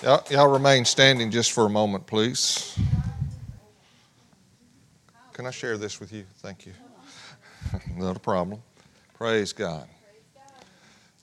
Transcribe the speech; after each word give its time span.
Y'all, 0.00 0.22
y'all 0.30 0.46
remain 0.46 0.84
standing 0.84 1.28
just 1.28 1.50
for 1.50 1.66
a 1.66 1.68
moment, 1.68 2.06
please. 2.06 2.78
Can 5.32 5.44
I 5.44 5.50
share 5.50 5.76
this 5.76 5.98
with 5.98 6.12
you? 6.12 6.24
Thank 6.36 6.66
you. 6.66 6.72
Not 7.96 8.16
a 8.16 8.20
problem. 8.20 8.62
Praise 9.14 9.52
God. 9.52 9.88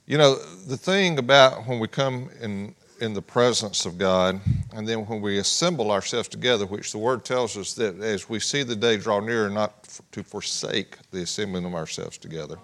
You 0.04 0.18
know, 0.18 0.34
the 0.66 0.76
thing 0.76 1.18
about 1.18 1.66
when 1.66 1.78
we 1.78 1.88
come 1.88 2.28
in, 2.42 2.74
in 3.00 3.14
the 3.14 3.22
presence 3.22 3.86
of 3.86 3.96
God, 3.96 4.42
and 4.74 4.86
then 4.86 5.06
when 5.06 5.22
we 5.22 5.38
assemble 5.38 5.90
ourselves 5.90 6.28
together, 6.28 6.66
which 6.66 6.92
the 6.92 6.98
Word 6.98 7.24
tells 7.24 7.56
us 7.56 7.72
that 7.74 7.98
as 8.00 8.28
we 8.28 8.38
see 8.38 8.62
the 8.62 8.76
day 8.76 8.98
draw 8.98 9.20
near, 9.20 9.48
not 9.48 9.84
to 10.12 10.22
forsake 10.22 10.98
the 11.12 11.22
assembling 11.22 11.64
of 11.64 11.74
ourselves 11.74 12.18
together. 12.18 12.58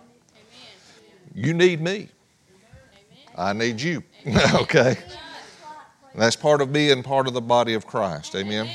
You 1.35 1.55
need 1.55 1.81
me. 1.81 2.11
I 3.35 3.55
need 3.55 3.81
you. 3.81 4.05
okay? 4.55 4.99
That's 6.15 6.37
part 6.37 6.61
of 6.61 6.73
being 6.73 7.03
part 7.03 7.27
of 7.27 7.35
the 7.35 7.41
body 7.41 7.75
of 7.75 7.87
Christ. 7.87 8.35
Amen. 8.35 8.69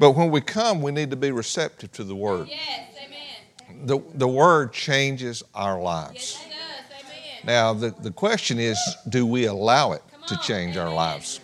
But 0.00 0.12
when 0.12 0.30
we 0.30 0.40
come, 0.40 0.82
we 0.82 0.90
need 0.90 1.10
to 1.10 1.16
be 1.16 1.30
receptive 1.30 1.92
to 1.92 2.04
the 2.04 2.16
Word. 2.16 2.48
Yes, 2.48 2.88
amen. 2.96 3.86
The, 3.86 4.00
the 4.14 4.28
Word 4.28 4.72
changes 4.72 5.42
our 5.54 5.80
lives. 5.80 6.40
Yes, 6.40 6.46
it 6.46 7.04
does. 7.04 7.10
Amen. 7.12 7.40
Now, 7.44 7.74
the, 7.74 7.94
the 8.02 8.10
question 8.10 8.58
is 8.58 8.78
do 9.08 9.26
we 9.26 9.44
allow 9.44 9.92
it 9.92 10.02
Come 10.10 10.22
to 10.28 10.34
on. 10.34 10.42
change 10.42 10.76
our 10.76 10.92
lives? 10.92 11.40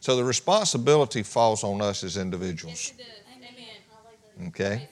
So 0.00 0.16
the 0.16 0.24
responsibility 0.24 1.22
falls 1.22 1.62
on 1.62 1.82
us 1.82 2.02
as 2.02 2.16
individuals. 2.16 2.94
Yes. 2.96 3.08
Amen. 3.36 4.48
Okay? 4.48 4.88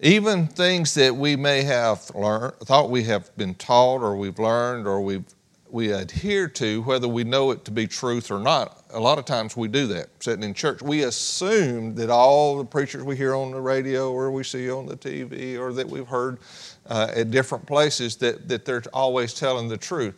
Even 0.00 0.46
things 0.46 0.94
that 0.94 1.14
we 1.14 1.36
may 1.36 1.62
have 1.62 2.10
learned, 2.14 2.54
thought 2.60 2.88
we 2.88 3.04
have 3.04 3.36
been 3.36 3.54
taught 3.54 4.00
or 4.00 4.16
we've 4.16 4.38
learned 4.38 4.86
or 4.86 5.02
we've 5.02 5.24
we 5.74 5.90
adhere 5.90 6.46
to, 6.46 6.82
whether 6.82 7.08
we 7.08 7.24
know 7.24 7.50
it 7.50 7.64
to 7.64 7.72
be 7.72 7.84
truth 7.84 8.30
or 8.30 8.38
not. 8.38 8.84
A 8.90 9.00
lot 9.00 9.18
of 9.18 9.24
times 9.24 9.56
we 9.56 9.66
do 9.66 9.88
that. 9.88 10.06
Sitting 10.22 10.44
in 10.44 10.54
church, 10.54 10.80
we 10.80 11.02
assume 11.02 11.96
that 11.96 12.10
all 12.10 12.56
the 12.58 12.64
preachers 12.64 13.02
we 13.02 13.16
hear 13.16 13.34
on 13.34 13.50
the 13.50 13.60
radio 13.60 14.12
or 14.12 14.30
we 14.30 14.44
see 14.44 14.70
on 14.70 14.86
the 14.86 14.96
TV 14.96 15.58
or 15.58 15.72
that 15.72 15.88
we've 15.88 16.06
heard 16.06 16.38
uh, 16.86 17.10
at 17.16 17.32
different 17.32 17.66
places 17.66 18.14
that, 18.18 18.46
that 18.46 18.64
they're 18.64 18.84
always 18.92 19.34
telling 19.34 19.66
the 19.66 19.76
truth. 19.76 20.14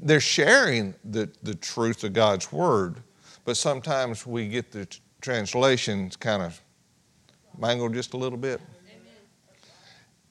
They're 0.00 0.20
sharing 0.20 0.94
the, 1.04 1.28
the 1.42 1.56
truth 1.56 2.04
of 2.04 2.12
God's 2.12 2.52
word, 2.52 3.02
but 3.44 3.56
sometimes 3.56 4.24
we 4.24 4.46
get 4.46 4.70
the 4.70 4.86
t- 4.86 5.00
translations 5.20 6.14
kind 6.14 6.40
of 6.40 6.60
mangled 7.58 7.94
just 7.94 8.14
a 8.14 8.16
little 8.16 8.38
bit. 8.38 8.60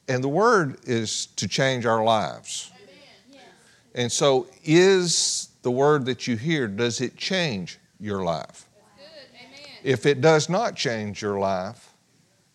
And 0.07 0.23
the 0.23 0.29
word 0.29 0.77
is 0.85 1.25
to 1.35 1.49
change 1.49 1.85
our 1.85 2.01
lives. 2.01 2.72
And 3.95 4.11
so, 4.11 4.47
is 4.63 5.49
the 5.61 5.71
word 5.71 6.05
that 6.05 6.27
you 6.27 6.35
hear, 6.35 6.67
does 6.67 7.01
it 7.01 7.15
change 7.17 7.79
your 7.99 8.23
life? 8.23 8.67
If 9.83 10.05
it 10.05 10.21
does 10.21 10.47
not 10.49 10.75
change 10.75 11.21
your 11.21 11.39
life, 11.39 11.93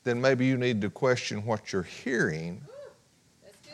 then 0.05 0.20
maybe 0.20 0.47
you 0.47 0.56
need 0.56 0.81
to 0.81 0.91
question 0.91 1.44
what 1.44 1.72
you're 1.72 1.83
hearing, 1.83 2.62
That's 3.42 3.56
good. 3.62 3.72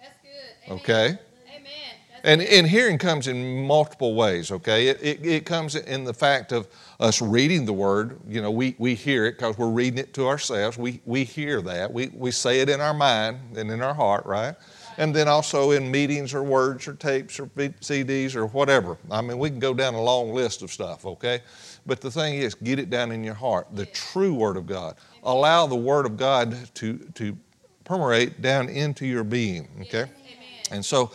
That's 0.00 0.16
good. 0.22 0.66
Amen. 0.66 0.80
okay? 0.80 1.04
Amen. 1.48 1.66
That's 2.12 2.20
And, 2.22 2.42
and 2.42 2.66
hearing 2.68 2.98
comes 2.98 3.26
in 3.26 3.66
multiple 3.66 4.14
ways, 4.14 4.52
okay? 4.52 4.86
It, 4.86 5.02
it, 5.02 5.26
it 5.26 5.46
comes 5.46 5.74
in 5.74 6.04
the 6.04 6.14
fact 6.14 6.52
of 6.52 6.68
us 7.00 7.20
reading 7.20 7.64
the 7.64 7.72
word. 7.72 8.20
You 8.28 8.40
know, 8.40 8.52
we, 8.52 8.76
we 8.78 8.94
hear 8.94 9.26
it 9.26 9.32
because 9.32 9.58
we're 9.58 9.70
reading 9.70 9.98
it 9.98 10.14
to 10.14 10.28
ourselves. 10.28 10.78
We, 10.78 11.00
we 11.04 11.24
hear 11.24 11.60
that. 11.62 11.92
We, 11.92 12.08
we 12.14 12.30
say 12.30 12.60
it 12.60 12.68
in 12.68 12.80
our 12.80 12.94
mind 12.94 13.56
and 13.56 13.68
in 13.68 13.82
our 13.82 13.94
heart, 13.94 14.24
right? 14.26 14.54
And 14.98 15.14
then 15.14 15.28
also 15.28 15.72
in 15.72 15.90
meetings 15.90 16.32
or 16.32 16.42
words 16.42 16.88
or 16.88 16.94
tapes 16.94 17.38
or 17.38 17.46
CDs 17.46 18.34
or 18.34 18.46
whatever. 18.46 18.96
I 19.10 19.20
mean, 19.20 19.38
we 19.38 19.50
can 19.50 19.58
go 19.58 19.74
down 19.74 19.94
a 19.94 20.02
long 20.02 20.32
list 20.32 20.62
of 20.62 20.72
stuff, 20.72 21.04
okay? 21.04 21.40
But 21.84 22.00
the 22.00 22.10
thing 22.10 22.34
is, 22.34 22.54
get 22.54 22.78
it 22.78 22.90
down 22.90 23.12
in 23.12 23.22
your 23.22 23.34
heart, 23.34 23.68
the 23.72 23.86
true 23.86 24.34
Word 24.34 24.56
of 24.56 24.66
God. 24.66 24.96
Allow 25.22 25.66
the 25.66 25.76
Word 25.76 26.06
of 26.06 26.16
God 26.16 26.56
to, 26.74 26.98
to 27.14 27.36
permeate 27.84 28.40
down 28.40 28.68
into 28.68 29.06
your 29.06 29.24
being, 29.24 29.68
okay? 29.82 30.02
Amen. 30.02 30.10
And 30.70 30.84
so, 30.84 31.12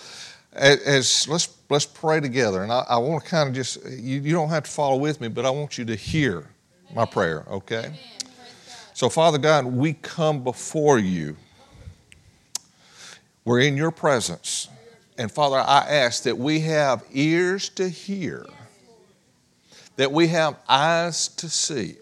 as, 0.54 0.80
as 0.82 1.28
let's 1.28 1.50
let's 1.70 1.86
pray 1.86 2.20
together. 2.20 2.64
And 2.64 2.72
I, 2.72 2.86
I 2.90 2.98
want 2.98 3.24
to 3.24 3.30
kind 3.30 3.50
of 3.50 3.56
just 3.56 3.84
you, 3.86 4.22
you 4.22 4.34
don't 4.34 4.50
have 4.50 4.64
to 4.64 4.72
follow 4.72 4.98
with 4.98 5.22
me, 5.22 5.28
but 5.28 5.46
I 5.46 5.50
want 5.50 5.78
you 5.78 5.86
to 5.86 5.96
hear 5.96 6.50
my 6.94 7.06
prayer. 7.06 7.46
Okay. 7.50 7.86
Amen. 7.86 8.00
So, 8.94 9.10
Father 9.10 9.38
God, 9.38 9.66
we 9.66 9.94
come 9.94 10.44
before 10.44 11.00
you. 11.00 11.36
We're 13.44 13.62
in 13.62 13.76
your 13.76 13.92
presence, 13.92 14.68
and 15.18 15.32
Father, 15.32 15.58
I 15.58 15.80
ask 15.90 16.24
that 16.24 16.38
we 16.38 16.60
have 16.62 17.04
ears 17.12 17.70
to 17.70 17.90
hear, 17.90 18.46
that 19.96 20.12
we 20.12 20.28
have 20.28 20.58
eyes 20.70 21.28
to 21.30 21.50
see, 21.50 21.96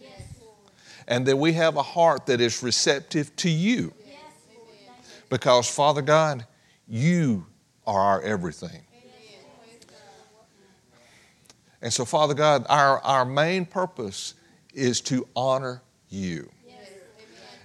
and 1.07 1.25
that 1.27 1.37
we 1.37 1.53
have 1.53 1.77
a 1.77 1.81
heart 1.81 2.25
that 2.25 2.41
is 2.41 2.61
receptive 2.61 3.35
to 3.37 3.49
you. 3.49 3.93
Because, 5.29 5.69
Father 5.69 6.01
God, 6.01 6.45
you 6.87 7.45
are 7.87 7.99
our 7.99 8.21
everything. 8.21 8.81
And 11.81 11.93
so, 11.93 12.03
Father 12.03 12.33
God, 12.33 12.65
our, 12.67 12.99
our 12.99 13.23
main 13.23 13.65
purpose 13.65 14.33
is 14.73 14.99
to 15.01 15.27
honor 15.35 15.81
you. 16.09 16.49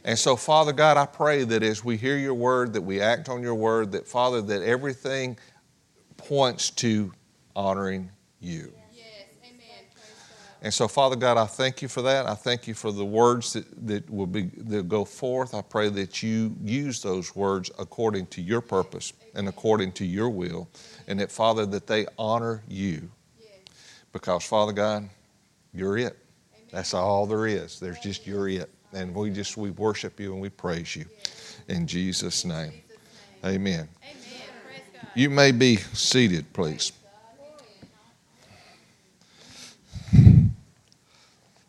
And 0.05 0.19
so, 0.19 0.37
Father 0.37 0.73
God, 0.73 0.99
I 0.99 1.07
pray 1.07 1.45
that 1.45 1.63
as 1.63 1.83
we 1.83 1.97
hear 1.97 2.19
your 2.19 2.35
word, 2.35 2.75
that 2.75 2.83
we 2.83 3.01
act 3.01 3.31
on 3.31 3.43
your 3.43 3.55
word, 3.55 3.93
that, 3.93 4.07
Father, 4.07 4.43
that 4.43 4.63
everything 4.63 5.39
points 6.19 6.71
to 6.71 7.11
honoring 7.57 8.11
you. 8.39 8.73
Yes. 8.93 9.05
Amen. 9.43 9.85
And 10.61 10.75
so, 10.75 10.89
Father 10.89 11.17
God, 11.17 11.39
I 11.39 11.47
thank 11.47 11.81
you 11.81 11.89
for 11.89 12.03
that. 12.03 12.27
I 12.27 12.35
thank 12.35 12.69
you 12.69 12.75
for 12.75 12.93
the 12.93 13.05
words 13.05 13.55
that, 13.55 13.87
that 13.87 14.11
will 14.11 14.27
be 14.27 14.51
that 14.57 14.89
go 14.89 15.07
forth. 15.07 15.55
I 15.55 15.63
pray 15.63 15.89
that 15.89 16.23
you 16.23 16.55
use 16.63 17.01
those 17.01 17.35
words 17.35 17.71
according 17.79 18.27
to 18.27 18.43
your 18.43 18.61
purpose 18.61 19.15
and 19.35 19.49
according 19.49 19.93
to 19.93 20.05
your 20.05 20.29
will. 20.29 20.69
And 21.07 21.19
that, 21.21 21.33
Father, 21.33 21.65
that 21.65 21.87
they 21.87 22.07
honor 22.19 22.63
you. 22.69 23.11
Yes. 23.41 23.49
Because, 24.13 24.45
Father 24.45 24.73
God, 24.73 25.09
you're 25.73 25.97
it. 25.97 26.19
That's 26.71 26.93
all 26.93 27.25
there 27.27 27.47
is. 27.47 27.81
There's 27.81 28.01
just 28.01 28.27
you're 28.27 28.49
it. 28.51 28.74
And 28.95 29.15
we 29.15 29.31
just 29.31 29.57
we 29.57 29.71
worship 29.71 30.21
you 30.21 30.33
and 30.33 30.41
we 30.41 30.49
praise 30.49 30.95
you. 30.95 31.05
In 31.69 31.87
Jesus' 31.87 32.45
name. 32.45 32.73
Amen. 33.45 33.89
You 35.15 35.31
may 35.31 35.53
be 35.53 35.77
seated, 35.77 36.53
please. 36.53 36.93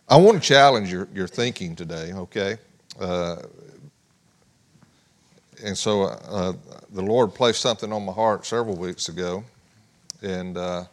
I 0.08 0.18
want 0.18 0.42
to 0.42 0.48
challenge 0.48 0.92
your, 0.92 1.08
your 1.14 1.28
thinking 1.28 1.76
today, 1.76 2.14
okay? 2.14 2.58
Uh, 3.00 3.38
and 5.64 5.76
so 5.76 6.04
uh, 6.04 6.54
the 6.92 7.02
Lord 7.02 7.34
placed 7.34 7.62
something 7.62 7.92
on 7.92 8.06
my 8.06 8.14
heart 8.14 8.46
several 8.46 8.76
weeks 8.76 9.10
ago, 9.10 9.44
and 10.22 10.58
uh, 10.58 10.86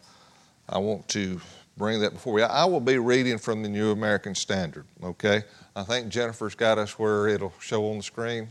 I 0.67 0.79
want 0.79 1.07
to 1.09 1.39
bring 1.77 1.99
that 2.01 2.13
before 2.13 2.39
you. 2.39 2.45
I 2.45 2.65
will 2.65 2.79
be 2.79 2.97
reading 2.97 3.37
from 3.37 3.63
the 3.63 3.69
New 3.69 3.91
American 3.91 4.35
Standard, 4.35 4.85
okay? 5.03 5.43
I 5.75 5.83
think 5.83 6.09
Jennifer's 6.09 6.55
got 6.55 6.77
us 6.77 6.99
where 6.99 7.27
it'll 7.27 7.53
show 7.59 7.89
on 7.89 7.97
the 7.97 8.03
screen. 8.03 8.49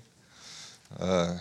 Uh, 0.98 1.38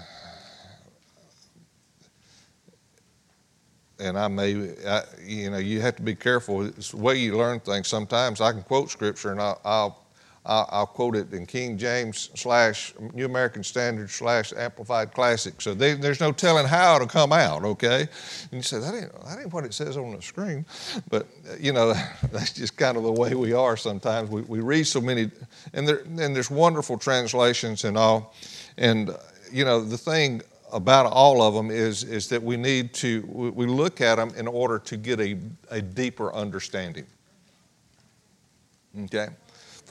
and 3.99 4.17
I 4.17 4.27
may, 4.27 4.73
I, 4.85 5.03
you 5.23 5.49
know, 5.49 5.57
you 5.57 5.81
have 5.81 5.95
to 5.97 6.01
be 6.01 6.15
careful. 6.15 6.65
It's 6.65 6.91
the 6.91 6.97
way 6.97 7.17
you 7.17 7.37
learn 7.37 7.59
things. 7.59 7.87
Sometimes 7.87 8.41
I 8.41 8.51
can 8.51 8.63
quote 8.63 8.89
scripture 8.89 9.31
and 9.31 9.41
I'll, 9.41 9.61
I'll, 9.63 10.00
I'll, 10.43 10.67
I'll 10.71 10.87
quote 10.87 11.15
it 11.15 11.33
in 11.33 11.45
King 11.45 11.77
James 11.77 12.31
slash 12.33 12.93
New 13.13 13.25
American 13.25 13.63
Standard 13.63 14.09
slash 14.09 14.53
Amplified 14.53 15.13
Classic. 15.13 15.61
So 15.61 15.75
they, 15.75 15.93
there's 15.93 16.19
no 16.19 16.31
telling 16.31 16.65
how 16.65 16.95
it'll 16.95 17.07
come 17.07 17.31
out, 17.31 17.63
okay? 17.63 18.01
And 18.01 18.51
you 18.51 18.61
say, 18.63 18.79
that 18.79 18.93
ain't, 18.95 19.25
that 19.25 19.39
ain't 19.39 19.53
what 19.53 19.65
it 19.65 19.73
says 19.73 19.97
on 19.97 20.15
the 20.15 20.21
screen. 20.21 20.65
But, 21.09 21.27
uh, 21.47 21.55
you 21.59 21.73
know, 21.73 21.93
that's 22.31 22.53
just 22.53 22.75
kind 22.75 22.97
of 22.97 23.03
the 23.03 23.11
way 23.11 23.35
we 23.35 23.53
are 23.53 23.77
sometimes. 23.77 24.31
We, 24.31 24.41
we 24.41 24.61
read 24.61 24.85
so 24.87 24.99
many, 24.99 25.29
and, 25.73 25.87
there, 25.87 25.99
and 25.99 26.35
there's 26.35 26.49
wonderful 26.49 26.97
translations 26.97 27.83
and 27.83 27.95
all. 27.95 28.33
And, 28.77 29.11
uh, 29.11 29.17
you 29.51 29.63
know, 29.63 29.83
the 29.83 29.97
thing 29.97 30.41
about 30.73 31.05
all 31.05 31.43
of 31.43 31.53
them 31.53 31.69
is, 31.69 32.03
is 32.03 32.29
that 32.29 32.41
we 32.41 32.57
need 32.57 32.93
to, 32.95 33.23
we, 33.27 33.49
we 33.51 33.65
look 33.67 34.01
at 34.01 34.15
them 34.15 34.31
in 34.35 34.47
order 34.47 34.79
to 34.79 34.97
get 34.97 35.19
a, 35.19 35.37
a 35.69 35.81
deeper 35.83 36.33
understanding. 36.33 37.05
Okay? 39.03 39.27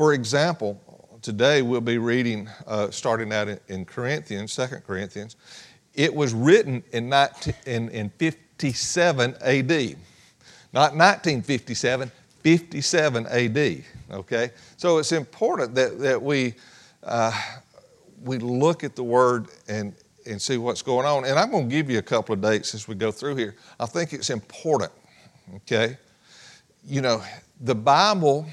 For 0.00 0.14
example, 0.14 0.81
today 1.20 1.61
we'll 1.61 1.82
be 1.82 1.99
reading, 1.99 2.49
uh, 2.67 2.91
starting 2.91 3.35
out 3.35 3.49
in, 3.49 3.61
in 3.69 3.85
Corinthians, 3.85 4.56
2 4.56 4.67
Corinthians. 4.87 5.37
It 5.93 6.14
was 6.14 6.32
written 6.32 6.82
in, 6.93 7.11
19, 7.11 7.55
in, 7.67 7.88
in 7.91 8.08
57 8.08 9.35
AD. 9.43 9.70
Not 10.73 10.97
1957, 10.97 12.11
57 12.43 13.26
AD. 13.26 13.85
Okay? 14.11 14.50
So 14.79 14.97
it's 14.97 15.12
important 15.12 15.75
that, 15.75 15.99
that 15.99 16.23
we, 16.23 16.55
uh, 17.02 17.38
we 18.25 18.38
look 18.38 18.85
at 18.85 18.97
the 18.97 19.05
word 19.05 19.49
and, 19.69 19.94
and 20.25 20.41
see 20.41 20.56
what's 20.56 20.81
going 20.81 21.05
on. 21.05 21.26
And 21.26 21.38
I'm 21.38 21.50
going 21.50 21.69
to 21.69 21.76
give 21.76 21.91
you 21.91 21.99
a 21.99 22.02
couple 22.02 22.32
of 22.32 22.41
dates 22.41 22.75
as 22.75 22.88
we 22.88 22.94
go 22.94 23.12
through 23.12 23.37
here. 23.37 23.55
I 23.79 23.85
think 23.85 24.14
it's 24.14 24.31
important, 24.31 24.93
okay? 25.56 25.99
you 26.87 27.02
know, 27.02 27.23
the 27.61 27.75
Bible, 27.75 28.47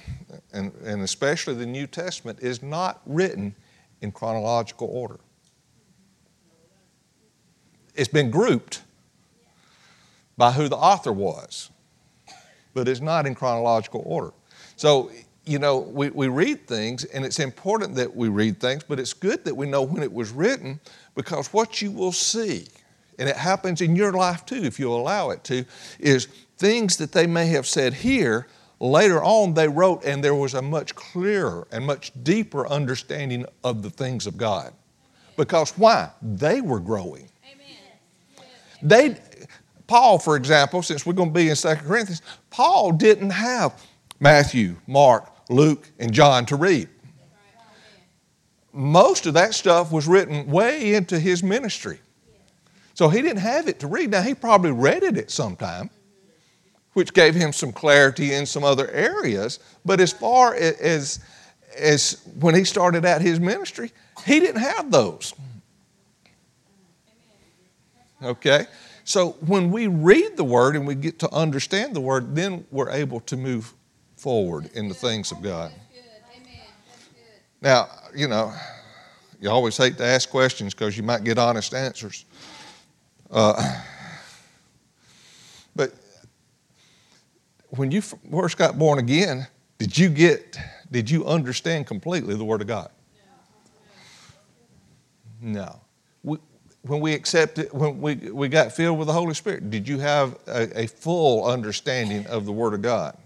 and, 0.51 0.73
and 0.83 1.01
especially 1.01 1.53
the 1.53 1.65
New 1.65 1.87
Testament, 1.87 2.39
is 2.41 2.61
not 2.61 3.01
written 3.05 3.55
in 4.01 4.11
chronological 4.11 4.87
order. 4.91 5.19
It's 7.95 8.09
been 8.09 8.29
grouped 8.29 8.83
by 10.37 10.51
who 10.51 10.67
the 10.67 10.75
author 10.75 11.11
was, 11.11 11.71
but 12.73 12.87
it's 12.87 13.01
not 13.01 13.25
in 13.25 13.33
chronological 13.33 14.03
order. 14.05 14.33
So, 14.75 15.09
you 15.45 15.57
know, 15.57 15.79
we, 15.79 16.09
we 16.09 16.27
read 16.27 16.67
things, 16.67 17.05
and 17.05 17.25
it's 17.25 17.39
important 17.39 17.95
that 17.95 18.15
we 18.15 18.27
read 18.27 18.59
things, 18.59 18.83
but 18.83 18.99
it's 18.99 19.13
good 19.13 19.45
that 19.45 19.55
we 19.55 19.65
know 19.65 19.81
when 19.81 20.03
it 20.03 20.11
was 20.11 20.29
written 20.31 20.79
because 21.15 21.51
what 21.53 21.81
you 21.81 21.89
will 21.89 22.11
see, 22.11 22.67
and 23.17 23.27
it 23.27 23.37
happens 23.37 23.81
in 23.81 23.95
your 23.95 24.11
life 24.13 24.45
too, 24.45 24.63
if 24.63 24.79
you 24.79 24.91
allow 24.91 25.31
it 25.31 25.43
to, 25.45 25.65
is 25.97 26.27
things 26.57 26.97
that 26.97 27.13
they 27.13 27.25
may 27.25 27.47
have 27.47 27.65
said 27.65 27.93
here, 27.93 28.45
later 28.79 29.23
on 29.23 29.53
they 29.53 29.67
wrote, 29.67 30.03
and 30.05 30.23
there 30.23 30.35
was 30.35 30.53
a 30.53 30.61
much 30.61 30.95
clearer 30.95 31.67
and 31.71 31.85
much 31.85 32.11
deeper 32.23 32.67
understanding 32.67 33.45
of 33.63 33.81
the 33.81 33.89
things 33.89 34.27
of 34.27 34.37
God. 34.37 34.73
Because 35.35 35.71
why? 35.77 36.09
They 36.21 36.61
were 36.61 36.79
growing. 36.79 37.29
They, 38.81 39.17
Paul, 39.87 40.19
for 40.19 40.35
example, 40.35 40.81
since 40.83 41.05
we're 41.05 41.13
going 41.13 41.29
to 41.29 41.33
be 41.33 41.49
in 41.49 41.55
2 41.55 41.75
Corinthians, 41.75 42.21
Paul 42.49 42.91
didn't 42.91 43.31
have 43.31 43.83
Matthew, 44.19 44.75
Mark, 44.87 45.31
Luke, 45.49 45.89
and 45.99 46.13
John 46.13 46.45
to 46.47 46.55
read. 46.55 46.89
Most 48.73 49.25
of 49.25 49.33
that 49.33 49.55
stuff 49.55 49.91
was 49.91 50.07
written 50.07 50.45
way 50.47 50.93
into 50.93 51.19
his 51.19 51.41
ministry. 51.41 51.99
So 52.93 53.09
he 53.09 53.21
didn't 53.21 53.41
have 53.41 53.67
it 53.67 53.79
to 53.79 53.87
read. 53.87 54.11
Now, 54.11 54.21
he 54.21 54.33
probably 54.33 54.71
read 54.71 55.03
it 55.03 55.17
at 55.17 55.31
some 55.31 55.55
time, 55.55 55.89
which 56.97 57.13
gave 57.13 57.35
him 57.35 57.53
some 57.53 57.71
clarity 57.71 58.33
in 58.33 58.43
some 58.43 58.63
other 58.63 58.89
areas. 58.89 59.59
But 59.85 59.99
as 59.99 60.11
far 60.11 60.55
as, 60.55 61.19
as 61.77 62.23
when 62.39 62.55
he 62.55 62.63
started 62.63 63.05
out 63.05 63.21
his 63.21 63.39
ministry, 63.39 63.91
he 64.25 64.39
didn't 64.39 64.61
have 64.61 64.89
those. 64.89 65.35
Okay? 68.23 68.65
So 69.03 69.33
when 69.45 69.69
we 69.69 69.85
read 69.85 70.37
the 70.37 70.43
Word 70.43 70.75
and 70.75 70.87
we 70.87 70.95
get 70.95 71.19
to 71.19 71.31
understand 71.31 71.95
the 71.95 72.01
Word, 72.01 72.35
then 72.35 72.65
we're 72.71 72.89
able 72.89 73.19
to 73.19 73.37
move 73.37 73.75
forward 74.15 74.71
in 74.73 74.89
the 74.89 74.95
things 74.95 75.31
of 75.31 75.43
God. 75.43 75.71
Now, 77.61 77.89
you 78.15 78.27
know, 78.27 78.51
you 79.39 79.51
always 79.51 79.77
hate 79.77 79.99
to 79.99 80.03
ask 80.03 80.31
questions 80.31 80.73
because 80.73 80.97
you 80.97 81.03
might 81.03 81.23
get 81.23 81.37
honest 81.37 81.75
answers. 81.75 82.25
Uh, 83.29 83.83
but 85.75 85.93
when 87.69 87.91
you 87.91 88.01
first 88.01 88.57
got 88.57 88.77
born 88.77 88.99
again, 88.99 89.47
did 89.77 89.97
you 89.97 90.09
get, 90.09 90.57
did 90.91 91.09
you 91.09 91.25
understand 91.25 91.87
completely 91.87 92.35
the 92.35 92.45
Word 92.45 92.61
of 92.61 92.67
God? 92.67 92.89
No. 95.41 95.81
We, 96.23 96.37
when 96.81 96.99
we 96.99 97.13
accepted, 97.13 97.71
when 97.71 98.01
we, 98.01 98.15
we 98.15 98.47
got 98.47 98.71
filled 98.71 98.97
with 98.97 99.07
the 99.07 99.13
Holy 99.13 99.33
Spirit, 99.33 99.69
did 99.69 99.87
you 99.87 99.99
have 99.99 100.37
a, 100.47 100.83
a 100.83 100.87
full 100.87 101.45
understanding 101.45 102.25
of 102.27 102.45
the 102.45 102.51
Word 102.51 102.73
of 102.73 102.81
God? 102.81 103.17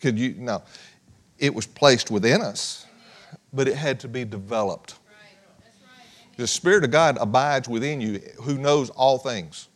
Could 0.00 0.18
you? 0.18 0.34
No. 0.38 0.62
It 1.38 1.54
was 1.54 1.66
placed 1.66 2.10
within 2.10 2.42
us, 2.42 2.86
but 3.52 3.68
it 3.68 3.76
had 3.76 4.00
to 4.00 4.08
be 4.08 4.24
developed. 4.24 4.96
The 6.36 6.46
Spirit 6.46 6.84
of 6.84 6.90
God 6.90 7.16
abides 7.18 7.66
within 7.66 8.00
you, 8.00 8.20
who 8.42 8.58
knows 8.58 8.90
all 8.90 9.16
things 9.16 9.68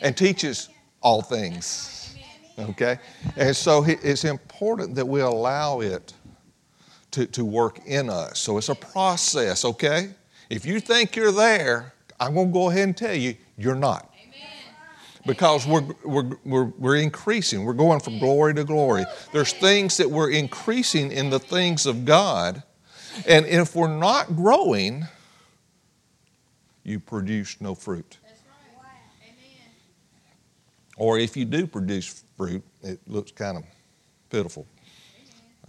and 0.00 0.16
teaches 0.16 0.68
all 1.02 1.20
things. 1.20 1.95
Okay? 2.58 2.98
And 3.36 3.54
so 3.54 3.84
it's 3.86 4.24
important 4.24 4.94
that 4.94 5.06
we 5.06 5.20
allow 5.20 5.80
it 5.80 6.14
to, 7.12 7.26
to 7.26 7.44
work 7.44 7.80
in 7.86 8.10
us. 8.10 8.38
So 8.38 8.58
it's 8.58 8.68
a 8.68 8.74
process, 8.74 9.64
okay? 9.64 10.10
If 10.50 10.64
you 10.64 10.80
think 10.80 11.16
you're 11.16 11.32
there, 11.32 11.92
I'm 12.18 12.34
going 12.34 12.48
to 12.48 12.52
go 12.52 12.70
ahead 12.70 12.84
and 12.84 12.96
tell 12.96 13.14
you, 13.14 13.36
you're 13.56 13.74
not. 13.74 14.10
Because 15.26 15.66
we're, 15.66 15.82
we're, 16.04 16.36
we're, 16.44 16.64
we're 16.78 16.96
increasing. 16.96 17.64
We're 17.64 17.72
going 17.72 17.98
from 17.98 18.20
glory 18.20 18.54
to 18.54 18.64
glory. 18.64 19.04
There's 19.32 19.52
things 19.52 19.96
that 19.96 20.08
we're 20.08 20.30
increasing 20.30 21.10
in 21.10 21.30
the 21.30 21.40
things 21.40 21.84
of 21.84 22.04
God. 22.04 22.62
And 23.26 23.44
if 23.44 23.74
we're 23.74 23.88
not 23.88 24.36
growing, 24.36 25.04
you 26.84 27.00
produce 27.00 27.60
no 27.60 27.74
fruit. 27.74 28.18
Or 30.96 31.18
if 31.18 31.36
you 31.36 31.44
do 31.44 31.66
produce 31.66 32.22
fruit, 32.36 32.62
it 32.82 33.00
looks 33.06 33.32
kind 33.32 33.56
of 33.56 33.64
pitiful. 34.30 34.66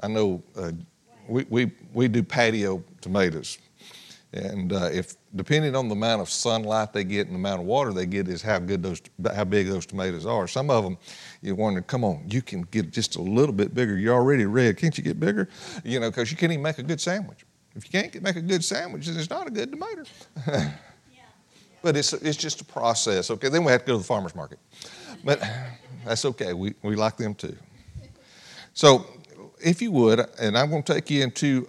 I 0.02 0.08
know 0.08 0.44
uh, 0.56 0.72
we, 1.28 1.46
we, 1.50 1.72
we 1.94 2.08
do 2.08 2.24
patio 2.24 2.84
tomatoes. 3.02 3.58
And 4.34 4.74
uh, 4.74 4.90
if 4.92 5.16
depending 5.36 5.76
on 5.76 5.88
the 5.88 5.96
amount 5.96 6.22
of 6.22 6.30
sunlight 6.30 6.92
they 6.92 7.04
get 7.04 7.28
and 7.28 7.36
the 7.36 7.40
amount 7.40 7.62
of 7.62 7.68
water 7.68 7.94
they 7.94 8.06
get 8.06 8.28
is 8.28 8.42
how 8.42 8.60
good 8.60 8.84
those 8.84 9.02
how 9.34 9.46
big 9.46 9.68
those 9.68 9.86
tomatoes 9.86 10.26
are. 10.26 10.48
Some 10.48 10.70
of 10.70 10.84
them 10.84 10.98
you 11.42 11.56
wonder, 11.56 11.82
come 11.82 12.04
on, 12.04 12.26
you 12.28 12.42
can 12.42 12.64
get 12.64 12.92
just 12.92 13.16
a 13.16 13.22
little 13.22 13.54
bit 13.54 13.74
bigger. 13.74 13.98
You're 13.98 14.16
already 14.16 14.46
red. 14.46 14.78
Can't 14.78 14.98
you 14.98 15.04
get 15.04 15.20
bigger? 15.20 15.48
You 15.84 16.00
know, 16.00 16.10
because 16.10 16.30
you 16.30 16.38
can't 16.38 16.52
even 16.52 16.64
make 16.64 16.78
a 16.78 16.84
good 16.84 17.00
sandwich. 17.00 17.46
If 17.76 17.86
you 17.86 17.92
can't 17.92 18.22
make 18.22 18.36
a 18.36 18.42
good 18.42 18.64
sandwich, 18.64 19.08
then 19.08 19.18
it's 19.18 19.30
not 19.30 19.48
a 19.48 19.52
good 19.52 19.72
tomato. 19.72 20.04
but 21.82 21.96
it's 21.96 22.12
it's 22.14 22.38
just 22.38 22.60
a 22.62 22.66
process. 22.66 23.32
Okay, 23.32 23.50
then 23.50 23.64
we 23.64 23.72
have 23.72 23.82
to 23.82 23.88
go 23.88 23.94
to 23.94 24.00
the 24.00 24.04
farmers 24.04 24.36
market. 24.36 24.60
But 25.24 25.42
that's 26.08 26.26
okay. 26.26 26.54
We 26.54 26.74
we 26.82 26.96
like 26.96 27.18
them 27.18 27.36
too. 27.36 27.56
So 28.74 29.06
if 29.60 29.82
you 29.82 29.92
would, 29.92 30.20
and 30.40 30.58
I'm 30.58 30.70
going 30.70 30.84
to 30.84 30.94
take 30.94 31.10
you 31.10 31.24
into 31.24 31.68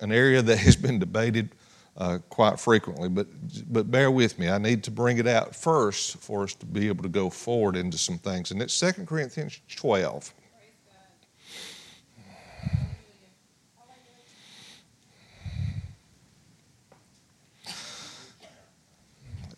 an 0.00 0.12
area 0.12 0.42
that 0.42 0.58
has 0.58 0.76
been 0.76 0.98
debated 0.98 1.50
uh, 1.96 2.18
quite 2.28 2.58
frequently, 2.58 3.08
but, 3.08 3.26
but 3.70 3.90
bear 3.90 4.10
with 4.10 4.38
me. 4.38 4.48
I 4.48 4.58
need 4.58 4.82
to 4.84 4.90
bring 4.90 5.18
it 5.18 5.26
out 5.26 5.54
first 5.54 6.16
for 6.18 6.44
us 6.44 6.54
to 6.54 6.66
be 6.66 6.88
able 6.88 7.02
to 7.02 7.08
go 7.08 7.30
forward 7.30 7.76
into 7.76 7.98
some 7.98 8.18
things. 8.18 8.50
And 8.50 8.62
it's 8.62 8.78
2 8.78 9.04
Corinthians 9.04 9.60
12. 9.68 10.34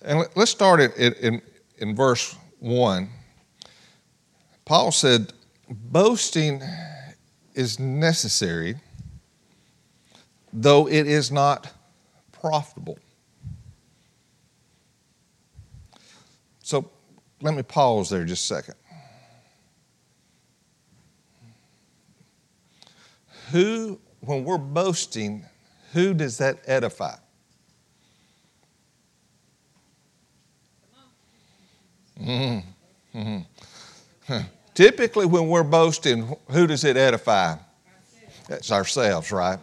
And 0.05 0.27
let's 0.35 0.51
start 0.51 0.81
it 0.81 0.97
in, 0.97 1.13
in, 1.15 1.43
in 1.79 1.95
verse 1.95 2.37
1. 2.59 3.09
Paul 4.73 4.91
said, 4.91 5.35
Boasting 5.69 6.63
is 7.55 7.79
necessary, 7.79 8.77
though 10.51 10.89
it 10.89 11.07
is 11.07 11.31
not 11.31 11.71
profitable. 12.33 12.99
So 16.63 16.91
let 17.43 17.53
me 17.55 17.63
pause 17.63 18.09
there 18.09 18.25
just 18.25 18.51
a 18.51 18.55
second. 18.55 18.75
Who, 23.51 24.01
when 24.21 24.43
we're 24.43 24.57
boasting, 24.57 25.45
who 25.93 26.15
does 26.15 26.39
that 26.39 26.61
edify? 26.65 27.17
Mm-hmm. 32.19 33.41
Typically, 34.75 35.27
when 35.27 35.49
we're 35.49 35.63
boasting, 35.63 36.35
who 36.51 36.67
does 36.67 36.85
it 36.85 36.97
edify? 36.97 37.57
That's 38.49 38.73
ourselves, 38.73 39.31
right? 39.31 39.59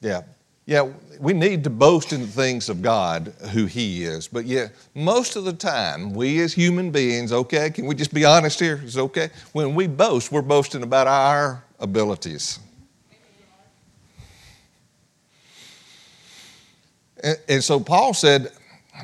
Yeah. 0.00 0.22
Yeah, 0.66 0.90
we 1.20 1.34
need 1.34 1.62
to 1.64 1.70
boast 1.70 2.14
in 2.14 2.22
the 2.22 2.26
things 2.26 2.70
of 2.70 2.80
God, 2.80 3.34
who 3.52 3.66
He 3.66 4.04
is. 4.04 4.26
But 4.28 4.46
yeah, 4.46 4.68
most 4.94 5.36
of 5.36 5.44
the 5.44 5.52
time, 5.52 6.14
we 6.14 6.40
as 6.40 6.54
human 6.54 6.90
beings, 6.90 7.32
okay, 7.32 7.68
can 7.68 7.84
we 7.84 7.94
just 7.94 8.14
be 8.14 8.24
honest 8.24 8.60
here? 8.60 8.82
Okay? 8.96 9.28
When 9.52 9.74
we 9.74 9.86
boast, 9.86 10.32
we're 10.32 10.40
boasting 10.40 10.82
about 10.82 11.06
our 11.06 11.62
abilities. 11.80 12.58
And, 17.22 17.38
and 17.46 17.64
so 17.64 17.78
Paul 17.78 18.14
said, 18.14 18.50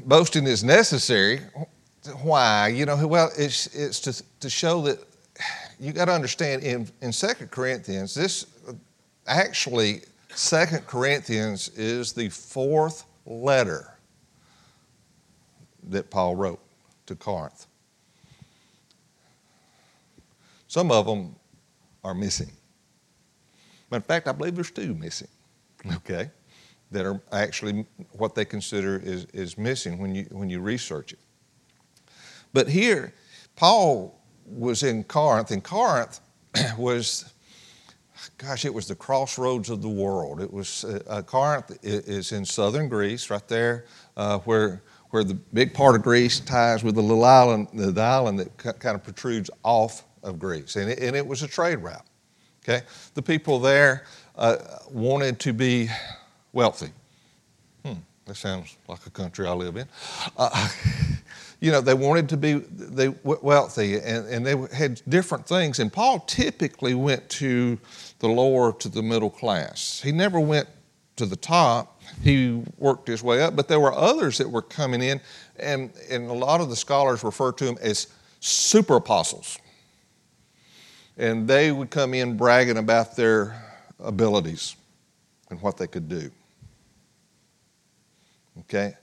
boasting 0.04 0.46
is 0.46 0.64
necessary. 0.64 1.40
Why? 2.22 2.68
You 2.68 2.86
know, 2.86 3.06
well, 3.06 3.30
it's, 3.36 3.66
it's 3.68 4.00
to, 4.00 4.24
to 4.40 4.50
show 4.50 4.82
that 4.82 4.98
you 5.78 5.92
got 5.92 6.06
to 6.06 6.12
understand 6.12 6.62
in, 6.62 6.88
in 7.00 7.12
2 7.12 7.26
Corinthians, 7.50 8.14
this 8.14 8.46
actually 9.26 10.02
Second 10.34 10.86
Corinthians 10.86 11.68
is 11.70 12.12
the 12.12 12.28
fourth 12.28 13.04
letter 13.26 13.96
that 15.88 16.10
Paul 16.10 16.36
wrote 16.36 16.60
to 17.06 17.16
Corinth. 17.16 17.66
Some 20.68 20.92
of 20.92 21.06
them 21.06 21.34
are 22.04 22.14
missing. 22.14 22.50
But 23.88 23.96
in 23.96 24.02
fact, 24.02 24.28
I 24.28 24.32
believe 24.32 24.54
there's 24.54 24.70
two 24.70 24.94
missing, 24.94 25.28
okay, 25.96 26.30
that 26.92 27.04
are 27.04 27.20
actually 27.32 27.84
what 28.12 28.34
they 28.34 28.44
consider 28.44 28.98
is, 28.98 29.24
is 29.32 29.58
missing 29.58 29.98
when 29.98 30.14
you, 30.14 30.26
when 30.30 30.48
you 30.48 30.60
research 30.60 31.12
it. 31.12 31.18
But 32.52 32.68
here, 32.68 33.12
Paul 33.56 34.18
was 34.46 34.82
in 34.82 35.04
Corinth, 35.04 35.50
and 35.50 35.62
Corinth 35.62 36.20
was, 36.78 37.32
gosh, 38.38 38.64
it 38.64 38.74
was 38.74 38.88
the 38.88 38.94
crossroads 38.94 39.70
of 39.70 39.82
the 39.82 39.88
world. 39.88 40.40
It 40.40 40.52
was 40.52 40.84
uh, 40.84 41.02
uh, 41.06 41.22
Corinth 41.22 41.78
is 41.82 42.32
in 42.32 42.44
southern 42.44 42.88
Greece, 42.88 43.30
right 43.30 43.46
there, 43.48 43.86
uh, 44.16 44.38
where 44.40 44.82
where 45.10 45.24
the 45.24 45.34
big 45.34 45.74
part 45.74 45.96
of 45.96 46.02
Greece 46.02 46.38
ties 46.40 46.84
with 46.84 46.94
the 46.94 47.02
little 47.02 47.24
island, 47.24 47.68
the 47.74 48.00
island 48.00 48.38
that 48.38 48.56
kind 48.56 48.94
of 48.94 49.02
protrudes 49.02 49.50
off 49.64 50.04
of 50.22 50.38
Greece, 50.38 50.76
and 50.76 50.90
it, 50.90 51.00
and 51.00 51.16
it 51.16 51.26
was 51.26 51.42
a 51.42 51.48
trade 51.48 51.80
route. 51.80 52.06
Okay, 52.62 52.84
the 53.14 53.22
people 53.22 53.58
there 53.58 54.04
uh, 54.36 54.56
wanted 54.90 55.40
to 55.40 55.52
be 55.52 55.88
wealthy. 56.52 56.90
Hmm, 57.84 57.94
that 58.26 58.36
sounds 58.36 58.76
like 58.86 59.04
a 59.06 59.10
country 59.10 59.46
I 59.46 59.52
live 59.52 59.76
in. 59.76 59.88
You 61.60 61.70
know, 61.70 61.82
they 61.82 61.94
wanted 61.94 62.30
to 62.30 62.36
be 62.38 62.54
they 62.54 63.08
wealthy, 63.22 63.96
and, 63.96 64.26
and 64.26 64.46
they 64.46 64.56
had 64.74 65.02
different 65.08 65.46
things. 65.46 65.78
And 65.78 65.92
Paul 65.92 66.20
typically 66.20 66.94
went 66.94 67.28
to 67.30 67.78
the 68.18 68.28
lower 68.28 68.72
to 68.72 68.88
the 68.88 69.02
middle 69.02 69.30
class. 69.30 70.00
He 70.02 70.10
never 70.10 70.40
went 70.40 70.68
to 71.16 71.26
the 71.26 71.36
top. 71.36 72.00
He 72.22 72.62
worked 72.78 73.06
his 73.06 73.22
way 73.22 73.42
up, 73.42 73.54
but 73.56 73.68
there 73.68 73.78
were 73.78 73.92
others 73.92 74.38
that 74.38 74.50
were 74.50 74.62
coming 74.62 75.02
in, 75.02 75.20
and, 75.58 75.92
and 76.10 76.30
a 76.30 76.32
lot 76.32 76.62
of 76.62 76.70
the 76.70 76.76
scholars 76.76 77.22
refer 77.22 77.52
to 77.52 77.64
them 77.66 77.76
as 77.82 78.08
super 78.40 78.96
apostles. 78.96 79.58
And 81.18 81.46
they 81.46 81.70
would 81.72 81.90
come 81.90 82.14
in 82.14 82.38
bragging 82.38 82.78
about 82.78 83.16
their 83.16 83.62
abilities 83.98 84.76
and 85.50 85.60
what 85.60 85.76
they 85.76 85.86
could 85.86 86.08
do. 86.08 86.30
Okay? 88.60 88.94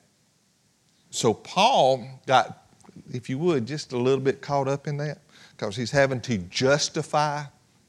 So 1.18 1.34
Paul 1.34 2.08
got, 2.28 2.68
if 3.12 3.30
you 3.30 3.40
would, 3.40 3.66
just 3.66 3.92
a 3.92 3.98
little 3.98 4.20
bit 4.20 4.40
caught 4.40 4.68
up 4.68 4.88
in 4.88 4.98
that 4.98 5.18
because 5.56 5.76
he's 5.76 5.90
having 5.90 6.22
to 6.22 6.38
justify 6.38 7.46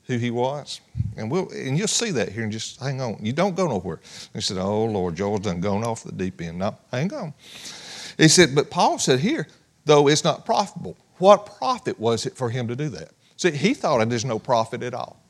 who 0.07 0.17
he 0.17 0.31
was. 0.31 0.81
And 1.17 1.31
we'll 1.31 1.51
and 1.51 1.77
you'll 1.77 1.89
see 1.89 2.11
that 2.13 2.31
here 2.31 2.43
and 2.43 2.51
just 2.51 2.81
hang 2.81 3.03
on. 3.03 3.19
You 3.21 3.35
don't 3.35 3.55
go 3.55 3.69
nowhere. 3.69 4.01
He 4.33 4.41
said, 4.41 4.57
Oh 4.57 4.87
Lord, 4.87 5.17
Joel's 5.17 5.41
done 5.41 5.61
gone 5.61 5.85
off 5.85 6.05
the 6.05 6.13
deep 6.13 6.41
end. 6.41 6.59
No, 6.59 6.75
hang 6.91 7.13
on. 7.13 7.35
He 8.17 8.29
said, 8.29 8.55
but 8.55 8.71
Paul 8.71 8.99
said 8.99 9.21
here, 9.21 9.47
though 9.85 10.09
it's 10.09 10.25
not 10.25 10.47
profitable. 10.47 10.97
What 11.19 11.59
profit 11.59 12.01
was 12.01 12.25
it 12.25 12.35
for 12.35 12.49
him 12.49 12.67
to 12.69 12.77
do 12.77 12.89
that? 12.89 13.11
See, 13.37 13.51
he 13.51 13.75
thought 13.75 14.09
there's 14.09 14.25
no 14.25 14.39
profit 14.39 14.83
at 14.83 14.95
all. 14.95 15.21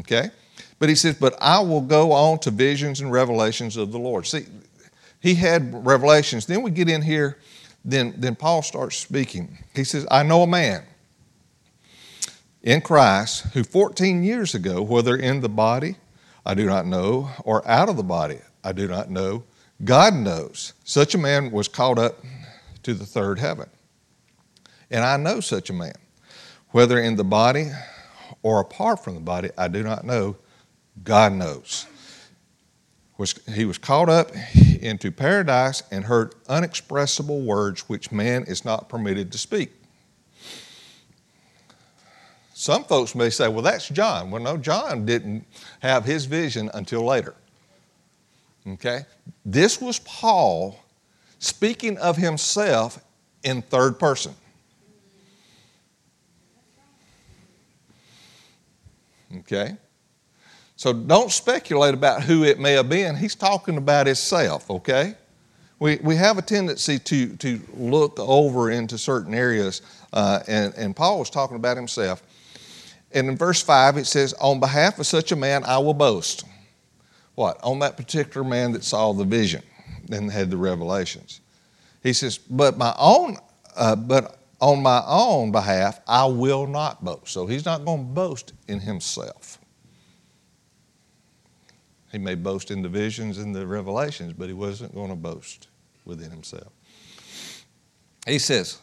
Okay? 0.00 0.30
But 0.78 0.88
he 0.88 0.94
says, 0.94 1.16
But 1.18 1.36
I 1.40 1.60
will 1.60 1.80
go 1.80 2.12
on 2.12 2.40
to 2.40 2.50
visions 2.50 3.00
and 3.00 3.10
revelations 3.10 3.76
of 3.76 3.92
the 3.92 3.98
Lord. 3.98 4.26
See, 4.26 4.46
he 5.22 5.36
had 5.36 5.86
revelations. 5.86 6.46
Then 6.46 6.62
we 6.62 6.72
get 6.72 6.88
in 6.88 7.00
here, 7.00 7.38
then, 7.84 8.12
then 8.18 8.34
Paul 8.34 8.60
starts 8.60 8.96
speaking. 8.96 9.56
He 9.72 9.84
says, 9.84 10.04
I 10.10 10.24
know 10.24 10.42
a 10.42 10.48
man 10.48 10.82
in 12.60 12.80
Christ 12.80 13.46
who 13.54 13.62
14 13.62 14.24
years 14.24 14.56
ago, 14.56 14.82
whether 14.82 15.16
in 15.16 15.40
the 15.40 15.48
body, 15.48 15.94
I 16.44 16.54
do 16.54 16.66
not 16.66 16.86
know, 16.86 17.30
or 17.44 17.66
out 17.68 17.88
of 17.88 17.96
the 17.96 18.02
body, 18.02 18.40
I 18.64 18.72
do 18.72 18.88
not 18.88 19.10
know, 19.10 19.44
God 19.84 20.12
knows. 20.12 20.72
Such 20.82 21.14
a 21.14 21.18
man 21.18 21.52
was 21.52 21.68
caught 21.68 22.00
up 22.00 22.18
to 22.82 22.92
the 22.92 23.06
third 23.06 23.38
heaven. 23.38 23.70
And 24.90 25.04
I 25.04 25.16
know 25.16 25.38
such 25.38 25.70
a 25.70 25.72
man, 25.72 25.94
whether 26.70 26.98
in 26.98 27.14
the 27.14 27.24
body 27.24 27.70
or 28.42 28.60
apart 28.60 29.04
from 29.04 29.14
the 29.14 29.20
body, 29.20 29.50
I 29.56 29.68
do 29.68 29.84
not 29.84 30.04
know, 30.04 30.36
God 31.04 31.32
knows 31.32 31.86
was 33.22 33.38
he 33.54 33.64
was 33.64 33.78
caught 33.78 34.08
up 34.08 34.32
into 34.82 35.10
paradise 35.10 35.82
and 35.90 36.04
heard 36.04 36.34
unexpressible 36.48 37.40
words 37.40 37.88
which 37.88 38.12
man 38.12 38.44
is 38.44 38.64
not 38.64 38.88
permitted 38.88 39.32
to 39.32 39.38
speak. 39.38 39.72
Some 42.54 42.84
folks 42.84 43.14
may 43.14 43.30
say, 43.30 43.48
well, 43.48 43.62
that's 43.62 43.88
John. 43.88 44.30
Well, 44.30 44.42
no, 44.42 44.56
John 44.56 45.04
didn't 45.04 45.46
have 45.80 46.04
his 46.04 46.26
vision 46.26 46.70
until 46.74 47.04
later. 47.04 47.34
Okay? 48.66 49.00
This 49.44 49.80
was 49.80 49.98
Paul 50.00 50.78
speaking 51.38 51.98
of 51.98 52.16
himself 52.16 53.02
in 53.42 53.62
third 53.62 53.98
person. 53.98 54.34
Okay? 59.38 59.76
So 60.82 60.92
don't 60.92 61.30
speculate 61.30 61.94
about 61.94 62.24
who 62.24 62.42
it 62.42 62.58
may 62.58 62.72
have 62.72 62.88
been. 62.88 63.14
He's 63.14 63.36
talking 63.36 63.76
about 63.76 64.08
himself, 64.08 64.68
okay? 64.68 65.14
We, 65.78 65.98
we 66.02 66.16
have 66.16 66.38
a 66.38 66.42
tendency 66.42 66.98
to, 66.98 67.36
to 67.36 67.60
look 67.74 68.18
over 68.18 68.68
into 68.68 68.98
certain 68.98 69.32
areas, 69.32 69.82
uh, 70.12 70.40
and, 70.48 70.74
and 70.74 70.96
Paul 70.96 71.20
was 71.20 71.30
talking 71.30 71.54
about 71.54 71.76
himself. 71.76 72.24
And 73.12 73.28
in 73.28 73.36
verse 73.36 73.62
5, 73.62 73.96
it 73.96 74.06
says, 74.06 74.34
On 74.40 74.58
behalf 74.58 74.98
of 74.98 75.06
such 75.06 75.30
a 75.30 75.36
man, 75.36 75.62
I 75.62 75.78
will 75.78 75.94
boast. 75.94 76.46
What? 77.36 77.62
On 77.62 77.78
that 77.78 77.96
particular 77.96 78.44
man 78.44 78.72
that 78.72 78.82
saw 78.82 79.12
the 79.12 79.24
vision 79.24 79.62
and 80.10 80.32
had 80.32 80.50
the 80.50 80.56
revelations. 80.56 81.42
He 82.02 82.12
says, 82.12 82.38
But 82.38 82.76
my 82.76 82.92
own, 82.98 83.36
uh, 83.76 83.94
but 83.94 84.36
on 84.60 84.82
my 84.82 85.04
own 85.06 85.52
behalf, 85.52 86.00
I 86.08 86.26
will 86.26 86.66
not 86.66 87.04
boast. 87.04 87.28
So 87.28 87.46
he's 87.46 87.64
not 87.64 87.84
going 87.84 88.08
to 88.08 88.12
boast 88.14 88.52
in 88.66 88.80
himself. 88.80 89.60
He 92.12 92.18
may 92.18 92.34
boast 92.34 92.70
in 92.70 92.82
the 92.82 92.90
visions 92.90 93.38
and 93.38 93.54
the 93.54 93.66
revelations, 93.66 94.34
but 94.34 94.46
he 94.46 94.52
wasn't 94.52 94.94
going 94.94 95.08
to 95.08 95.16
boast 95.16 95.68
within 96.04 96.30
himself. 96.30 96.72
He 98.26 98.38
says, 98.38 98.78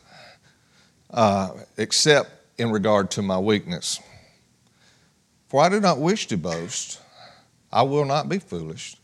uh, 1.12 1.52
except 1.78 2.32
in 2.58 2.72
regard 2.72 3.12
to 3.12 3.22
my 3.22 3.38
weakness. 3.38 4.00
For 5.48 5.62
I 5.62 5.70
do 5.70 5.80
not 5.80 6.00
wish 6.00 6.28
to 6.28 6.38
boast, 6.38 7.00
I 7.72 7.84
will 7.84 8.06
not 8.06 8.30
be 8.30 8.40
foolish, 8.40 8.98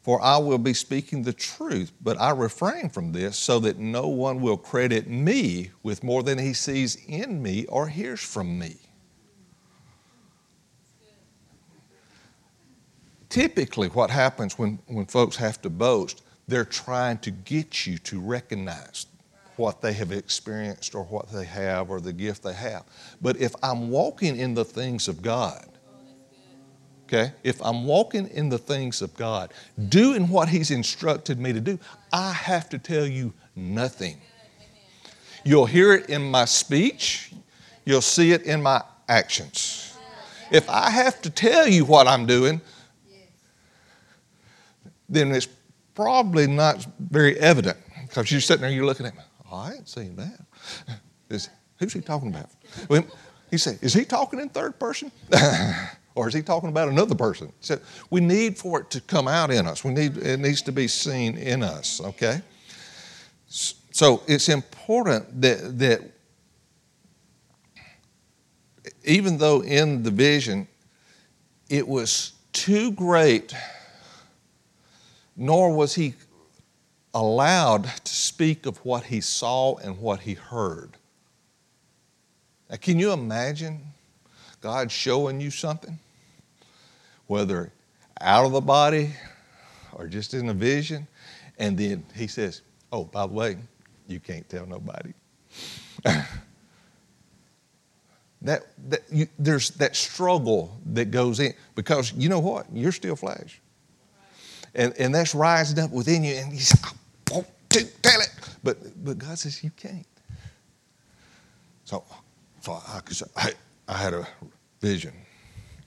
for 0.00 0.22
I 0.22 0.38
will 0.38 0.58
be 0.58 0.74
speaking 0.74 1.22
the 1.22 1.32
truth, 1.32 1.92
but 2.00 2.20
I 2.20 2.30
refrain 2.30 2.88
from 2.88 3.12
this 3.12 3.36
so 3.36 3.58
that 3.60 3.78
no 3.78 4.08
one 4.08 4.40
will 4.40 4.56
credit 4.56 5.08
me 5.08 5.70
with 5.82 6.04
more 6.04 6.22
than 6.22 6.38
he 6.38 6.52
sees 6.52 6.96
in 7.06 7.42
me 7.42 7.66
or 7.66 7.88
hears 7.88 8.20
from 8.20 8.58
me. 8.58 8.76
Typically 13.32 13.88
what 13.88 14.10
happens 14.10 14.58
when, 14.58 14.78
when 14.88 15.06
folks 15.06 15.36
have 15.36 15.60
to 15.62 15.70
boast, 15.70 16.22
they're 16.46 16.66
trying 16.66 17.16
to 17.16 17.30
get 17.30 17.86
you 17.86 17.96
to 17.96 18.20
recognize 18.20 19.06
what 19.56 19.80
they 19.80 19.94
have 19.94 20.12
experienced 20.12 20.94
or 20.94 21.04
what 21.04 21.32
they 21.32 21.46
have 21.46 21.88
or 21.88 21.98
the 21.98 22.12
gift 22.12 22.42
they 22.42 22.52
have. 22.52 22.84
But 23.22 23.38
if 23.38 23.54
I'm 23.62 23.88
walking 23.88 24.36
in 24.36 24.52
the 24.52 24.66
things 24.66 25.08
of 25.08 25.22
God, 25.22 25.66
okay, 27.06 27.32
if 27.42 27.58
I'm 27.64 27.86
walking 27.86 28.28
in 28.28 28.50
the 28.50 28.58
things 28.58 29.00
of 29.00 29.14
God, 29.14 29.54
doing 29.88 30.28
what 30.28 30.50
He's 30.50 30.70
instructed 30.70 31.38
me 31.38 31.54
to 31.54 31.60
do, 31.60 31.78
I 32.12 32.32
have 32.34 32.68
to 32.68 32.78
tell 32.78 33.06
you 33.06 33.32
nothing. 33.56 34.20
You'll 35.42 35.64
hear 35.64 35.94
it 35.94 36.10
in 36.10 36.30
my 36.30 36.44
speech, 36.44 37.32
you'll 37.86 38.02
see 38.02 38.32
it 38.32 38.42
in 38.42 38.62
my 38.62 38.82
actions. 39.08 39.96
If 40.50 40.68
I 40.68 40.90
have 40.90 41.22
to 41.22 41.30
tell 41.30 41.66
you 41.66 41.86
what 41.86 42.06
I'm 42.06 42.26
doing, 42.26 42.60
then 45.12 45.32
it's 45.32 45.48
probably 45.94 46.46
not 46.46 46.86
very 46.98 47.38
evident 47.38 47.76
because 48.08 48.30
you're 48.30 48.40
sitting 48.40 48.62
there, 48.62 48.70
you're 48.70 48.86
looking 48.86 49.06
at 49.06 49.14
me. 49.14 49.22
Oh, 49.50 49.56
I 49.56 49.74
ain't 49.74 49.88
seen 49.88 50.16
that. 50.16 50.40
Is, 51.28 51.48
who's 51.78 51.92
he 51.92 52.00
talking 52.00 52.28
about? 52.28 52.50
Well, 52.88 53.04
he 53.50 53.58
said, 53.58 53.78
Is 53.82 53.94
he 53.94 54.04
talking 54.04 54.40
in 54.40 54.48
third 54.48 54.78
person? 54.78 55.10
or 56.14 56.28
is 56.28 56.34
he 56.34 56.42
talking 56.42 56.68
about 56.68 56.88
another 56.88 57.14
person? 57.14 57.48
He 57.48 57.52
said, 57.66 57.80
We 58.10 58.20
need 58.20 58.58
for 58.58 58.80
it 58.80 58.90
to 58.90 59.00
come 59.00 59.28
out 59.28 59.50
in 59.50 59.66
us. 59.66 59.82
We 59.82 59.92
need, 59.92 60.18
it 60.18 60.40
needs 60.40 60.62
to 60.62 60.72
be 60.72 60.88
seen 60.88 61.38
in 61.38 61.62
us, 61.62 62.00
okay? 62.00 62.42
So 63.48 64.22
it's 64.26 64.48
important 64.48 65.40
that, 65.42 65.78
that 65.78 66.00
even 69.04 69.38
though 69.38 69.62
in 69.62 70.02
the 70.02 70.10
vision 70.10 70.68
it 71.68 71.86
was 71.86 72.32
too 72.52 72.92
great 72.92 73.54
nor 75.36 75.74
was 75.74 75.94
he 75.94 76.14
allowed 77.14 77.84
to 77.84 78.12
speak 78.12 78.66
of 78.66 78.78
what 78.84 79.04
he 79.04 79.20
saw 79.20 79.76
and 79.76 79.98
what 79.98 80.20
he 80.20 80.34
heard. 80.34 80.96
Now, 82.70 82.76
can 82.76 82.98
you 82.98 83.12
imagine 83.12 83.80
God 84.60 84.90
showing 84.90 85.40
you 85.40 85.50
something? 85.50 85.98
Whether 87.26 87.72
out 88.20 88.44
of 88.44 88.52
the 88.52 88.60
body 88.60 89.10
or 89.92 90.06
just 90.06 90.34
in 90.34 90.48
a 90.48 90.54
vision, 90.54 91.06
and 91.58 91.76
then 91.76 92.04
he 92.14 92.26
says, 92.26 92.62
Oh, 92.90 93.04
by 93.04 93.26
the 93.26 93.32
way, 93.32 93.56
you 94.06 94.20
can't 94.20 94.46
tell 94.48 94.66
nobody. 94.66 95.12
that, 98.42 98.66
that 98.88 99.02
you, 99.10 99.26
there's 99.38 99.70
that 99.70 99.96
struggle 99.96 100.78
that 100.86 101.10
goes 101.10 101.40
in 101.40 101.54
because 101.74 102.12
you 102.12 102.28
know 102.28 102.40
what? 102.40 102.66
You're 102.72 102.92
still 102.92 103.16
flesh 103.16 103.60
and, 104.74 104.94
and 104.98 105.14
that's 105.14 105.34
rising 105.34 105.78
up 105.78 105.90
within 105.90 106.24
you, 106.24 106.34
and 106.34 106.52
you 106.52 106.60
say, 106.60 106.78
I 106.84 107.34
want 107.34 107.46
to 107.70 107.84
tell 107.84 108.20
it. 108.20 108.30
But, 108.62 109.04
but 109.04 109.18
God 109.18 109.38
says, 109.38 109.62
You 109.62 109.70
can't. 109.70 110.06
So 111.84 112.04
So 112.62 112.72
I, 112.72 113.00
I, 113.36 113.52
I 113.88 113.96
had 113.96 114.14
a 114.14 114.26
vision. 114.80 115.12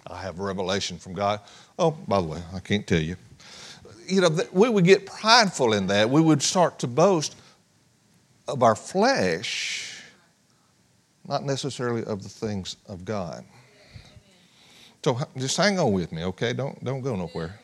I 0.07 0.21
have 0.21 0.39
a 0.39 0.43
revelation 0.43 0.99
from 0.99 1.13
God. 1.13 1.39
Oh, 1.79 1.91
by 2.07 2.21
the 2.21 2.27
way, 2.27 2.41
I 2.53 2.59
can't 2.59 2.85
tell 2.85 2.99
you. 2.99 3.15
You 4.07 4.21
know, 4.21 4.29
we 4.51 4.69
would 4.69 4.85
get 4.85 5.07
prideful 5.07 5.73
in 5.73 5.87
that. 5.87 6.09
We 6.09 6.21
would 6.21 6.43
start 6.43 6.77
to 6.79 6.87
boast 6.87 7.35
of 8.47 8.61
our 8.61 8.75
flesh, 8.75 10.03
not 11.27 11.43
necessarily 11.43 12.03
of 12.03 12.21
the 12.21 12.29
things 12.29 12.77
of 12.87 13.03
God. 13.03 13.43
So 15.03 15.19
just 15.37 15.57
hang 15.57 15.79
on 15.79 15.91
with 15.91 16.11
me, 16.11 16.23
okay? 16.25 16.53
Don't, 16.53 16.83
don't 16.83 17.01
go 17.01 17.15
nowhere. 17.15 17.59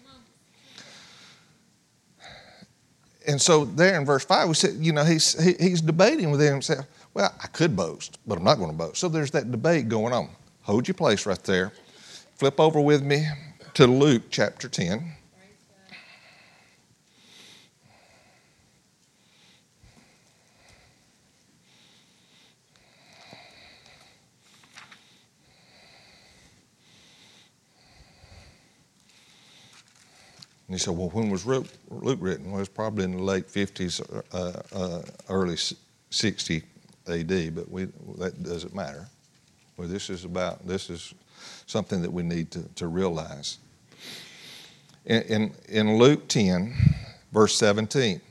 And 3.28 3.42
so 3.42 3.66
there 3.66 4.00
in 4.00 4.06
verse 4.06 4.26
5, 4.26 4.48
we 4.48 4.54
said, 4.56 4.76
you 4.80 4.92
know, 4.94 5.04
he's, 5.04 5.42
he, 5.42 5.54
he's 5.60 5.82
debating 5.82 6.32
within 6.32 6.52
himself. 6.52 6.86
Well, 7.14 7.34
I 7.42 7.48
could 7.48 7.76
boast, 7.76 8.18
but 8.26 8.38
I'm 8.38 8.44
not 8.44 8.58
going 8.58 8.72
to 8.72 8.78
boast. 8.78 8.98
So 8.98 9.10
there's 9.10 9.32
that 9.32 9.52
debate 9.52 9.90
going 9.90 10.14
on. 10.14 10.30
Hold 10.64 10.88
your 10.88 10.96
place 10.96 11.26
right 11.26 11.44
there. 11.44 11.72
Flip 12.36 12.60
over 12.60 12.82
with 12.82 13.04
me 13.04 13.28
to 13.76 13.86
Luke 13.86 14.24
chapter 14.30 14.68
10. 14.68 15.14
And 30.72 30.80
he 30.80 30.82
said, 30.82 30.96
Well, 30.96 31.10
when 31.10 31.30
was 31.30 31.46
Luke, 31.46 31.68
written? 31.90 32.46
Well, 32.46 32.56
it 32.56 32.60
was 32.60 32.70
probably 32.70 33.04
in 33.04 33.12
the 33.12 33.22
late 33.22 33.50
50s, 33.50 34.24
uh, 34.34 34.62
uh, 34.74 35.02
early 35.28 35.58
60 36.12 36.64
AD, 37.10 37.56
but 37.56 37.70
we, 37.70 37.90
that 38.20 38.42
doesn't 38.42 38.74
matter. 38.74 39.06
Well, 39.76 39.90
this 39.90 40.10
is 40.10 40.24
about, 40.24 40.66
this 40.66 40.90
is 40.90 41.14
something 41.66 42.02
that 42.02 42.10
we 42.10 42.24
need 42.24 42.52
to, 42.52 42.64
to 42.76 42.88
realize. 42.88 43.58
In, 45.04 45.22
in, 45.24 45.54
in 45.68 45.98
Luke 45.98 46.30
10, 46.30 46.74
verse 47.34 47.58
17, 47.58 48.22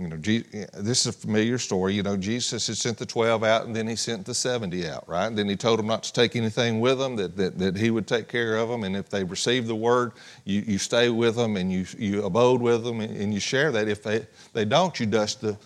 you 0.00 0.08
know, 0.08 0.16
this 0.16 1.00
is 1.00 1.06
a 1.08 1.12
familiar 1.12 1.58
story. 1.58 1.92
You 1.92 2.02
know, 2.02 2.16
Jesus 2.16 2.66
had 2.66 2.76
sent 2.76 2.96
the 2.96 3.04
12 3.04 3.44
out 3.44 3.66
and 3.66 3.76
then 3.76 3.86
he 3.86 3.96
sent 3.96 4.24
the 4.24 4.34
70 4.34 4.88
out, 4.88 5.06
right? 5.06 5.26
And 5.26 5.36
then 5.36 5.46
he 5.46 5.56
told 5.56 5.78
them 5.78 5.86
not 5.86 6.02
to 6.04 6.12
take 6.12 6.36
anything 6.36 6.80
with 6.80 6.98
them, 6.98 7.16
that, 7.16 7.36
that, 7.36 7.58
that 7.58 7.76
he 7.76 7.90
would 7.90 8.06
take 8.06 8.26
care 8.26 8.56
of 8.56 8.70
them. 8.70 8.84
And 8.84 8.96
if 8.96 9.10
they 9.10 9.24
received 9.24 9.66
the 9.66 9.74
word, 9.74 10.12
you, 10.44 10.62
you 10.62 10.78
stay 10.78 11.10
with 11.10 11.36
them 11.36 11.56
and 11.56 11.70
you, 11.70 11.84
you 11.98 12.24
abode 12.24 12.62
with 12.62 12.82
them 12.82 13.00
and, 13.00 13.14
and 13.14 13.34
you 13.34 13.40
share 13.40 13.70
that. 13.72 13.88
If 13.88 14.02
they, 14.02 14.26
they 14.54 14.64
don't, 14.64 14.98
you 14.98 15.04
dust 15.04 15.42
the, 15.42 15.58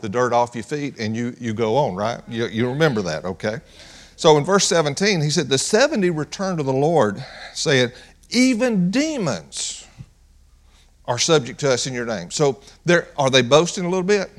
the 0.00 0.08
dirt 0.08 0.32
off 0.32 0.54
your 0.54 0.64
feet 0.64 0.98
and 0.98 1.14
you, 1.14 1.36
you 1.38 1.52
go 1.52 1.76
on, 1.76 1.94
right? 1.94 2.22
You, 2.28 2.46
you 2.46 2.68
remember 2.68 3.02
that, 3.02 3.26
okay? 3.26 3.60
So 4.16 4.38
in 4.38 4.44
verse 4.44 4.66
17, 4.68 5.20
he 5.20 5.28
said, 5.28 5.48
The 5.48 5.58
70 5.58 6.08
returned 6.10 6.58
to 6.58 6.64
the 6.64 6.72
Lord, 6.72 7.22
saying, 7.52 7.92
Even 8.30 8.90
demons 8.90 9.81
are 11.12 11.18
subject 11.18 11.60
to 11.60 11.70
us 11.70 11.86
in 11.86 11.92
your 11.92 12.06
name. 12.06 12.30
So 12.30 12.58
are 13.18 13.28
they 13.28 13.42
boasting 13.42 13.84
a 13.84 13.88
little 13.88 14.02
bit? 14.02 14.30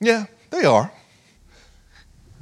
Yeah, 0.00 0.26
they 0.50 0.66
are. 0.66 0.92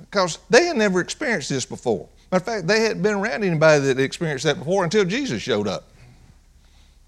Because 0.00 0.40
they 0.50 0.64
had 0.64 0.76
never 0.76 1.00
experienced 1.00 1.48
this 1.48 1.64
before. 1.64 2.08
Matter 2.32 2.42
of 2.42 2.44
fact, 2.44 2.66
they 2.66 2.80
hadn't 2.80 3.02
been 3.02 3.14
around 3.14 3.44
anybody 3.44 3.84
that 3.84 4.00
experienced 4.00 4.44
that 4.44 4.58
before 4.58 4.82
until 4.82 5.04
Jesus 5.04 5.40
showed 5.40 5.68
up. 5.68 5.84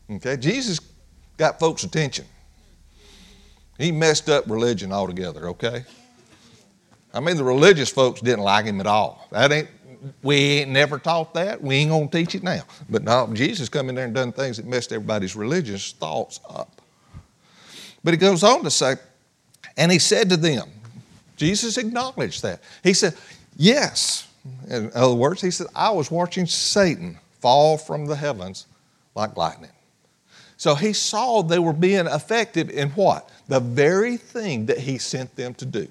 Okay, 0.09 0.37
Jesus 0.37 0.79
got 1.37 1.59
folks' 1.59 1.83
attention. 1.83 2.25
He 3.79 3.91
messed 3.91 4.29
up 4.29 4.49
religion 4.49 4.93
altogether, 4.93 5.49
okay? 5.49 5.85
I 7.13 7.19
mean, 7.19 7.37
the 7.37 7.43
religious 7.43 7.91
folks 7.91 8.21
didn't 8.21 8.45
like 8.45 8.65
him 8.65 8.79
at 8.81 8.87
all. 8.87 9.27
That 9.33 9.51
ain't 9.51 9.69
we 10.23 10.37
ain't 10.37 10.71
never 10.71 10.99
taught 10.99 11.35
that. 11.35 11.61
We 11.61 11.77
ain't 11.77 12.13
to 12.13 12.19
teach 12.19 12.35
it 12.35 12.43
now. 12.43 12.63
But 12.89 13.05
no, 13.05 13.29
Jesus 13.33 13.69
come 13.69 13.89
in 13.89 13.95
there 13.95 14.05
and 14.05 14.15
done 14.15 14.33
things 14.33 14.57
that 14.57 14.67
messed 14.67 14.93
everybody's 14.93 15.35
religious 15.35 15.93
thoughts 15.93 16.41
up. 16.49 16.81
But 18.05 18.15
he 18.15 18.19
goes 18.19 18.45
on 18.45 18.63
to 18.65 18.71
say, 18.71 18.97
and 19.77 19.91
he 19.91 19.99
said 19.99 20.31
to 20.31 20.37
them, 20.37 20.69
Jesus 21.37 21.79
acknowledged 21.79 22.43
that. 22.43 22.61
He 22.83 22.95
said, 22.95 23.15
Yes. 23.57 24.29
In 24.71 24.91
other 24.95 25.15
words, 25.15 25.41
he 25.41 25.51
said, 25.51 25.67
I 25.75 25.91
was 25.91 26.11
watching 26.11 26.47
Satan 26.47 27.19
fall 27.41 27.77
from 27.77 28.07
the 28.07 28.17
heavens 28.17 28.67
like 29.15 29.37
lightning. 29.37 29.71
So 30.57 30.75
he 30.75 30.93
saw 30.93 31.43
they 31.43 31.59
were 31.59 31.73
being 31.73 32.07
effective 32.07 32.71
in 32.71 32.91
what? 32.91 33.31
The 33.49 33.61
very 33.61 34.17
thing 34.17 34.67
that 34.67 34.79
he 34.79 34.99
sent 34.99 35.35
them 35.37 35.55
to 35.55 35.65
do. 35.65 35.89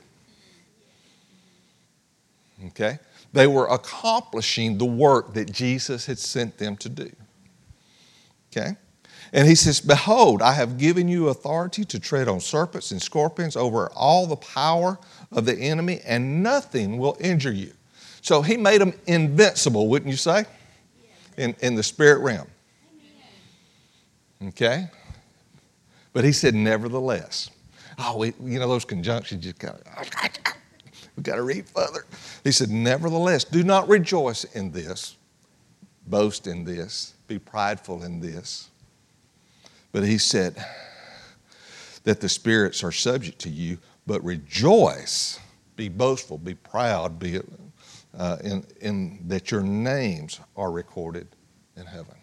Okay? 2.68 3.00
They 3.34 3.48
were 3.48 3.68
accomplishing 3.68 4.78
the 4.78 4.86
work 4.86 5.34
that 5.34 5.52
Jesus 5.52 6.06
had 6.06 6.20
sent 6.20 6.58
them 6.58 6.78
to 6.78 6.90
do. 6.90 7.12
Okay? 8.52 8.78
And 9.34 9.48
he 9.48 9.56
says, 9.56 9.82
Behold, 9.82 10.42
I 10.42 10.54
have 10.54 10.78
given 10.78 11.08
you 11.08 11.28
authority 11.30 11.84
to 11.86 12.00
tread 12.00 12.28
on 12.28 12.40
serpents 12.40 12.92
and 12.92 13.02
scorpions 13.02 13.56
over 13.56 13.90
all 13.90 14.26
the 14.26 14.38
power 14.38 14.98
of 15.32 15.46
the 15.46 15.56
enemy, 15.56 16.00
and 16.06 16.42
nothing 16.42 16.98
will 16.98 17.18
injure 17.20 17.52
you. 17.52 17.74
So 18.22 18.42
he 18.42 18.58
made 18.58 18.82
them 18.82 18.94
invincible, 19.06 19.88
wouldn't 19.88 20.10
you 20.10 20.18
say? 20.18 20.46
In, 21.38 21.56
in 21.60 21.76
the 21.76 21.84
spirit 21.84 22.20
realm. 22.22 22.48
Okay? 24.50 24.88
But 26.14 26.24
he 26.24 26.32
said, 26.32 26.56
Nevertheless. 26.56 27.50
Oh, 28.00 28.24
you 28.24 28.60
know, 28.60 28.68
those 28.68 28.86
conjunctions 28.86 29.44
just 29.44 29.60
kind 29.60 29.76
of, 29.76 30.54
We've 31.18 31.24
got 31.24 31.38
to 31.38 31.42
read 31.42 31.68
further. 31.68 32.06
He 32.44 32.52
said, 32.52 32.70
Nevertheless, 32.70 33.44
do 33.44 33.64
not 33.64 33.90
rejoice 33.90 34.44
in 34.44 34.72
this, 34.72 35.18
boast 36.06 36.46
in 36.46 36.64
this, 36.64 37.16
be 37.28 37.40
prideful 37.40 38.04
in 38.04 38.20
this. 38.20 38.70
But 39.92 40.04
he 40.04 40.20
said 40.20 40.64
that 42.04 42.22
the 42.22 42.30
spirits 42.30 42.84
are 42.84 42.92
subject 42.92 43.40
to 43.40 43.50
you, 43.50 43.80
but 44.06 44.24
rejoice, 44.24 45.40
be 45.76 45.90
boastful, 45.90 46.38
be 46.38 46.54
proud, 46.54 47.18
be 47.18 47.42
uh, 48.16 48.38
in, 48.44 48.64
in 48.82 49.20
that 49.28 49.50
your 49.50 49.64
names 49.64 50.40
are 50.56 50.72
recorded 50.72 51.28
in 51.76 51.86
heaven. 51.88 52.16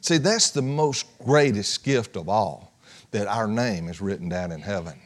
See, 0.00 0.16
that's 0.16 0.50
the 0.50 0.62
most 0.62 1.06
greatest 1.18 1.84
gift 1.84 2.16
of 2.16 2.30
all, 2.30 2.72
that 3.10 3.26
our 3.26 3.46
name 3.46 3.88
is 3.88 4.00
written 4.00 4.30
down 4.30 4.52
in 4.52 4.60
heaven. 4.60 4.98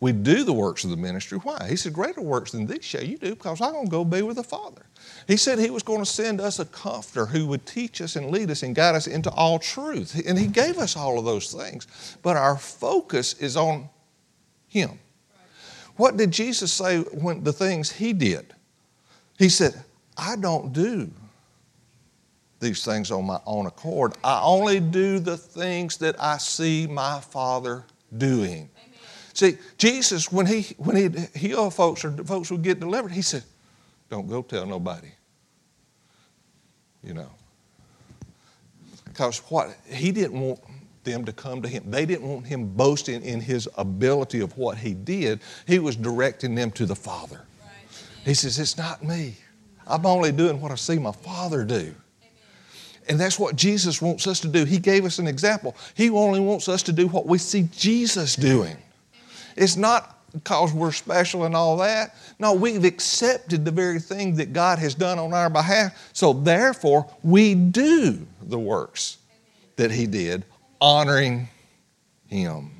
We 0.00 0.12
do 0.12 0.44
the 0.44 0.52
works 0.52 0.84
of 0.84 0.90
the 0.90 0.96
ministry. 0.96 1.38
Why? 1.38 1.66
He 1.68 1.74
said, 1.74 1.92
Greater 1.92 2.20
works 2.20 2.52
than 2.52 2.66
these 2.66 2.84
shall 2.84 3.02
you 3.02 3.18
do 3.18 3.30
because 3.30 3.60
I'm 3.60 3.72
going 3.72 3.86
to 3.86 3.90
go 3.90 4.04
be 4.04 4.22
with 4.22 4.36
the 4.36 4.44
Father. 4.44 4.82
He 5.26 5.36
said 5.36 5.58
He 5.58 5.70
was 5.70 5.82
going 5.82 5.98
to 5.98 6.06
send 6.06 6.40
us 6.40 6.60
a 6.60 6.64
comforter 6.66 7.26
who 7.26 7.46
would 7.48 7.66
teach 7.66 8.00
us 8.00 8.14
and 8.14 8.30
lead 8.30 8.50
us 8.50 8.62
and 8.62 8.76
guide 8.76 8.94
us 8.94 9.08
into 9.08 9.30
all 9.30 9.58
truth. 9.58 10.20
And 10.24 10.38
He 10.38 10.46
gave 10.46 10.78
us 10.78 10.96
all 10.96 11.18
of 11.18 11.24
those 11.24 11.52
things. 11.52 12.16
But 12.22 12.36
our 12.36 12.56
focus 12.56 13.34
is 13.34 13.56
on 13.56 13.88
Him. 14.68 15.00
What 15.96 16.16
did 16.16 16.30
Jesus 16.30 16.72
say 16.72 17.00
when 17.00 17.42
the 17.42 17.52
things 17.52 17.90
He 17.90 18.12
did? 18.12 18.54
He 19.36 19.48
said, 19.48 19.82
I 20.16 20.36
don't 20.36 20.72
do 20.72 21.10
these 22.60 22.84
things 22.84 23.10
on 23.10 23.24
my 23.24 23.40
own 23.46 23.66
accord. 23.66 24.14
I 24.22 24.40
only 24.42 24.78
do 24.80 25.18
the 25.18 25.36
things 25.36 25.96
that 25.98 26.20
I 26.22 26.38
see 26.38 26.86
my 26.86 27.20
Father 27.20 27.84
doing. 28.16 28.70
See, 29.38 29.56
Jesus, 29.76 30.32
when 30.32 30.46
he 30.46 30.62
when 30.78 30.96
he 30.96 31.38
healed 31.38 31.72
folks 31.72 32.04
or 32.04 32.10
folks 32.24 32.50
would 32.50 32.62
get 32.62 32.80
delivered, 32.80 33.12
he 33.12 33.22
said, 33.22 33.44
"Don't 34.10 34.26
go 34.26 34.42
tell 34.42 34.66
nobody." 34.66 35.12
You 37.04 37.14
know, 37.14 37.30
because 39.04 39.38
what 39.48 39.76
he 39.86 40.10
didn't 40.10 40.40
want 40.40 40.58
them 41.04 41.24
to 41.24 41.32
come 41.32 41.62
to 41.62 41.68
him. 41.68 41.88
They 41.88 42.04
didn't 42.04 42.28
want 42.28 42.46
him 42.48 42.66
boasting 42.74 43.22
in 43.22 43.40
his 43.40 43.68
ability 43.78 44.40
of 44.40 44.58
what 44.58 44.76
he 44.76 44.92
did. 44.92 45.38
He 45.68 45.78
was 45.78 45.94
directing 45.94 46.56
them 46.56 46.72
to 46.72 46.84
the 46.84 46.96
Father. 46.96 47.42
He 48.24 48.34
says, 48.34 48.58
"It's 48.58 48.76
not 48.76 49.04
me. 49.04 49.36
I'm 49.86 50.04
only 50.04 50.32
doing 50.32 50.60
what 50.60 50.72
I 50.72 50.74
see 50.74 50.98
my 50.98 51.12
Father 51.12 51.64
do." 51.64 51.94
And 53.08 53.20
that's 53.20 53.38
what 53.38 53.54
Jesus 53.54 54.02
wants 54.02 54.26
us 54.26 54.40
to 54.40 54.48
do. 54.48 54.64
He 54.64 54.80
gave 54.80 55.04
us 55.04 55.20
an 55.20 55.28
example. 55.28 55.76
He 55.94 56.10
only 56.10 56.40
wants 56.40 56.68
us 56.68 56.82
to 56.82 56.92
do 56.92 57.06
what 57.06 57.24
we 57.24 57.38
see 57.38 57.68
Jesus 57.70 58.34
doing. 58.34 58.76
It's 59.58 59.76
not 59.76 60.14
because 60.32 60.72
we're 60.72 60.92
special 60.92 61.44
and 61.44 61.54
all 61.54 61.76
that. 61.78 62.14
No, 62.38 62.52
we've 62.52 62.84
accepted 62.84 63.64
the 63.64 63.70
very 63.70 63.98
thing 63.98 64.36
that 64.36 64.52
God 64.52 64.78
has 64.78 64.94
done 64.94 65.18
on 65.18 65.34
our 65.34 65.50
behalf. 65.50 66.10
So 66.12 66.32
therefore, 66.32 67.10
we 67.22 67.54
do 67.54 68.26
the 68.42 68.58
works 68.58 69.18
that 69.76 69.90
He 69.90 70.06
did, 70.06 70.44
honoring 70.80 71.48
Him. 72.28 72.70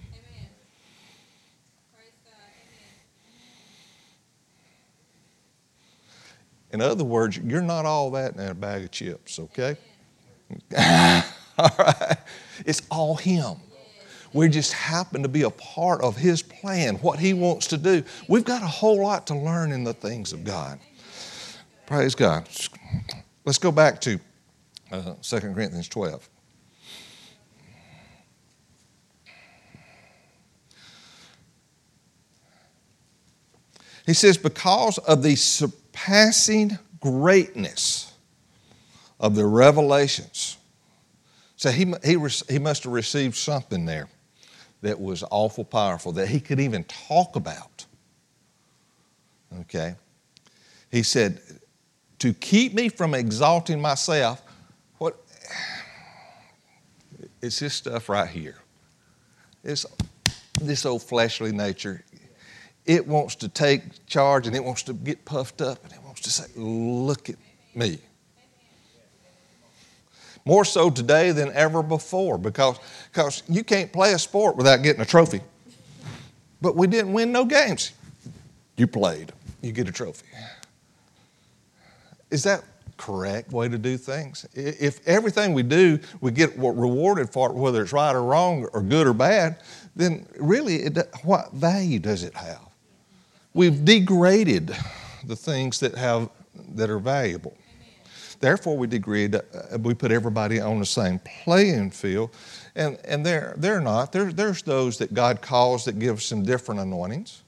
In 6.71 6.83
other 6.83 7.05
words, 7.05 7.39
you're 7.39 7.63
not 7.63 7.87
all 7.87 8.11
that 8.11 8.35
in 8.35 8.41
a 8.41 8.55
bag 8.55 8.85
of 8.85 8.91
chips, 8.91 9.39
okay? 9.39 9.77
all 11.59 11.71
right. 11.79 12.19
It's 12.67 12.83
all 12.91 13.17
Him. 13.17 13.57
We 14.33 14.49
just 14.49 14.73
happen 14.73 15.23
to 15.23 15.29
be 15.29 15.43
a 15.43 15.51
part 15.51 16.03
of 16.03 16.17
His 16.17 16.43
plan, 16.43 16.97
what 16.97 17.19
He 17.19 17.33
wants 17.33 17.67
to 17.69 17.79
do. 17.79 18.03
We've 18.29 18.45
got 18.45 18.63
a 18.63 18.67
whole 18.67 19.03
lot 19.03 19.27
to 19.29 19.35
learn 19.35 19.73
in 19.73 19.85
the 19.85 19.95
things 19.95 20.33
of 20.33 20.45
God. 20.45 20.79
Praise 21.87 22.15
God. 22.15 22.49
Let's 23.45 23.59
go 23.59 23.73
back 23.73 24.01
to 24.03 24.21
uh, 24.93 25.15
2 25.23 25.41
Corinthians 25.41 25.89
12. 25.89 26.29
He 34.05 34.15
says, 34.15 34.39
because 34.39 34.97
of 34.99 35.23
the 35.23 35.35
surpassing 35.35 36.79
greatness 36.99 38.13
of 39.21 39.35
the 39.35 39.45
revelations. 39.45 40.57
So 41.57 41.71
he, 41.71 41.93
he, 42.05 42.17
he 42.49 42.59
must 42.59 42.85
have 42.85 42.93
received 42.93 43.35
something 43.35 43.85
there 43.85 44.09
that 44.83 45.01
was 45.01 45.25
awful 45.31 45.65
powerful 45.65 46.13
that 46.13 46.29
he 46.29 46.41
could 46.41 46.61
even 46.61 46.85
talk 46.85 47.37
about. 47.37 47.87
Okay? 49.61 49.95
He 50.91 51.03
said, 51.03 51.41
to 52.19 52.33
keep 52.33 52.75
me 52.75 52.89
from 52.89 53.15
exalting 53.15 53.81
myself, 53.81 54.43
what 54.99 55.19
it's 57.41 57.59
this 57.59 57.75
stuff 57.75 58.09
right 58.09 58.29
here. 58.29 58.57
It's 59.65 59.87
this 60.61 60.87
old 60.87 61.03
fleshly 61.03 61.53
nature 61.53 62.05
it 62.89 63.07
wants 63.07 63.37
to 63.37 63.49
take 63.49 64.07
charge 64.07 64.47
and 64.47 64.57
it 64.57 64.65
wants 64.65 64.83
to 64.83 64.95
get 64.95 65.25
puffed 65.27 65.61
up 65.61 65.85
and 65.85 65.93
it 65.93 66.03
wants 66.03 66.23
to 66.23 66.31
say, 66.31 66.45
Look 66.57 67.29
at 67.29 67.37
me. 67.75 67.99
More 70.49 70.65
so 70.65 70.89
today 70.89 71.31
than 71.33 71.53
ever 71.53 71.83
before 71.83 72.39
because, 72.39 72.79
because 73.13 73.43
you 73.51 73.63
can't 73.63 73.93
play 73.93 74.15
a 74.15 74.19
sport 74.19 74.57
without 74.57 74.83
getting 74.83 75.03
a 75.03 75.05
trophy. 75.05 75.43
But 76.63 76.75
we 76.75 76.87
didn't 76.87 77.13
win 77.13 77.33
no 77.33 77.45
games. 77.45 77.93
You 78.79 78.87
played, 78.87 79.31
you 79.61 79.73
get 79.73 79.91
a 79.91 79.93
trophy. 79.93 80.25
Is 82.31 82.45
that 82.45 82.65
correct 82.97 83.53
way 83.53 83.69
to 83.69 83.77
do 83.77 83.99
things? 83.99 84.47
If 84.55 85.07
everything 85.07 85.53
we 85.53 85.65
do, 85.65 85.99
we 86.23 86.31
get 86.31 86.57
rewarded 86.57 87.29
for 87.29 87.51
it, 87.51 87.55
whether 87.55 87.83
it's 87.83 87.93
right 87.93 88.15
or 88.15 88.23
wrong 88.23 88.65
or 88.73 88.81
good 88.81 89.07
or 89.07 89.13
bad, 89.13 89.59
then 89.97 90.27
really, 90.41 90.77
it, 90.77 91.15
what 91.25 91.53
value 91.53 91.99
does 91.99 92.23
it 92.23 92.33
have? 92.33 92.63
We've 93.53 93.85
degraded 93.85 94.75
the 95.27 95.37
things 95.37 95.79
that 95.81 95.95
have 95.95 96.31
that 96.71 96.89
are 96.89 96.99
valuable. 96.99 97.55
Therefore, 98.41 98.77
we 98.77 98.87
degrade. 98.87 99.35
Uh, 99.35 99.43
we 99.81 99.95
put 99.95 100.13
everybody 100.13 100.61
on 100.61 100.79
the 100.79 100.87
same 100.87 101.21
playing 101.45 101.91
field, 101.91 102.31
and 102.75 102.99
and 103.05 103.25
they're 103.25 103.55
they're 103.57 103.81
not. 103.81 104.13
There, 104.13 104.33
there's 104.33 104.63
those 104.63 104.99
that 104.99 105.15
God 105.15 105.41
calls 105.41 105.85
that 105.85 105.99
give 105.99 106.23
some 106.23 106.45
different 106.45 106.81
anointings, 106.81 107.43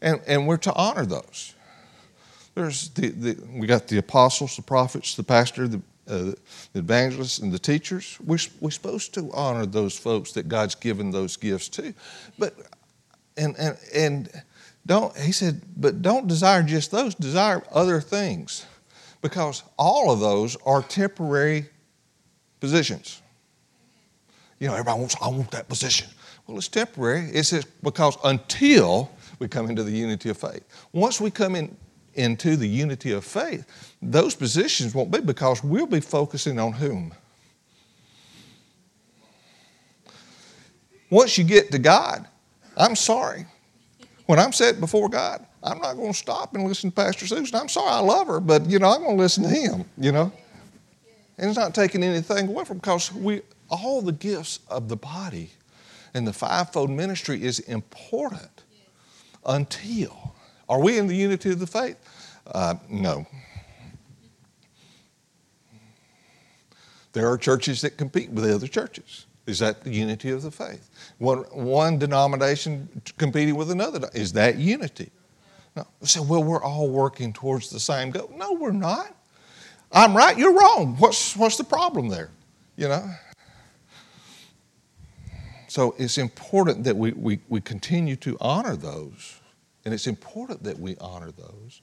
and 0.00 0.20
and 0.26 0.46
we're 0.46 0.56
to 0.58 0.74
honor 0.74 1.06
those. 1.06 1.54
There's 2.54 2.88
the, 2.90 3.08
the 3.08 3.38
we 3.52 3.66
got 3.66 3.88
the 3.88 3.98
apostles, 3.98 4.56
the 4.56 4.62
prophets, 4.62 5.14
the 5.14 5.22
pastor, 5.22 5.68
the, 5.68 5.80
uh, 6.08 6.32
the 6.72 6.80
evangelists, 6.80 7.38
and 7.38 7.52
the 7.52 7.58
teachers. 7.58 8.18
We're 8.24 8.38
we're 8.60 8.70
supposed 8.70 9.14
to 9.14 9.30
honor 9.32 9.66
those 9.66 9.96
folks 9.96 10.32
that 10.32 10.48
God's 10.48 10.74
given 10.74 11.10
those 11.10 11.36
gifts 11.36 11.68
to, 11.70 11.94
but 12.38 12.54
and 13.36 13.56
and 13.56 13.78
and 13.94 14.42
don't, 14.84 15.16
he 15.16 15.32
said, 15.32 15.62
but 15.76 16.02
don't 16.02 16.26
desire 16.26 16.62
just 16.62 16.90
those, 16.90 17.14
desire 17.14 17.62
other 17.70 18.00
things. 18.00 18.66
Because 19.22 19.62
all 19.78 20.10
of 20.10 20.20
those 20.20 20.56
are 20.66 20.82
temporary 20.82 21.66
positions. 22.60 23.22
You 24.58 24.68
know, 24.68 24.74
everybody 24.74 24.98
wants, 25.00 25.16
I 25.22 25.28
want 25.28 25.50
that 25.52 25.68
position. 25.68 26.08
Well, 26.46 26.58
it's 26.58 26.68
temporary. 26.68 27.30
It 27.32 27.44
says 27.44 27.64
because 27.82 28.18
until 28.24 29.10
we 29.38 29.48
come 29.48 29.68
into 29.70 29.82
the 29.82 29.90
unity 29.90 30.28
of 30.28 30.36
faith. 30.36 30.62
Once 30.92 31.20
we 31.20 31.30
come 31.30 31.56
in 31.56 31.76
into 32.14 32.56
the 32.56 32.68
unity 32.68 33.12
of 33.12 33.24
faith, 33.24 33.66
those 34.00 34.34
positions 34.34 34.94
won't 34.94 35.10
be 35.10 35.20
because 35.20 35.64
we'll 35.64 35.86
be 35.86 36.00
focusing 36.00 36.58
on 36.58 36.72
whom? 36.72 37.14
Once 41.10 41.36
you 41.36 41.44
get 41.44 41.70
to 41.70 41.78
God, 41.78 42.26
I'm 42.76 42.96
sorry, 42.96 43.46
when 44.26 44.38
I'm 44.38 44.52
set 44.52 44.80
before 44.80 45.08
God, 45.08 45.44
I'm 45.62 45.78
not 45.78 45.94
going 45.94 46.12
to 46.12 46.18
stop 46.18 46.54
and 46.54 46.64
listen 46.66 46.90
to 46.90 46.96
Pastor 46.96 47.26
Susan. 47.26 47.54
I'm 47.58 47.68
sorry, 47.68 47.90
I 47.90 48.00
love 48.00 48.26
her, 48.26 48.40
but 48.40 48.68
you 48.68 48.78
know, 48.78 48.88
I'm 48.90 49.02
going 49.02 49.16
to 49.16 49.22
listen 49.22 49.44
to 49.44 49.48
him, 49.48 49.84
you 49.96 50.12
know. 50.12 50.32
And 51.38 51.48
it's 51.48 51.58
not 51.58 51.74
taking 51.74 52.02
anything 52.02 52.48
away 52.48 52.64
from 52.64 52.78
because 52.78 53.12
we 53.12 53.42
all 53.68 54.02
the 54.02 54.12
gifts 54.12 54.60
of 54.68 54.88
the 54.88 54.96
body 54.96 55.50
and 56.14 56.26
the 56.26 56.32
fivefold 56.32 56.90
ministry 56.90 57.42
is 57.42 57.58
important 57.60 58.64
until 59.46 60.34
are 60.68 60.80
we 60.80 60.98
in 60.98 61.06
the 61.06 61.16
unity 61.16 61.50
of 61.50 61.58
the 61.58 61.66
faith? 61.66 61.96
Uh, 62.46 62.74
no. 62.88 63.26
There 67.12 67.30
are 67.30 67.36
churches 67.36 67.82
that 67.82 67.96
compete 67.96 68.30
with 68.30 68.44
the 68.44 68.54
other 68.54 68.66
churches. 68.66 69.26
Is 69.46 69.58
that 69.58 69.82
the 69.82 69.90
unity 69.90 70.30
of 70.30 70.42
the 70.42 70.50
faith? 70.50 70.90
One, 71.18 71.38
one 71.50 71.98
denomination 71.98 73.02
competing 73.18 73.56
with 73.56 73.70
another. 73.70 74.08
Is 74.14 74.32
that 74.34 74.56
unity? 74.56 75.10
No. 75.74 75.86
So, 76.02 76.22
well, 76.22 76.44
we're 76.44 76.62
all 76.62 76.88
working 76.88 77.32
towards 77.32 77.70
the 77.70 77.80
same 77.80 78.10
goal. 78.10 78.32
No, 78.36 78.52
we're 78.52 78.72
not. 78.72 79.16
I'm 79.90 80.16
right, 80.16 80.36
you're 80.38 80.54
wrong. 80.54 80.96
What's, 80.98 81.36
what's 81.36 81.56
the 81.56 81.64
problem 81.64 82.08
there? 82.08 82.30
You 82.76 82.88
know? 82.88 83.10
So 85.68 85.94
it's 85.98 86.18
important 86.18 86.84
that 86.84 86.96
we, 86.96 87.12
we, 87.12 87.40
we 87.48 87.60
continue 87.60 88.16
to 88.16 88.36
honor 88.40 88.76
those. 88.76 89.40
And 89.84 89.92
it's 89.92 90.06
important 90.06 90.62
that 90.64 90.78
we 90.78 90.96
honor 91.00 91.32
those 91.32 91.82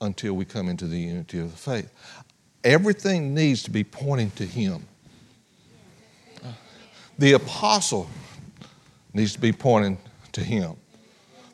until 0.00 0.34
we 0.34 0.44
come 0.44 0.68
into 0.68 0.86
the 0.86 0.98
unity 0.98 1.38
of 1.38 1.50
the 1.52 1.56
faith. 1.56 1.92
Everything 2.64 3.34
needs 3.34 3.62
to 3.64 3.70
be 3.70 3.84
pointing 3.84 4.30
to 4.32 4.44
Him. 4.44 4.86
The 7.18 7.32
apostle 7.32 8.08
needs 9.12 9.32
to 9.34 9.40
be 9.40 9.52
pointing 9.52 9.98
to 10.32 10.42
him. 10.42 10.76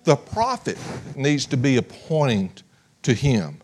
The 0.05 0.17
prophet 0.17 0.79
needs 1.17 1.47
to 1.47 1.57
be 1.57 1.81
pointing 1.81 2.53
to 3.03 3.13
him. 3.13 3.59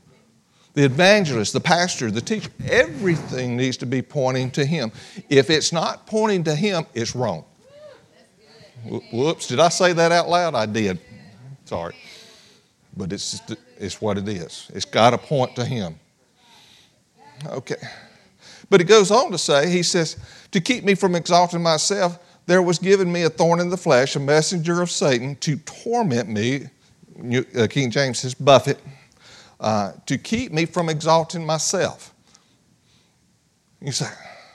The 0.75 0.85
evangelist, 0.85 1.53
the 1.53 1.61
pastor, 1.61 2.11
the 2.11 2.21
teacher, 2.21 2.51
everything 2.69 3.57
needs 3.57 3.77
to 3.79 3.87
be 3.87 4.03
pointing 4.03 4.51
to 4.53 4.65
him. 4.65 4.91
If 5.29 5.49
it's 5.49 5.73
not 5.73 6.07
pointing 6.07 6.45
to 6.45 6.55
him, 6.55 6.85
it's 6.95 7.15
wrong. 7.15 7.45
Whoops, 9.13 9.47
did 9.47 9.61
I 9.61 9.69
say 9.69 9.93
that 9.93 10.13
out 10.13 10.29
loud? 10.29 10.55
I 10.55 10.67
did. 10.67 11.01
Sorry. 11.65 11.95
But 12.97 13.13
it's, 13.13 13.41
it's 13.79 14.01
what 14.01 14.19
it 14.19 14.29
is. 14.29 14.71
It's 14.75 14.85
got 14.85 15.11
to 15.11 15.19
point 15.19 15.57
to 15.57 15.65
him. 15.65 15.99
Okay. 17.47 17.77
But 18.71 18.81
he 18.81 18.85
goes 18.85 19.11
on 19.11 19.31
to 19.31 19.39
say, 19.39 19.71
he 19.71 19.83
says, 19.83 20.17
to 20.51 20.61
keep 20.61 20.85
me 20.85 20.95
from 20.95 21.15
exalting 21.15 21.63
myself, 21.63 22.19
there 22.47 22.63
was 22.63 22.79
given 22.79 23.11
me 23.11 23.23
a 23.23 23.31
thorn 23.31 23.61
in 23.61 23.71
the 23.71 23.77
flesh, 23.77 24.17
a 24.17 24.21
messenger 24.21 24.83
of 24.83 24.91
Satan 24.91 25.37
to 25.37 25.57
torment 25.57 26.29
me. 26.29 26.67
Uh, 27.57 27.67
King 27.69 27.91
James 27.91 28.19
says, 28.19 28.35
buffet, 28.35 28.79
uh, 29.61 29.93
to 30.07 30.19
keep 30.19 30.53
me 30.53 30.67
from 30.67 30.89
exalting 30.89 31.47
myself. 31.47 32.13
You 33.81 33.93
say, 33.93 34.11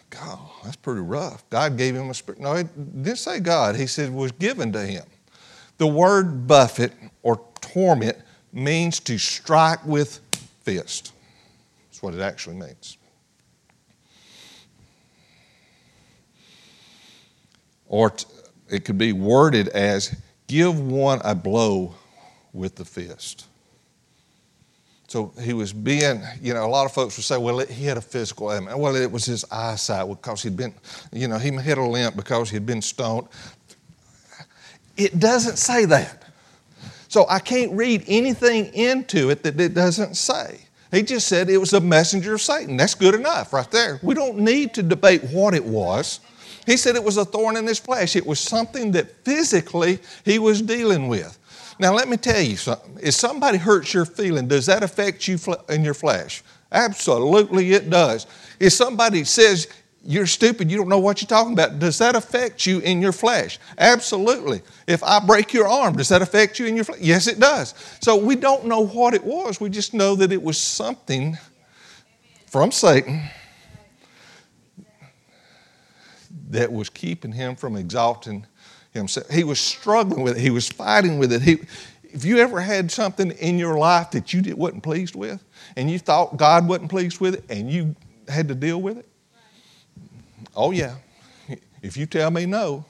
God, 0.09 0.39
that's 0.63 0.75
pretty 0.75 1.01
rough. 1.01 1.47
God 1.49 1.77
gave 1.77 1.95
him 1.95 2.09
a 2.09 2.13
spirit. 2.13 2.41
No, 2.41 2.53
it 2.53 3.03
didn't 3.03 3.19
say 3.19 3.39
God. 3.39 3.75
He 3.75 3.87
said 3.87 4.11
was 4.11 4.31
given 4.33 4.71
to 4.73 4.81
him. 4.81 5.05
The 5.77 5.87
word 5.87 6.47
buffet 6.47 6.91
or 7.23 7.41
torment 7.61 8.17
means 8.51 8.99
to 9.01 9.17
strike 9.17 9.85
with 9.85 10.19
fist. 10.63 11.13
That's 11.87 12.03
what 12.03 12.13
it 12.13 12.21
actually 12.21 12.55
means. 12.55 12.97
Or 17.89 18.13
it 18.69 18.85
could 18.85 18.97
be 18.97 19.11
worded 19.11 19.67
as 19.69 20.15
give 20.47 20.79
one 20.79 21.19
a 21.25 21.35
blow 21.35 21.95
with 22.53 22.75
the 22.75 22.85
fist. 22.85 23.45
So 25.07 25.33
he 25.41 25.53
was 25.53 25.73
being, 25.73 26.21
you 26.39 26.53
know, 26.53 26.63
a 26.63 26.69
lot 26.69 26.85
of 26.85 26.91
folks 26.91 27.17
would 27.17 27.25
say, 27.25 27.37
well, 27.37 27.57
he 27.59 27.85
had 27.85 27.97
a 27.97 28.01
physical 28.01 28.53
ailment. 28.53 28.77
Well, 28.77 28.95
it 28.95 29.11
was 29.11 29.25
his 29.25 29.43
eyesight 29.51 30.07
because 30.07 30.43
he'd 30.43 30.55
been, 30.55 30.73
you 31.11 31.27
know, 31.27 31.39
he 31.39 31.51
had 31.51 31.79
a 31.79 31.83
limp 31.83 32.15
because 32.15 32.51
he'd 32.51 32.67
been 32.67 32.81
stoned. 32.81 33.27
It 34.95 35.19
doesn't 35.19 35.57
say 35.57 35.85
that. 35.85 36.25
So 37.07 37.25
I 37.27 37.39
can't 37.39 37.71
read 37.71 38.03
anything 38.07 38.71
into 38.75 39.31
it 39.31 39.41
that 39.41 39.59
it 39.59 39.73
doesn't 39.73 40.15
say. 40.15 40.59
He 40.91 41.01
just 41.01 41.27
said 41.27 41.49
it 41.49 41.57
was 41.57 41.73
a 41.73 41.81
messenger 41.81 42.35
of 42.35 42.41
Satan. 42.41 42.77
That's 42.77 42.93
good 42.93 43.15
enough 43.15 43.51
right 43.51 43.69
there. 43.71 43.99
We 44.03 44.13
don't 44.13 44.37
need 44.37 44.75
to 44.75 44.83
debate 44.83 45.23
what 45.23 45.55
it 45.55 45.65
was. 45.65 46.19
He 46.69 46.77
said 46.77 46.95
it 46.95 47.03
was 47.03 47.17
a 47.17 47.25
thorn 47.25 47.57
in 47.57 47.65
his 47.65 47.79
flesh. 47.79 48.15
It 48.15 48.27
was 48.27 48.39
something 48.39 48.91
that 48.91 49.25
physically 49.25 49.97
he 50.23 50.37
was 50.37 50.61
dealing 50.61 51.07
with. 51.07 51.35
Now, 51.79 51.95
let 51.95 52.07
me 52.07 52.15
tell 52.15 52.43
you 52.43 52.57
something. 52.57 52.95
If 53.01 53.15
somebody 53.15 53.57
hurts 53.57 53.91
your 53.91 54.05
feeling, 54.05 54.47
does 54.47 54.67
that 54.67 54.83
affect 54.83 55.27
you 55.27 55.39
in 55.67 55.83
your 55.83 55.95
flesh? 55.95 56.43
Absolutely, 56.71 57.73
it 57.73 57.89
does. 57.89 58.27
If 58.59 58.73
somebody 58.73 59.23
says 59.23 59.67
you're 60.03 60.27
stupid. 60.27 60.71
You 60.71 60.77
don't 60.77 60.87
know 60.87 60.99
what 60.99 61.21
you're 61.21 61.27
talking 61.27 61.53
about. 61.53 61.79
Does 61.79 61.97
that 61.97 62.15
affect 62.15 62.65
you 62.65 62.79
in 62.79 63.01
your 63.01 63.11
flesh? 63.11 63.59
Absolutely. 63.77 64.61
If 64.87 65.03
I 65.03 65.19
break 65.19 65.51
your 65.51 65.67
arm, 65.67 65.97
does 65.97 66.07
that 66.07 66.21
affect 66.21 66.57
you 66.57 66.67
in 66.67 66.75
your 66.75 66.85
flesh? 66.85 66.99
Yes, 67.01 67.27
it 67.27 67.39
does. 67.39 67.73
So 67.99 68.15
we 68.15 68.35
don't 68.37 68.65
know 68.65 68.85
what 68.85 69.13
it 69.13 69.23
was. 69.23 69.59
We 69.59 69.69
just 69.69 69.93
know 69.93 70.15
that 70.15 70.31
it 70.31 70.41
was 70.41 70.57
something 70.57 71.37
from 72.47 72.71
Satan 72.71 73.29
that 76.49 76.71
was 76.71 76.89
keeping 76.89 77.31
him 77.31 77.55
from 77.55 77.75
exalting 77.75 78.45
himself. 78.91 79.29
He 79.29 79.43
was 79.43 79.59
struggling 79.59 80.23
with 80.23 80.37
it. 80.37 80.41
He 80.41 80.49
was 80.49 80.67
fighting 80.67 81.19
with 81.19 81.31
it. 81.31 81.41
He, 81.41 81.59
if 82.03 82.25
you 82.25 82.39
ever 82.39 82.59
had 82.59 82.91
something 82.91 83.31
in 83.31 83.59
your 83.59 83.77
life 83.77 84.11
that 84.11 84.33
you 84.33 84.55
wasn't 84.55 84.83
pleased 84.83 85.15
with, 85.15 85.43
and 85.75 85.89
you 85.89 85.99
thought 85.99 86.37
God 86.37 86.67
wasn't 86.67 86.89
pleased 86.89 87.19
with 87.19 87.35
it, 87.35 87.43
and 87.49 87.71
you 87.71 87.95
had 88.27 88.47
to 88.47 88.55
deal 88.55 88.81
with 88.81 88.97
it, 88.97 89.07
oh 90.55 90.71
yeah. 90.71 90.95
If 91.81 91.95
you 91.95 92.05
tell 92.05 92.29
me 92.31 92.45
no, 92.45 92.83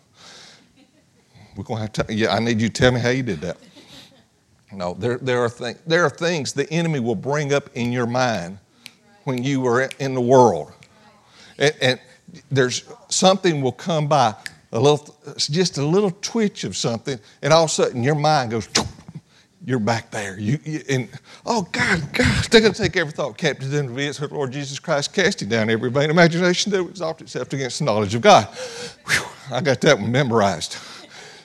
we're 1.55 1.63
going 1.63 1.77
to 1.77 1.81
have 1.81 2.07
to. 2.07 2.13
Yeah, 2.13 2.33
I 2.33 2.39
need 2.39 2.61
you 2.61 2.69
to 2.69 2.73
tell 2.73 2.91
me 2.91 2.99
how 2.99 3.09
you 3.09 3.23
did 3.23 3.41
that. 3.41 3.57
No, 4.71 4.93
there, 4.93 5.17
there, 5.17 5.43
are 5.43 5.49
th- 5.49 5.77
there 5.85 6.05
are 6.05 6.09
things 6.09 6.53
the 6.53 6.71
enemy 6.71 6.99
will 6.99 7.15
bring 7.15 7.53
up 7.53 7.69
in 7.73 7.91
your 7.91 8.05
mind 8.05 8.59
when 9.23 9.43
you 9.43 9.61
were 9.61 9.89
in 9.99 10.13
the 10.13 10.21
world. 10.21 10.71
And, 11.57 11.75
and 11.81 11.99
there's 12.51 12.83
something 13.09 13.61
will 13.61 13.71
come 13.71 14.07
by, 14.07 14.35
a 14.71 14.79
little, 14.79 15.15
just 15.37 15.77
a 15.77 15.85
little 15.85 16.11
twitch 16.21 16.63
of 16.63 16.77
something, 16.77 17.19
and 17.41 17.53
all 17.53 17.63
of 17.65 17.69
a 17.69 17.73
sudden 17.73 18.03
your 18.03 18.15
mind 18.15 18.51
goes, 18.51 18.67
you're 19.65 19.79
back 19.79 20.09
there. 20.11 20.39
You, 20.39 20.57
you, 20.63 20.81
and 20.89 21.09
oh 21.45 21.67
God, 21.71 22.01
God, 22.13 22.45
they're 22.45 22.61
going 22.61 22.73
to 22.73 22.81
take 22.81 22.95
every 22.95 23.11
thought 23.11 23.37
captive 23.37 23.73
into 23.73 23.91
obedience 23.91 24.19
of 24.19 24.29
the 24.29 24.35
Lord 24.35 24.51
Jesus 24.51 24.79
Christ, 24.79 25.13
casting 25.13 25.49
down 25.49 25.69
every 25.69 25.91
vain 25.91 26.09
imagination 26.09 26.71
that 26.71 26.81
exalts 26.81 27.21
itself 27.21 27.51
against 27.53 27.79
the 27.79 27.85
knowledge 27.85 28.15
of 28.15 28.21
God. 28.21 28.45
Whew, 28.45 29.25
I 29.51 29.61
got 29.61 29.81
that 29.81 29.99
one 29.99 30.11
memorized 30.11 30.77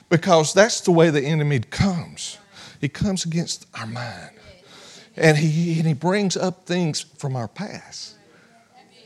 because 0.09 0.55
that's 0.55 0.81
the 0.81 0.93
way 0.93 1.11
the 1.11 1.23
enemy 1.23 1.61
comes. 1.61 2.39
He 2.81 2.89
comes 2.89 3.25
against 3.25 3.67
our 3.75 3.87
mind, 3.87 4.31
and 5.17 5.37
he 5.37 5.79
and 5.79 5.89
he 5.89 5.95
brings 5.95 6.37
up 6.37 6.67
things 6.67 7.01
from 7.01 7.35
our 7.35 7.49
past 7.49 8.14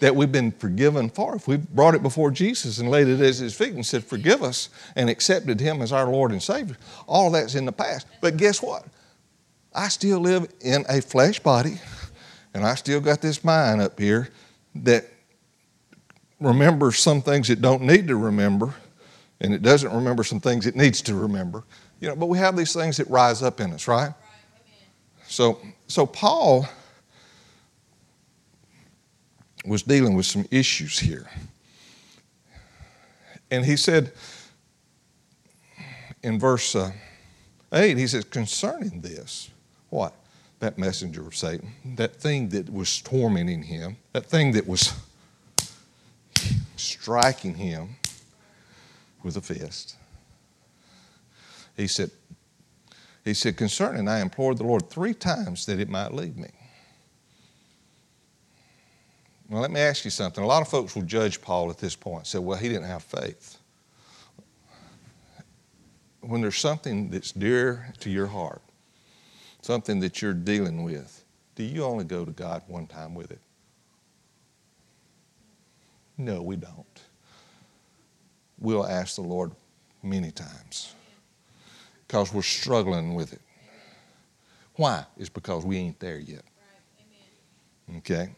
that 0.00 0.14
we've 0.14 0.32
been 0.32 0.52
forgiven 0.52 1.10
for. 1.10 1.36
If 1.36 1.48
we 1.48 1.56
brought 1.56 1.94
it 1.94 2.02
before 2.02 2.30
Jesus 2.30 2.78
and 2.78 2.90
laid 2.90 3.08
it 3.08 3.20
at 3.20 3.36
his 3.36 3.54
feet 3.54 3.74
and 3.74 3.84
said, 3.84 4.04
Forgive 4.04 4.42
us, 4.42 4.68
and 4.96 5.08
accepted 5.08 5.60
him 5.60 5.82
as 5.82 5.92
our 5.92 6.06
Lord 6.06 6.32
and 6.32 6.42
Savior, 6.42 6.76
all 7.06 7.30
that's 7.30 7.54
in 7.54 7.64
the 7.64 7.72
past. 7.72 8.06
But 8.20 8.36
guess 8.36 8.62
what? 8.62 8.84
I 9.74 9.88
still 9.88 10.20
live 10.20 10.52
in 10.60 10.84
a 10.88 11.00
flesh 11.00 11.38
body, 11.40 11.80
and 12.54 12.64
I 12.64 12.74
still 12.74 13.00
got 13.00 13.20
this 13.20 13.44
mind 13.44 13.80
up 13.80 13.98
here 13.98 14.28
that 14.76 15.06
remembers 16.40 16.98
some 16.98 17.22
things 17.22 17.50
it 17.50 17.60
don't 17.60 17.82
need 17.82 18.08
to 18.08 18.16
remember, 18.16 18.74
and 19.40 19.52
it 19.52 19.62
doesn't 19.62 19.92
remember 19.92 20.24
some 20.24 20.40
things 20.40 20.66
it 20.66 20.76
needs 20.76 21.02
to 21.02 21.14
remember. 21.14 21.64
You 22.00 22.08
know, 22.08 22.16
but 22.16 22.26
we 22.26 22.38
have 22.38 22.56
these 22.56 22.72
things 22.72 22.96
that 22.98 23.08
rise 23.08 23.42
up 23.42 23.60
in 23.60 23.72
us, 23.72 23.88
right? 23.88 24.12
So, 25.26 25.60
so 25.88 26.06
Paul 26.06 26.66
was 29.64 29.82
dealing 29.82 30.14
with 30.14 30.26
some 30.26 30.46
issues 30.50 30.98
here. 30.98 31.28
And 33.50 33.64
he 33.64 33.76
said 33.76 34.12
in 36.22 36.38
verse 36.38 36.74
uh, 36.74 36.90
8, 37.72 37.96
he 37.96 38.06
says, 38.06 38.24
concerning 38.24 39.00
this, 39.00 39.50
what? 39.90 40.14
That 40.60 40.78
messenger 40.78 41.26
of 41.26 41.36
Satan, 41.36 41.72
that 41.96 42.16
thing 42.16 42.48
that 42.50 42.72
was 42.72 43.00
tormenting 43.02 43.62
him, 43.62 43.96
that 44.12 44.26
thing 44.26 44.52
that 44.52 44.66
was 44.66 44.92
striking 46.76 47.54
him 47.54 47.96
with 49.22 49.36
a 49.36 49.40
fist. 49.40 49.96
He 51.76 51.86
said, 51.86 52.10
he 53.24 53.34
said, 53.34 53.56
concerning, 53.56 54.08
I 54.08 54.20
implored 54.20 54.58
the 54.58 54.64
Lord 54.64 54.88
three 54.88 55.14
times 55.14 55.66
that 55.66 55.78
it 55.78 55.88
might 55.88 56.12
leave 56.12 56.36
me. 56.36 56.48
Well, 59.48 59.62
let 59.62 59.70
me 59.70 59.80
ask 59.80 60.04
you 60.04 60.10
something. 60.10 60.44
A 60.44 60.46
lot 60.46 60.60
of 60.60 60.68
folks 60.68 60.94
will 60.94 61.02
judge 61.02 61.40
Paul 61.40 61.70
at 61.70 61.78
this 61.78 61.96
point, 61.96 62.26
say, 62.26 62.38
well, 62.38 62.58
he 62.58 62.68
didn't 62.68 62.84
have 62.84 63.02
faith. 63.02 63.58
When 66.20 66.42
there's 66.42 66.58
something 66.58 67.08
that's 67.08 67.32
dear 67.32 67.94
to 68.00 68.10
your 68.10 68.26
heart, 68.26 68.60
something 69.62 70.00
that 70.00 70.20
you're 70.20 70.34
dealing 70.34 70.84
with, 70.84 71.24
do 71.54 71.62
you 71.62 71.84
only 71.84 72.04
go 72.04 72.24
to 72.24 72.30
God 72.30 72.62
one 72.66 72.86
time 72.86 73.14
with 73.14 73.30
it? 73.30 73.40
No, 76.18 76.42
we 76.42 76.56
don't. 76.56 77.02
We'll 78.58 78.86
ask 78.86 79.14
the 79.14 79.22
Lord 79.22 79.52
many 80.02 80.30
times 80.30 80.94
because 82.06 82.34
we're 82.34 82.42
struggling 82.42 83.14
with 83.14 83.32
it. 83.32 83.40
Why? 84.74 85.04
It's 85.16 85.28
because 85.28 85.64
we 85.64 85.78
ain't 85.78 85.98
there 86.00 86.18
yet. 86.18 86.42
Okay? 87.98 88.30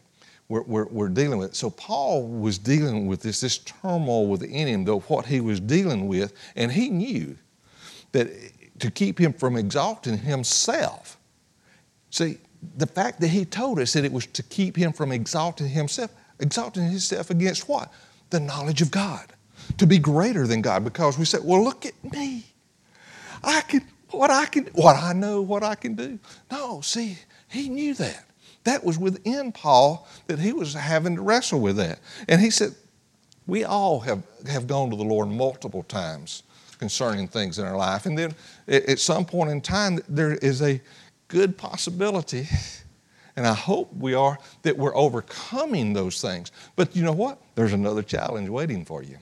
We're, 0.51 0.63
we're, 0.63 0.85
we're, 0.87 1.07
dealing 1.07 1.39
with. 1.39 1.55
So 1.55 1.69
Paul 1.69 2.27
was 2.27 2.57
dealing 2.57 3.07
with 3.07 3.21
this, 3.21 3.39
this 3.39 3.59
turmoil 3.59 4.27
within 4.27 4.67
him, 4.67 4.83
though 4.83 4.99
what 4.99 5.25
he 5.25 5.39
was 5.39 5.61
dealing 5.61 6.09
with, 6.09 6.33
and 6.57 6.69
he 6.69 6.89
knew 6.89 7.37
that 8.11 8.27
to 8.79 8.91
keep 8.91 9.17
him 9.17 9.31
from 9.31 9.55
exalting 9.55 10.17
himself. 10.17 11.17
See, 12.09 12.37
the 12.75 12.85
fact 12.85 13.21
that 13.21 13.29
he 13.29 13.45
told 13.45 13.79
us 13.79 13.93
that 13.93 14.03
it 14.03 14.11
was 14.11 14.25
to 14.25 14.43
keep 14.43 14.75
him 14.75 14.91
from 14.91 15.13
exalting 15.13 15.69
himself, 15.69 16.11
exalting 16.41 16.83
himself 16.83 17.29
against 17.29 17.69
what? 17.69 17.89
The 18.29 18.41
knowledge 18.41 18.81
of 18.81 18.91
God. 18.91 19.31
To 19.77 19.87
be 19.87 19.99
greater 19.99 20.47
than 20.47 20.61
God. 20.61 20.83
Because 20.83 21.17
we 21.17 21.23
said, 21.23 21.45
well, 21.45 21.63
look 21.63 21.85
at 21.85 21.93
me. 22.11 22.43
I 23.41 23.61
can, 23.61 23.87
what 24.09 24.29
I 24.29 24.47
can, 24.47 24.65
what 24.73 24.97
I 24.97 25.13
know, 25.13 25.41
what 25.41 25.63
I 25.63 25.75
can 25.75 25.95
do. 25.95 26.19
No, 26.51 26.81
see, 26.81 27.19
he 27.47 27.69
knew 27.69 27.93
that. 27.93 28.25
That 28.63 28.83
was 28.83 28.97
within 28.97 29.51
Paul 29.51 30.07
that 30.27 30.39
he 30.39 30.53
was 30.53 30.73
having 30.73 31.15
to 31.15 31.21
wrestle 31.21 31.59
with 31.59 31.77
that. 31.77 31.99
And 32.27 32.39
he 32.39 32.49
said, 32.49 32.75
we 33.47 33.63
all 33.63 33.99
have, 34.01 34.23
have 34.47 34.67
gone 34.67 34.89
to 34.91 34.95
the 34.95 35.03
Lord 35.03 35.29
multiple 35.29 35.83
times 35.83 36.43
concerning 36.77 37.27
things 37.27 37.59
in 37.59 37.65
our 37.65 37.75
life. 37.75 38.05
And 38.05 38.17
then 38.17 38.35
at 38.67 38.99
some 38.99 39.25
point 39.25 39.51
in 39.51 39.61
time, 39.61 39.99
there 40.07 40.33
is 40.35 40.61
a 40.61 40.81
good 41.27 41.57
possibility, 41.57 42.47
and 43.35 43.47
I 43.47 43.53
hope 43.53 43.93
we 43.95 44.13
are, 44.13 44.37
that 44.63 44.77
we're 44.77 44.95
overcoming 44.95 45.93
those 45.93 46.21
things. 46.21 46.51
But 46.75 46.95
you 46.95 47.03
know 47.03 47.13
what? 47.13 47.39
There's 47.55 47.73
another 47.73 48.03
challenge 48.03 48.49
waiting 48.49 48.85
for 48.85 49.03
you. 49.03 49.17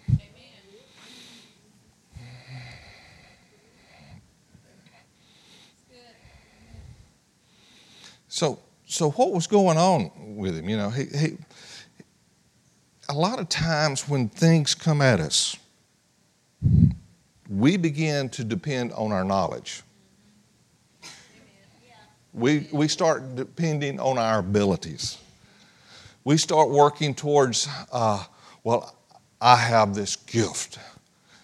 So, 8.28 8.60
so 8.90 9.12
what 9.12 9.32
was 9.32 9.46
going 9.46 9.78
on 9.78 10.36
with 10.36 10.58
him? 10.58 10.68
You 10.68 10.76
know, 10.76 10.90
he, 10.90 11.06
he, 11.16 11.38
a 13.08 13.14
lot 13.14 13.38
of 13.38 13.48
times 13.48 14.10
when 14.10 14.30
things 14.30 14.74
come 14.74 15.00
at 15.00 15.20
us, 15.20 15.56
we 17.48 17.78
begin 17.78 18.30
to 18.30 18.44
depend 18.44 18.92
on 18.94 19.12
our 19.12 19.24
knowledge. 19.24 19.84
We, 22.34 22.68
we 22.72 22.88
start 22.88 23.36
depending 23.36 24.00
on 24.00 24.18
our 24.18 24.40
abilities. 24.40 25.20
We 26.24 26.38
start 26.38 26.72
working 26.72 27.14
towards, 27.14 27.70
uh, 27.92 28.24
well, 28.64 28.96
I 29.40 29.56
have 29.56 29.94
this 29.94 30.16
gift, 30.16 30.80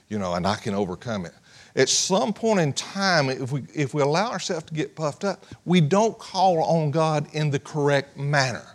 you 0.10 0.18
know, 0.18 0.34
and 0.34 0.48
I 0.48 0.56
can 0.56 0.74
overcome 0.74 1.28
it. 1.28 1.34
At 1.76 1.90
some 1.90 2.32
point 2.32 2.62
in 2.62 2.72
time, 2.74 3.30
if 3.30 3.52
we, 3.52 3.64
if 3.74 3.94
we 3.94 4.02
allow 4.02 4.32
ourselves 4.32 4.66
to 4.68 4.74
get 4.74 4.96
puffed 4.96 5.26
up, 5.26 5.46
we 5.66 5.82
don't 5.82 6.18
call 6.18 6.64
on 6.64 6.92
God 6.92 7.28
in 7.34 7.50
the 7.52 7.60
correct 7.60 8.18
manner. 8.18 8.66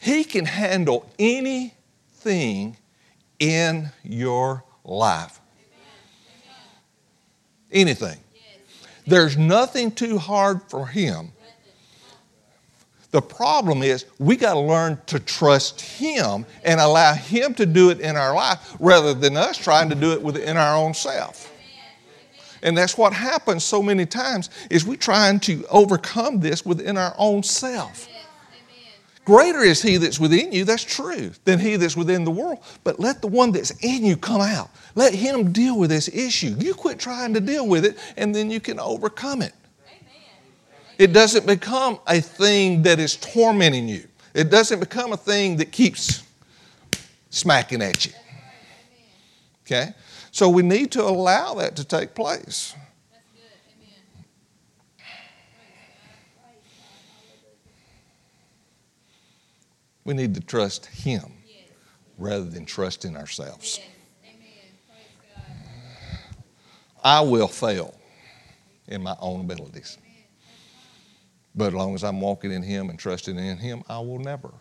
He 0.00 0.24
can 0.24 0.44
handle 0.44 1.10
anything 1.18 2.76
in 3.38 3.90
your 4.04 4.64
life. 4.84 5.40
Anything. 7.72 8.18
There's 9.06 9.36
nothing 9.36 9.90
too 9.90 10.18
hard 10.18 10.62
for 10.68 10.86
Him. 10.86 11.32
The 13.10 13.22
problem 13.22 13.82
is 13.82 14.04
we 14.18 14.36
got 14.36 14.54
to 14.54 14.60
learn 14.60 14.98
to 15.06 15.18
trust 15.18 15.80
Him 15.80 16.44
and 16.62 16.80
allow 16.80 17.14
Him 17.14 17.54
to 17.54 17.64
do 17.64 17.90
it 17.90 18.00
in 18.00 18.16
our 18.16 18.34
life 18.34 18.76
rather 18.78 19.14
than 19.14 19.36
us 19.36 19.56
trying 19.56 19.88
to 19.88 19.94
do 19.94 20.12
it 20.12 20.22
within 20.22 20.56
our 20.56 20.76
own 20.76 20.92
self. 20.92 21.50
And 22.62 22.76
that's 22.76 22.98
what 22.98 23.12
happens 23.12 23.64
so 23.64 23.82
many 23.82 24.04
times 24.04 24.50
is 24.68 24.84
we 24.84 24.96
trying 24.96 25.40
to 25.40 25.64
overcome 25.70 26.40
this 26.40 26.66
within 26.66 26.96
our 26.98 27.14
own 27.16 27.42
self. 27.42 28.08
Greater 29.24 29.60
is 29.60 29.82
he 29.82 29.98
that's 29.98 30.18
within 30.18 30.52
you, 30.52 30.64
that's 30.64 30.82
true, 30.82 31.30
than 31.44 31.58
he 31.58 31.76
that's 31.76 31.96
within 31.96 32.24
the 32.24 32.30
world. 32.30 32.60
But 32.82 32.98
let 32.98 33.20
the 33.20 33.26
one 33.28 33.52
that's 33.52 33.70
in 33.82 34.02
you 34.02 34.16
come 34.16 34.40
out. 34.40 34.70
Let 34.94 35.14
him 35.14 35.52
deal 35.52 35.78
with 35.78 35.90
this 35.90 36.08
issue. 36.08 36.56
You 36.58 36.72
quit 36.72 36.98
trying 36.98 37.34
to 37.34 37.40
deal 37.40 37.68
with 37.68 37.84
it, 37.84 37.98
and 38.16 38.34
then 38.34 38.50
you 38.50 38.58
can 38.58 38.80
overcome 38.80 39.42
it. 39.42 39.52
It 40.98 41.12
doesn't 41.12 41.46
become 41.46 42.00
a 42.08 42.20
thing 42.20 42.82
that 42.82 42.98
is 42.98 43.14
tormenting 43.14 43.88
you. 43.88 44.08
It 44.34 44.50
doesn't 44.50 44.80
become 44.80 45.12
a 45.12 45.16
thing 45.16 45.56
that 45.58 45.70
keeps 45.70 46.24
smacking 47.30 47.80
at 47.82 48.04
you. 48.04 48.12
Okay? 49.62 49.94
So 50.32 50.48
we 50.48 50.62
need 50.62 50.90
to 50.92 51.02
allow 51.02 51.54
that 51.54 51.76
to 51.76 51.84
take 51.84 52.14
place. 52.16 52.74
We 60.04 60.14
need 60.14 60.34
to 60.34 60.40
trust 60.40 60.86
Him 60.86 61.32
rather 62.16 62.44
than 62.44 62.64
trust 62.64 63.04
in 63.04 63.16
ourselves. 63.16 63.78
I 67.04 67.20
will 67.20 67.46
fail 67.46 67.94
in 68.88 69.02
my 69.02 69.16
own 69.20 69.42
abilities. 69.42 69.98
But 71.58 71.68
as 71.68 71.74
long 71.74 71.96
as 71.96 72.04
I'm 72.04 72.20
walking 72.20 72.52
in 72.52 72.62
Him 72.62 72.88
and 72.88 72.96
trusting 72.96 73.36
in 73.36 73.58
Him, 73.58 73.82
I 73.88 73.98
will 73.98 74.20
never 74.20 74.54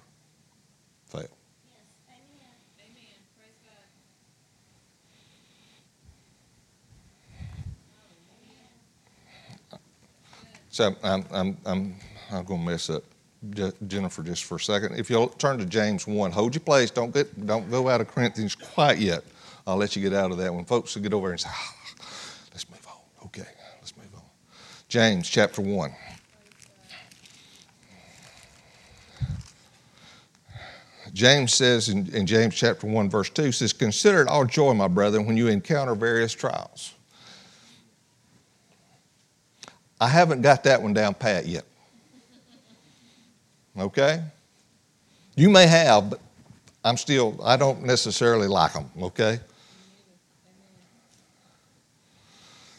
fail. 1.06 1.22
Amen. 1.22 1.30
Praise 3.38 3.54
God. 9.72 9.80
So 10.70 10.96
I'm, 11.04 11.24
I'm, 11.32 11.58
I'm, 11.68 11.96
I'm 12.32 12.46
going 12.46 12.62
to 12.62 12.66
mess 12.66 12.90
up 12.90 13.04
Je- 13.52 13.72
Jennifer 13.86 14.24
just 14.24 14.46
for 14.46 14.56
a 14.56 14.60
second. 14.60 14.96
If 14.98 15.12
you'll 15.12 15.28
turn 15.28 15.60
to 15.60 15.68
James 15.68 16.08
1, 16.08 16.32
hold 16.32 16.56
your 16.56 16.62
place. 16.64 16.90
Don't, 16.90 17.14
get, 17.14 17.46
don't 17.46 17.70
go 17.70 17.90
out 17.90 18.02
of 18.02 18.08
Corinthians 18.08 18.56
quite 18.56 18.98
yet. 18.98 19.24
I'll 19.68 19.78
let 19.78 19.96
you 19.96 20.02
get 20.02 20.14
out 20.14 20.32
of 20.32 20.38
that 20.40 20.52
one. 20.52 20.66
Folks 20.66 20.96
will 20.96 21.04
get 21.04 21.14
over 21.14 21.30
and 21.30 21.40
say, 21.40 21.50
ah, 21.52 21.76
let's 22.52 22.68
move 22.72 22.88
on. 22.88 23.28
Okay, 23.28 23.46
let's 23.82 23.96
move 23.96 24.10
on. 24.16 24.24
James 24.90 25.30
chapter 25.30 25.62
1. 25.62 25.92
James 31.18 31.52
says 31.52 31.90
in, 31.90 32.08
in 32.14 32.28
James 32.28 32.54
chapter 32.54 32.86
1, 32.86 33.10
verse 33.10 33.32
2, 33.32 33.52
says, 33.52 33.74
Consider 33.74 34.22
it 34.22 34.28
all 34.28 34.46
joy, 34.46 34.76
my 34.76 34.88
brethren, 34.88 35.26
when 35.26 35.36
you 35.36 35.48
encounter 35.48 35.96
various 35.96 36.32
trials. 36.32 36.94
I 40.00 40.08
haven't 40.08 40.44
got 40.44 40.64
that 40.66 40.80
one 40.80 40.94
down 40.94 41.16
pat 41.16 41.48
yet. 41.48 41.66
Okay? 43.80 44.22
You 45.36 45.50
may 45.50 45.66
have, 45.66 46.12
but 46.12 46.20
I'm 46.86 46.98
still, 46.98 47.40
I 47.44 47.58
don't 47.58 47.84
necessarily 47.84 48.48
like 48.48 48.74
them, 48.74 48.88
okay? 49.02 49.40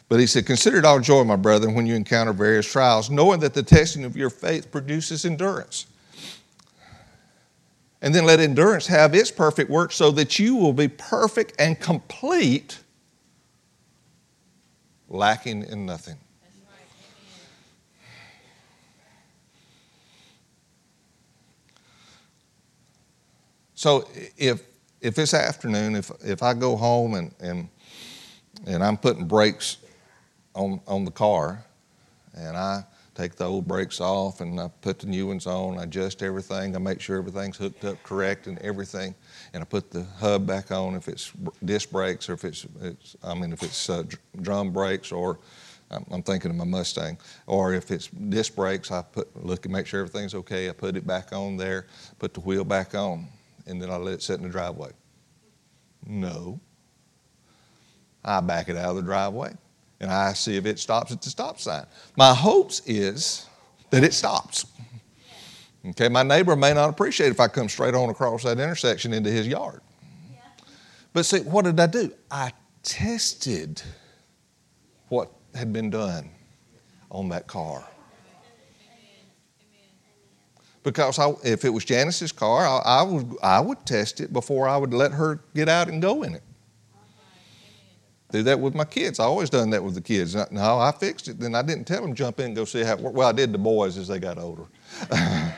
But 0.08 0.20
he 0.20 0.28
said, 0.28 0.46
Consider 0.46 0.78
it 0.78 0.84
all 0.84 1.00
joy, 1.00 1.24
my 1.24 1.34
brethren, 1.34 1.74
when 1.74 1.86
you 1.86 1.96
encounter 1.96 2.32
various 2.32 2.70
trials, 2.70 3.10
knowing 3.10 3.40
that 3.40 3.52
the 3.52 3.64
testing 3.64 4.04
of 4.04 4.16
your 4.16 4.30
faith 4.30 4.70
produces 4.70 5.24
endurance. 5.24 5.86
And 8.00 8.14
then 8.14 8.24
let 8.24 8.38
endurance 8.38 8.86
have 8.86 9.14
its 9.14 9.30
perfect 9.30 9.70
work 9.70 9.92
so 9.92 10.10
that 10.12 10.38
you 10.38 10.54
will 10.54 10.72
be 10.72 10.86
perfect 10.86 11.54
and 11.58 11.78
complete, 11.78 12.78
lacking 15.08 15.64
in 15.64 15.84
nothing. 15.84 16.16
So 23.74 24.08
if 24.36 24.62
if 25.00 25.14
this 25.14 25.34
afternoon, 25.34 25.94
if 25.94 26.10
if 26.24 26.42
I 26.42 26.54
go 26.54 26.76
home 26.76 27.14
and 27.14 27.32
and 27.38 27.68
and 28.66 28.82
I'm 28.82 28.96
putting 28.96 29.26
brakes 29.26 29.76
on 30.54 30.80
on 30.86 31.04
the 31.04 31.12
car, 31.12 31.64
and 32.36 32.56
I 32.56 32.84
take 33.18 33.34
the 33.34 33.44
old 33.44 33.66
brakes 33.66 34.00
off 34.00 34.40
and 34.40 34.60
I 34.60 34.68
put 34.80 35.00
the 35.00 35.06
new 35.06 35.26
ones 35.26 35.46
on, 35.46 35.78
I 35.78 35.82
adjust 35.82 36.22
everything, 36.22 36.76
I 36.76 36.78
make 36.78 37.00
sure 37.00 37.18
everything's 37.18 37.56
hooked 37.56 37.84
up 37.84 38.00
correct 38.04 38.46
and 38.46 38.58
everything, 38.60 39.12
and 39.52 39.60
I 39.60 39.66
put 39.66 39.90
the 39.90 40.04
hub 40.20 40.46
back 40.46 40.70
on 40.70 40.94
if 40.94 41.08
it's 41.08 41.32
disc 41.64 41.90
brakes 41.90 42.28
or 42.28 42.34
if 42.34 42.44
it's, 42.44 42.64
it's 42.80 43.16
I 43.24 43.34
mean 43.34 43.52
if 43.52 43.62
it's 43.64 43.90
uh, 43.90 44.04
drum 44.40 44.72
brakes 44.72 45.10
or 45.10 45.40
I'm 45.90 46.04
I'm 46.12 46.22
thinking 46.22 46.50
of 46.50 46.56
my 46.56 46.64
Mustang. 46.64 47.16
Or 47.46 47.72
if 47.72 47.90
it's 47.90 48.08
disc 48.08 48.54
brakes, 48.54 48.90
I 48.90 49.00
put 49.00 49.26
look 49.42 49.64
and 49.64 49.72
make 49.72 49.86
sure 49.86 50.00
everything's 50.00 50.34
okay. 50.34 50.68
I 50.68 50.72
put 50.72 50.96
it 50.96 51.06
back 51.06 51.32
on 51.32 51.56
there, 51.56 51.86
put 52.18 52.34
the 52.34 52.40
wheel 52.40 52.62
back 52.62 52.94
on, 52.94 53.26
and 53.66 53.80
then 53.80 53.90
I 53.90 53.96
let 53.96 54.14
it 54.14 54.22
sit 54.22 54.36
in 54.36 54.42
the 54.42 54.50
driveway. 54.50 54.90
No. 56.06 56.60
I 58.22 58.40
back 58.40 58.68
it 58.68 58.76
out 58.76 58.90
of 58.90 58.96
the 58.96 59.02
driveway 59.02 59.54
and 60.00 60.10
I 60.10 60.32
see 60.32 60.56
if 60.56 60.66
it 60.66 60.78
stops 60.78 61.12
at 61.12 61.22
the 61.22 61.30
stop 61.30 61.58
sign. 61.58 61.86
My 62.16 62.34
hopes 62.34 62.82
is 62.86 63.46
that 63.90 64.04
it 64.04 64.14
stops. 64.14 64.66
Okay, 65.86 66.08
my 66.08 66.22
neighbor 66.22 66.56
may 66.56 66.74
not 66.74 66.90
appreciate 66.90 67.30
if 67.30 67.40
I 67.40 67.48
come 67.48 67.68
straight 67.68 67.94
on 67.94 68.10
across 68.10 68.42
that 68.44 68.58
intersection 68.58 69.12
into 69.12 69.30
his 69.30 69.46
yard. 69.46 69.80
But 71.12 71.24
see, 71.24 71.40
what 71.40 71.64
did 71.64 71.80
I 71.80 71.86
do? 71.86 72.12
I 72.30 72.52
tested 72.82 73.82
what 75.08 75.30
had 75.54 75.72
been 75.72 75.90
done 75.90 76.30
on 77.10 77.28
that 77.30 77.46
car. 77.46 77.84
Because 80.82 81.18
I, 81.18 81.32
if 81.44 81.64
it 81.64 81.70
was 81.70 81.84
Janice's 81.84 82.32
car, 82.32 82.66
I, 82.66 82.78
I, 82.84 83.02
would, 83.02 83.36
I 83.42 83.60
would 83.60 83.84
test 83.84 84.20
it 84.20 84.32
before 84.32 84.68
I 84.68 84.76
would 84.76 84.94
let 84.94 85.12
her 85.12 85.40
get 85.54 85.68
out 85.68 85.88
and 85.88 86.00
go 86.00 86.22
in 86.22 86.34
it. 86.34 86.42
Do 88.30 88.42
that 88.42 88.60
with 88.60 88.74
my 88.74 88.84
kids. 88.84 89.18
I 89.18 89.24
always 89.24 89.48
done 89.48 89.70
that 89.70 89.82
with 89.82 89.94
the 89.94 90.02
kids. 90.02 90.36
No, 90.50 90.78
I 90.78 90.92
fixed 90.92 91.28
it. 91.28 91.40
Then 91.40 91.54
I 91.54 91.62
didn't 91.62 91.84
tell 91.84 92.02
them 92.02 92.14
jump 92.14 92.40
in 92.40 92.46
and 92.46 92.56
go 92.56 92.64
see 92.66 92.82
how 92.82 92.94
it. 92.94 93.00
Well, 93.00 93.28
I 93.28 93.32
did 93.32 93.52
the 93.52 93.58
boys 93.58 93.96
as 93.96 94.08
they 94.08 94.18
got 94.18 94.38
older. 94.38 94.64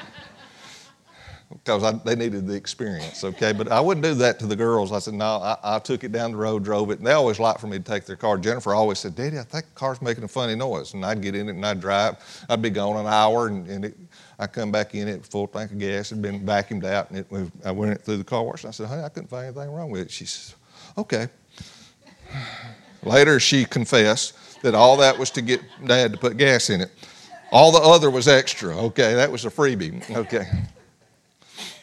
because 1.53 1.83
I, 1.83 1.93
they 2.05 2.15
needed 2.15 2.47
the 2.47 2.55
experience, 2.55 3.25
okay? 3.25 3.53
But 3.53 3.73
I 3.73 3.81
wouldn't 3.81 4.05
do 4.05 4.15
that 4.15 4.39
to 4.39 4.47
the 4.47 4.55
girls. 4.55 4.93
I 4.93 5.01
said, 5.01 5.15
no, 5.15 5.25
I, 5.25 5.57
I 5.65 5.79
took 5.81 6.05
it 6.05 6.13
down 6.13 6.31
the 6.31 6.37
road, 6.37 6.63
drove 6.63 6.91
it, 6.91 6.99
and 6.99 7.07
they 7.07 7.13
always 7.13 7.41
liked 7.41 7.61
for 7.61 7.67
me 7.67 7.79
to 7.79 7.83
take 7.83 8.05
their 8.05 8.17
car. 8.17 8.39
Jennifer 8.39 8.73
always 8.73 9.01
said, 9.01 9.17
Daddy, 9.17 9.39
I 9.39 9.43
think 9.43 9.67
the 9.67 9.73
car's 9.75 10.01
making 10.01 10.23
a 10.23 10.29
funny 10.29 10.55
noise. 10.55 10.95
And 10.95 11.05
I'd 11.05 11.21
get 11.21 11.35
in 11.35 11.49
it 11.49 11.57
and 11.57 11.67
I'd 11.67 11.81
drive. 11.81 12.17
I'd 12.49 12.63
be 12.63 12.71
gone 12.71 12.97
an 12.97 13.07
hour, 13.07 13.49
and, 13.49 13.67
and 13.69 13.85
it, 13.87 13.97
I 14.39 14.47
come 14.47 14.71
back 14.71 14.95
in 14.95 15.09
it, 15.09 15.27
full 15.27 15.49
tank 15.49 15.73
of 15.73 15.79
gas, 15.79 16.11
had 16.11 16.23
been 16.23 16.47
vacuumed 16.47 16.85
out, 16.85 17.11
and 17.11 17.19
it, 17.19 17.53
I 17.65 17.73
went 17.73 18.01
through 18.01 18.19
the 18.19 18.25
car 18.25 18.45
wash. 18.45 18.63
And 18.63 18.69
I 18.69 18.73
said, 18.73 18.87
honey, 18.87 19.03
I 19.03 19.09
couldn't 19.09 19.29
find 19.29 19.47
anything 19.47 19.73
wrong 19.73 19.91
with 19.91 20.03
it. 20.03 20.11
She 20.11 20.27
says, 20.27 20.55
okay. 20.97 21.29
Later, 23.03 23.41
she 23.41 23.65
confessed 23.65 24.63
that 24.63 24.75
all 24.75 24.99
that 24.99 25.19
was 25.19 25.31
to 25.31 25.43
get 25.43 25.63
Dad 25.85 26.13
to 26.13 26.19
put 26.19 26.37
gas 26.37 26.71
in 26.71 26.81
it. 26.81 26.91
All 27.53 27.73
the 27.73 27.81
other 27.81 28.11
was 28.11 28.29
extra, 28.29 28.77
okay? 28.77 29.15
That 29.15 29.33
was 29.33 29.45
a 29.45 29.51
freebie, 29.51 30.09
okay? 30.17 30.45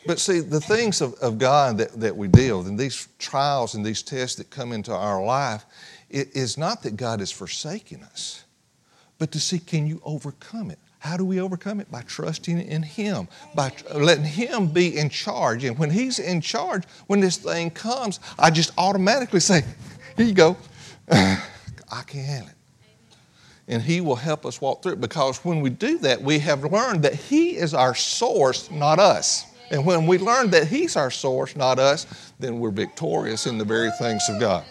But 0.06 0.20
see, 0.20 0.40
the 0.40 0.62
things 0.62 1.02
of, 1.02 1.16
of 1.16 1.38
God 1.38 1.80
that, 1.80 1.92
that 2.00 2.16
we 2.16 2.30
deal 2.30 2.60
with, 2.60 2.68
and 2.68 2.80
these 2.80 3.10
trials 3.20 3.76
and 3.76 3.86
these 3.86 4.02
tests 4.02 4.38
that 4.38 4.50
come 4.50 4.72
into 4.72 4.94
our 4.94 5.24
life, 5.24 5.66
it 6.10 6.34
is 6.36 6.58
not 6.58 6.84
that 6.84 6.96
God 6.96 7.20
is 7.20 7.32
forsaking 7.32 8.04
us, 8.04 8.46
but 9.18 9.32
to 9.34 9.40
see 9.40 9.60
can 9.60 9.86
you 9.86 10.02
overcome 10.06 10.72
it? 10.72 10.80
How 11.00 11.18
do 11.18 11.26
we 11.26 11.42
overcome 11.42 11.80
it? 11.80 11.92
By 11.92 12.02
trusting 12.02 12.60
in 12.60 12.84
Him, 12.84 13.28
by 13.54 13.72
letting 13.94 14.24
Him 14.24 14.68
be 14.68 14.98
in 14.98 15.10
charge. 15.10 15.64
And 15.64 15.78
when 15.78 15.90
He's 15.90 16.20
in 16.20 16.42
charge, 16.42 16.86
when 17.08 17.20
this 17.20 17.38
thing 17.38 17.70
comes, 17.70 18.20
I 18.40 18.50
just 18.50 18.72
automatically 18.78 19.42
say, 19.42 19.64
Here 20.18 20.26
you 20.26 20.34
go. 20.34 20.58
I 21.12 22.02
can 22.08 22.20
handle 22.22 22.50
it. 22.50 22.56
And 23.68 23.82
He 23.82 24.02
will 24.02 24.16
help 24.16 24.46
us 24.46 24.60
walk 24.60 24.82
through 24.82 24.94
it 24.94 25.02
because 25.02 25.38
when 25.46 25.62
we 25.62 25.70
do 25.70 26.00
that, 26.00 26.22
we 26.22 26.40
have 26.40 26.64
learned 26.64 27.04
that 27.04 27.14
He 27.14 27.56
is 27.56 27.74
our 27.74 27.94
source, 27.94 28.72
not 28.72 28.98
us. 29.00 29.46
And 29.70 29.86
when 29.86 30.08
we 30.08 30.18
learn 30.18 30.50
that 30.52 30.68
He's 30.68 30.96
our 30.96 31.12
source, 31.12 31.56
not 31.56 31.78
us, 31.78 32.08
then 32.40 32.60
we're 32.60 32.72
victorious 32.72 33.46
in 33.46 33.58
the 33.58 33.66
very 33.66 33.92
things 34.00 34.24
of 34.28 34.40
God. 34.40 34.66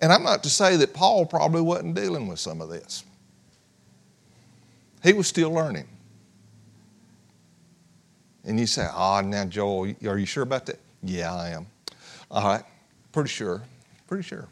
And 0.00 0.12
I'm 0.12 0.22
not 0.22 0.42
to 0.44 0.50
say 0.50 0.76
that 0.76 0.94
Paul 0.94 1.26
probably 1.26 1.60
wasn't 1.60 1.94
dealing 1.94 2.28
with 2.28 2.38
some 2.38 2.60
of 2.60 2.68
this. 2.68 3.04
He 5.02 5.12
was 5.12 5.26
still 5.26 5.52
learning. 5.52 5.88
And 8.44 8.58
you 8.58 8.66
say, 8.66 8.86
oh, 8.94 9.20
now, 9.20 9.44
Joel, 9.44 9.94
are 10.06 10.18
you 10.18 10.26
sure 10.26 10.44
about 10.44 10.66
that? 10.66 10.78
Yeah, 11.02 11.34
I 11.34 11.50
am. 11.50 11.66
All 12.30 12.42
right, 12.42 12.64
pretty 13.12 13.30
sure, 13.30 13.62
pretty 14.06 14.22
sure. 14.22 14.48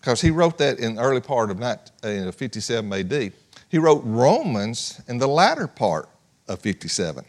Because 0.00 0.20
he 0.20 0.30
wrote 0.30 0.58
that 0.58 0.78
in 0.78 0.94
the 0.94 1.02
early 1.02 1.20
part 1.20 1.50
of 1.50 1.58
19, 1.58 2.28
uh, 2.28 2.32
57 2.32 2.92
AD. 2.92 3.32
He 3.68 3.78
wrote 3.78 4.02
Romans 4.04 5.00
in 5.06 5.18
the 5.18 5.28
latter 5.28 5.66
part 5.66 6.08
of 6.48 6.58
57 6.60 7.24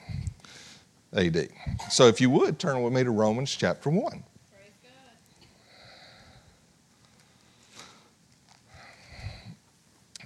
AD. 1.14 1.50
So 1.90 2.08
if 2.08 2.22
you 2.22 2.30
would, 2.30 2.58
turn 2.58 2.82
with 2.82 2.94
me 2.94 3.04
to 3.04 3.12
Romans 3.12 3.56
chapter 3.56 3.90
1. 3.90 4.04
Praise 4.10 4.24
God. 4.82 4.92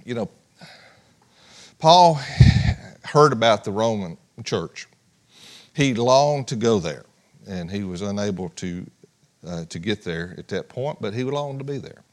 you 0.06 0.14
know, 0.14 0.30
Paul 1.80 2.20
heard 3.04 3.34
about 3.34 3.64
the 3.64 3.72
Roman 3.72 4.18
church. 4.44 4.88
He 5.74 5.94
longed 5.94 6.48
to 6.50 6.56
go 6.56 6.80
there, 6.80 7.06
and 7.48 7.70
he 7.70 7.84
was 7.84 8.02
unable 8.02 8.50
to, 8.50 8.86
uh, 9.48 9.66
to 9.66 9.80
get 9.80 10.04
there 10.04 10.36
at 10.38 10.48
that 10.50 10.70
point, 10.70 11.00
but 11.02 11.14
he 11.14 11.24
longed 11.24 11.60
to 11.60 11.66
be 11.66 11.78
there. 11.78 12.04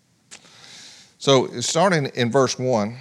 So, 1.19 1.61
starting 1.61 2.07
in 2.15 2.33
verse 2.33 2.59
1, 2.59 2.97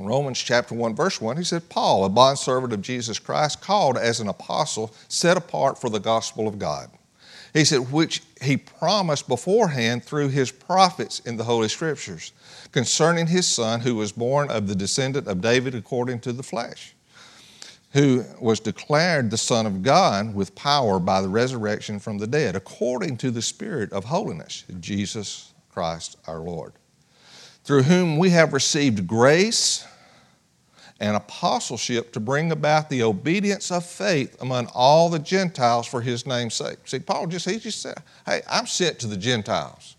Romans 0.00 0.38
chapter 0.38 0.74
1, 0.74 0.94
verse 0.94 1.20
1, 1.20 1.36
he 1.36 1.44
said, 1.44 1.68
Paul, 1.68 2.04
a 2.04 2.08
bondservant 2.08 2.72
of 2.72 2.82
Jesus 2.82 3.18
Christ, 3.18 3.60
called 3.60 3.98
as 3.98 4.20
an 4.20 4.28
apostle, 4.28 4.94
set 5.08 5.36
apart 5.36 5.80
for 5.80 5.90
the 5.90 6.00
gospel 6.00 6.48
of 6.48 6.58
God. 6.58 6.90
He 7.52 7.66
said, 7.66 7.92
which 7.92 8.22
he 8.40 8.56
promised 8.56 9.28
beforehand 9.28 10.04
through 10.04 10.28
his 10.28 10.50
prophets 10.50 11.20
in 11.20 11.36
the 11.36 11.44
Holy 11.44 11.68
Scriptures, 11.68 12.32
concerning 12.72 13.26
his 13.26 13.46
son, 13.46 13.80
who 13.80 13.94
was 13.94 14.10
born 14.10 14.50
of 14.50 14.66
the 14.66 14.74
descendant 14.74 15.28
of 15.28 15.42
David 15.42 15.74
according 15.74 16.20
to 16.20 16.32
the 16.32 16.42
flesh, 16.42 16.94
who 17.92 18.24
was 18.40 18.58
declared 18.58 19.30
the 19.30 19.36
Son 19.36 19.66
of 19.66 19.82
God 19.82 20.34
with 20.34 20.54
power 20.54 20.98
by 20.98 21.20
the 21.20 21.28
resurrection 21.28 21.98
from 21.98 22.18
the 22.18 22.26
dead, 22.26 22.56
according 22.56 23.18
to 23.18 23.30
the 23.30 23.42
Spirit 23.42 23.92
of 23.92 24.04
holiness, 24.04 24.64
Jesus 24.80 25.52
Christ 25.70 26.16
our 26.26 26.40
Lord, 26.40 26.72
through 27.64 27.82
whom 27.82 28.18
we 28.18 28.30
have 28.30 28.52
received 28.52 29.06
grace 29.06 29.86
and 31.00 31.16
apostleship 31.16 32.12
to 32.12 32.20
bring 32.20 32.52
about 32.52 32.88
the 32.88 33.02
obedience 33.02 33.70
of 33.70 33.84
faith 33.84 34.40
among 34.40 34.68
all 34.72 35.08
the 35.08 35.18
Gentiles 35.18 35.86
for 35.86 36.00
his 36.00 36.26
name's 36.26 36.54
sake. 36.54 36.78
See, 36.84 37.00
Paul 37.00 37.26
just, 37.26 37.48
he 37.48 37.58
just 37.58 37.82
said, 37.82 37.98
hey, 38.24 38.40
I'm 38.48 38.66
sent 38.66 39.00
to 39.00 39.06
the 39.06 39.16
Gentiles. 39.16 39.96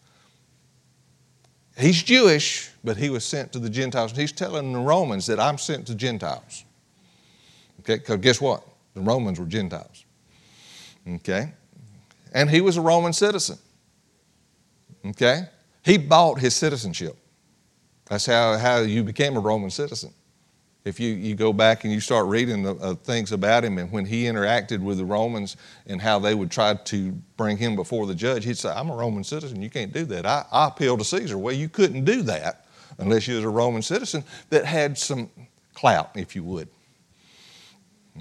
He's 1.77 2.01
Jewish, 2.01 2.69
but 2.83 2.97
he 2.97 3.09
was 3.09 3.25
sent 3.25 3.51
to 3.53 3.59
the 3.59 3.69
Gentiles. 3.69 4.11
And 4.11 4.21
he's 4.21 4.31
telling 4.31 4.71
the 4.71 4.79
Romans 4.79 5.25
that 5.27 5.39
I'm 5.39 5.57
sent 5.57 5.87
to 5.87 5.95
Gentiles. 5.95 6.63
Okay, 7.83 7.97
because 7.97 8.17
guess 8.17 8.39
what? 8.39 8.63
The 8.93 9.01
Romans 9.01 9.39
were 9.39 9.45
Gentiles. 9.45 10.05
Okay? 11.07 11.51
And 12.33 12.49
he 12.49 12.61
was 12.61 12.77
a 12.77 12.81
Roman 12.81 13.13
citizen. 13.13 13.57
Okay? 15.05 15.43
He 15.83 15.97
bought 15.97 16.39
his 16.39 16.55
citizenship. 16.55 17.17
That's 18.05 18.25
how, 18.25 18.57
how 18.57 18.79
you 18.79 19.03
became 19.03 19.35
a 19.35 19.39
Roman 19.39 19.69
citizen. 19.69 20.13
If 20.85 20.99
you, 20.99 21.13
you 21.13 21.35
go 21.35 21.53
back 21.53 21.85
and 21.85 21.93
you 21.93 22.01
start 22.01 22.27
reading 22.27 22.63
the, 22.63 22.75
uh, 22.75 22.95
things 22.95 23.31
about 23.31 23.63
him 23.63 23.77
and 23.77 23.89
when 23.91 24.05
he 24.05 24.25
interacted 24.25 24.79
with 24.79 24.97
the 24.97 25.05
Romans 25.05 25.55
and 25.87 26.01
how 26.01 26.19
they 26.19 26.35
would 26.35 26.51
try 26.51 26.73
to 26.73 27.11
bring 27.37 27.55
him 27.55 27.75
before 27.75 28.05
the 28.05 28.15
judge, 28.15 28.43
he'd 28.43 28.57
say, 28.57 28.69
I'm 28.69 28.89
a 28.89 28.95
Roman 28.95 29.23
citizen. 29.23 29.61
You 29.61 29.69
can't 29.69 29.93
do 29.93 30.03
that. 30.05 30.25
I, 30.25 30.45
I 30.51 30.67
appeal 30.67 30.97
to 30.97 31.03
Caesar. 31.05 31.37
Well, 31.37 31.53
you 31.53 31.69
couldn't 31.69 32.03
do 32.03 32.21
that 32.23 32.65
unless 32.97 33.27
you 33.27 33.35
was 33.35 33.45
a 33.45 33.49
Roman 33.49 33.81
citizen 33.81 34.23
that 34.49 34.65
had 34.65 34.97
some 34.97 35.29
clout, 35.73 36.11
if 36.15 36.35
you 36.35 36.43
would. 36.43 36.67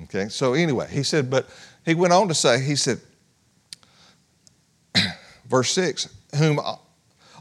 Okay, 0.05 0.29
so 0.29 0.55
anyway, 0.55 0.89
he 0.91 1.03
said, 1.03 1.31
but 1.31 1.49
he 1.85 1.95
went 1.95 2.13
on 2.13 2.29
to 2.29 2.35
say, 2.35 2.63
he 2.63 2.77
said, 2.77 3.01
verse 5.47 5.71
6, 5.73 6.09
whom 6.37 6.59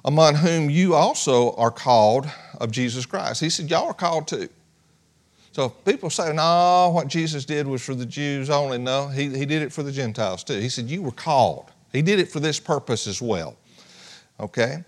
among 0.03 0.35
whom 0.35 0.69
you 0.69 0.95
also 0.95 1.53
are 1.55 1.71
called 1.71 2.29
of 2.59 2.71
Jesus 2.71 3.05
Christ. 3.05 3.39
He 3.39 3.49
said, 3.49 3.69
Y'all 3.69 3.87
are 3.87 3.93
called 3.93 4.27
too. 4.27 4.49
So 5.51 5.67
people 5.69 6.09
say, 6.09 6.31
no, 6.33 6.91
what 6.93 7.07
Jesus 7.07 7.43
did 7.43 7.67
was 7.67 7.81
for 7.81 7.93
the 7.93 8.05
Jews 8.05 8.49
only. 8.49 8.77
No, 8.77 9.07
he, 9.09 9.29
he 9.29 9.45
did 9.45 9.61
it 9.61 9.73
for 9.73 9.83
the 9.83 9.91
Gentiles 9.91 10.43
too. 10.43 10.59
He 10.59 10.69
said, 10.69 10.85
you 10.85 11.01
were 11.01 11.11
called. 11.11 11.71
He 11.91 12.01
did 12.01 12.19
it 12.19 12.29
for 12.29 12.39
this 12.39 12.59
purpose 12.59 13.05
as 13.05 13.21
well. 13.21 13.57
Okay? 14.39 14.83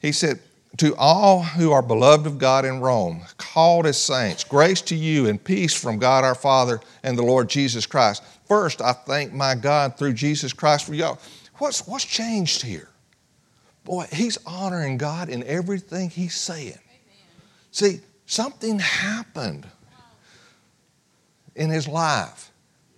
He 0.00 0.12
said, 0.12 0.38
to 0.78 0.94
all 0.96 1.42
who 1.42 1.72
are 1.72 1.82
beloved 1.82 2.26
of 2.26 2.38
God 2.38 2.64
in 2.64 2.80
Rome, 2.80 3.22
called 3.38 3.86
as 3.86 4.00
saints, 4.00 4.44
grace 4.44 4.80
to 4.82 4.94
you 4.94 5.28
and 5.28 5.42
peace 5.42 5.74
from 5.74 5.98
God 5.98 6.24
our 6.24 6.34
Father 6.34 6.80
and 7.02 7.16
the 7.16 7.22
Lord 7.22 7.48
Jesus 7.48 7.86
Christ. 7.86 8.22
First, 8.46 8.80
I 8.80 8.92
thank 8.92 9.32
my 9.32 9.54
God 9.54 9.96
through 9.96 10.12
Jesus 10.14 10.52
Christ 10.52 10.86
for 10.86 10.94
y'all. 10.94 11.18
What's, 11.58 11.86
what's 11.86 12.04
changed 12.04 12.62
here? 12.62 12.88
Boy, 13.84 14.06
he's 14.12 14.38
honoring 14.44 14.98
God 14.98 15.28
in 15.28 15.44
everything 15.44 16.10
he's 16.10 16.34
saying. 16.34 16.66
Amen. 16.68 16.80
See, 17.70 18.00
something 18.26 18.78
happened 18.78 19.66
in 21.54 21.70
his 21.70 21.88
life 21.88 22.50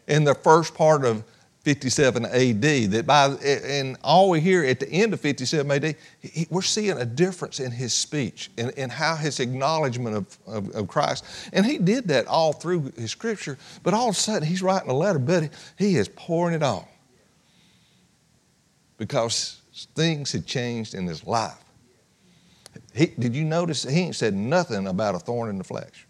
in 0.07 0.25
the 0.25 0.35
first 0.35 0.75
part 0.75 1.05
of 1.05 1.23
57 1.69 2.25
AD. 2.25 2.63
That 2.93 3.07
by 3.07 3.27
and 3.27 3.99
all 4.03 4.31
we 4.31 4.41
hear 4.41 4.65
at 4.65 4.81
the 4.81 4.89
end 4.89 5.13
of 5.13 5.21
57 5.21 5.71
AD, 5.71 5.97
he, 6.23 6.47
we're 6.49 6.63
seeing 6.63 6.97
a 6.97 7.05
difference 7.05 7.61
in 7.61 7.71
his 7.71 7.93
speech 7.93 8.51
and, 8.57 8.73
and 8.79 8.91
how 8.91 9.17
his 9.17 9.39
acknowledgement 9.39 10.17
of, 10.17 10.39
of, 10.47 10.75
of, 10.75 10.89
Christ. 10.89 11.27
And 11.53 11.67
he 11.67 11.77
did 11.77 12.09
that 12.09 12.27
all 12.27 12.55
through 12.55 12.93
his 12.97 13.11
scripture, 13.11 13.59
but 13.83 13.93
all 13.93 14.09
of 14.09 14.15
a 14.15 14.19
sudden 14.19 14.49
he's 14.49 14.63
writing 14.63 14.89
a 14.89 14.95
letter, 14.95 15.19
but 15.19 15.51
he 15.77 15.97
is 15.97 16.09
pouring 16.09 16.55
it 16.55 16.63
on 16.63 16.87
because 18.97 19.61
things 19.95 20.33
had 20.33 20.47
changed 20.47 20.95
in 20.95 21.07
his 21.07 21.27
life. 21.27 21.63
He, 22.95 23.09
did 23.09 23.37
you 23.37 23.45
notice 23.45 23.83
he 23.83 24.01
ain't 24.01 24.17
said 24.17 24.33
nothing 24.33 24.87
about 24.87 25.17
a 25.17 25.19
thorn 25.19 25.51
in 25.51 25.59
the 25.59 25.65
flesh? 25.65 26.07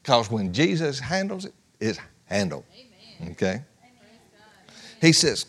Because 0.00 0.30
when 0.30 0.52
Jesus 0.52 1.00
handles 1.00 1.46
it, 1.46 1.54
it's 1.80 1.98
handled. 2.26 2.64
Amen. 2.72 2.85
Okay? 3.30 3.62
He 5.00 5.12
says, 5.12 5.46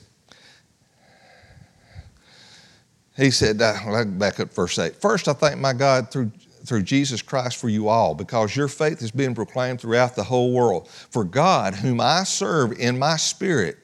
he 3.15 3.31
said, 3.31 3.61
uh, 3.61 4.05
back 4.05 4.39
up 4.39 4.53
verse 4.53 4.77
8. 4.77 4.95
First, 4.95 5.27
I 5.27 5.33
thank 5.33 5.59
my 5.59 5.73
God 5.73 6.11
through, 6.11 6.31
through 6.65 6.83
Jesus 6.83 7.21
Christ 7.21 7.57
for 7.57 7.67
you 7.67 7.87
all, 7.87 8.13
because 8.13 8.55
your 8.55 8.67
faith 8.67 9.01
is 9.01 9.09
being 9.09 9.33
proclaimed 9.33 9.81
throughout 9.81 10.15
the 10.15 10.23
whole 10.23 10.53
world. 10.53 10.87
For 10.87 11.23
God, 11.23 11.73
whom 11.73 11.99
I 11.99 12.23
serve 12.23 12.73
in 12.73 12.99
my 12.99 13.17
spirit, 13.17 13.77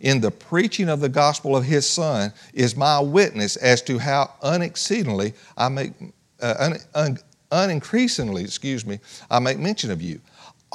in 0.00 0.20
the 0.20 0.30
preaching 0.30 0.88
of 0.88 1.00
the 1.00 1.08
gospel 1.08 1.56
of 1.56 1.64
his 1.64 1.88
Son, 1.88 2.32
is 2.54 2.74
my 2.74 2.98
witness 3.00 3.56
as 3.56 3.82
to 3.82 3.98
how 3.98 4.32
unexceedingly 4.42 5.34
I 5.56 5.68
make, 5.68 5.92
uh, 6.40 6.54
un, 6.58 6.76
un, 6.94 7.18
unincreasingly, 7.52 8.44
excuse 8.44 8.86
me, 8.86 8.98
I 9.30 9.38
make 9.38 9.58
mention 9.58 9.90
of 9.90 10.00
you. 10.00 10.20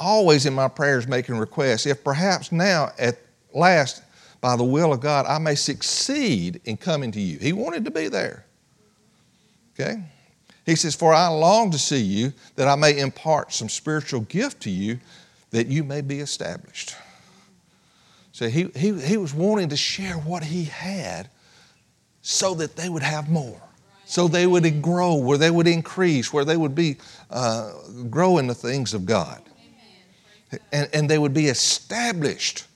Always 0.00 0.46
in 0.46 0.54
my 0.54 0.66
prayers 0.66 1.06
making 1.06 1.36
requests, 1.38 1.86
if 1.86 2.02
perhaps 2.02 2.50
now 2.50 2.90
at 2.98 3.18
last, 3.52 4.02
by 4.40 4.56
the 4.56 4.64
will 4.64 4.92
of 4.92 5.00
God, 5.00 5.26
I 5.26 5.38
may 5.38 5.54
succeed 5.54 6.60
in 6.64 6.76
coming 6.76 7.12
to 7.12 7.20
you. 7.20 7.38
He 7.38 7.52
wanted 7.52 7.84
to 7.84 7.90
be 7.90 8.08
there. 8.08 8.46
Okay? 9.78 10.02
He 10.66 10.74
says, 10.74 10.94
For 10.94 11.12
I 11.12 11.28
long 11.28 11.70
to 11.70 11.78
see 11.78 12.00
you, 12.00 12.32
that 12.56 12.66
I 12.66 12.74
may 12.74 12.98
impart 12.98 13.52
some 13.52 13.68
spiritual 13.68 14.22
gift 14.22 14.62
to 14.62 14.70
you, 14.70 14.98
that 15.50 15.66
you 15.66 15.84
may 15.84 16.00
be 16.00 16.20
established. 16.20 16.96
So 18.32 18.48
he, 18.48 18.70
he, 18.74 18.98
he 19.00 19.16
was 19.18 19.34
wanting 19.34 19.68
to 19.68 19.76
share 19.76 20.14
what 20.14 20.44
he 20.44 20.64
had 20.64 21.28
so 22.22 22.54
that 22.54 22.76
they 22.76 22.88
would 22.88 23.02
have 23.02 23.28
more 23.28 23.60
so 24.10 24.26
they 24.26 24.44
would 24.44 24.82
grow, 24.82 25.14
where 25.14 25.38
they 25.38 25.52
would 25.52 25.68
increase, 25.68 26.32
where 26.32 26.44
they 26.44 26.56
would 26.56 26.74
be 26.74 26.96
uh, 27.30 27.70
grow 28.10 28.38
in 28.38 28.48
the 28.48 28.54
things 28.56 28.92
of 28.92 29.06
God. 29.06 29.40
And, 30.72 30.88
and 30.92 31.08
they 31.08 31.18
would 31.18 31.34
be 31.34 31.46
established. 31.46 32.66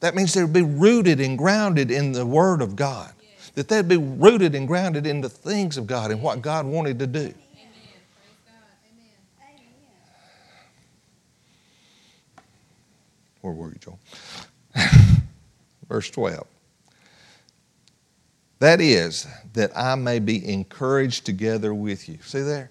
That 0.00 0.14
means 0.14 0.34
they 0.34 0.42
would 0.42 0.52
be 0.52 0.62
rooted 0.62 1.20
and 1.20 1.38
grounded 1.38 1.90
in 1.90 2.12
the 2.12 2.26
Word 2.26 2.60
of 2.62 2.76
God. 2.76 3.12
That 3.54 3.68
they'd 3.68 3.88
be 3.88 3.96
rooted 3.96 4.54
and 4.54 4.68
grounded 4.68 5.06
in 5.06 5.20
the 5.20 5.28
things 5.28 5.78
of 5.78 5.86
God 5.86 6.10
and 6.10 6.20
what 6.20 6.42
God 6.42 6.66
wanted 6.66 6.98
to 6.98 7.06
do. 7.06 7.32
Where 13.40 13.54
were 13.54 13.68
you, 13.68 13.78
Joel? 13.78 13.98
Verse 15.88 16.10
12. 16.10 16.46
That 18.58 18.80
is, 18.80 19.26
that 19.52 19.70
I 19.76 19.94
may 19.94 20.18
be 20.18 20.46
encouraged 20.50 21.24
together 21.24 21.72
with 21.72 22.08
you. 22.08 22.18
See 22.22 22.40
there? 22.40 22.70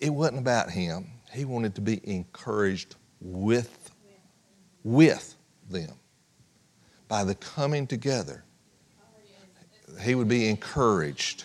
It 0.00 0.10
wasn't 0.10 0.38
about 0.38 0.70
him. 0.70 1.10
He 1.32 1.44
wanted 1.44 1.74
to 1.74 1.80
be 1.80 2.00
encouraged 2.04 2.96
with, 3.22 3.90
with 4.84 5.34
them. 5.70 5.94
By 7.08 7.24
the 7.24 7.34
coming 7.34 7.86
together, 7.86 8.44
he 10.00 10.14
would 10.14 10.28
be 10.28 10.48
encouraged. 10.48 11.44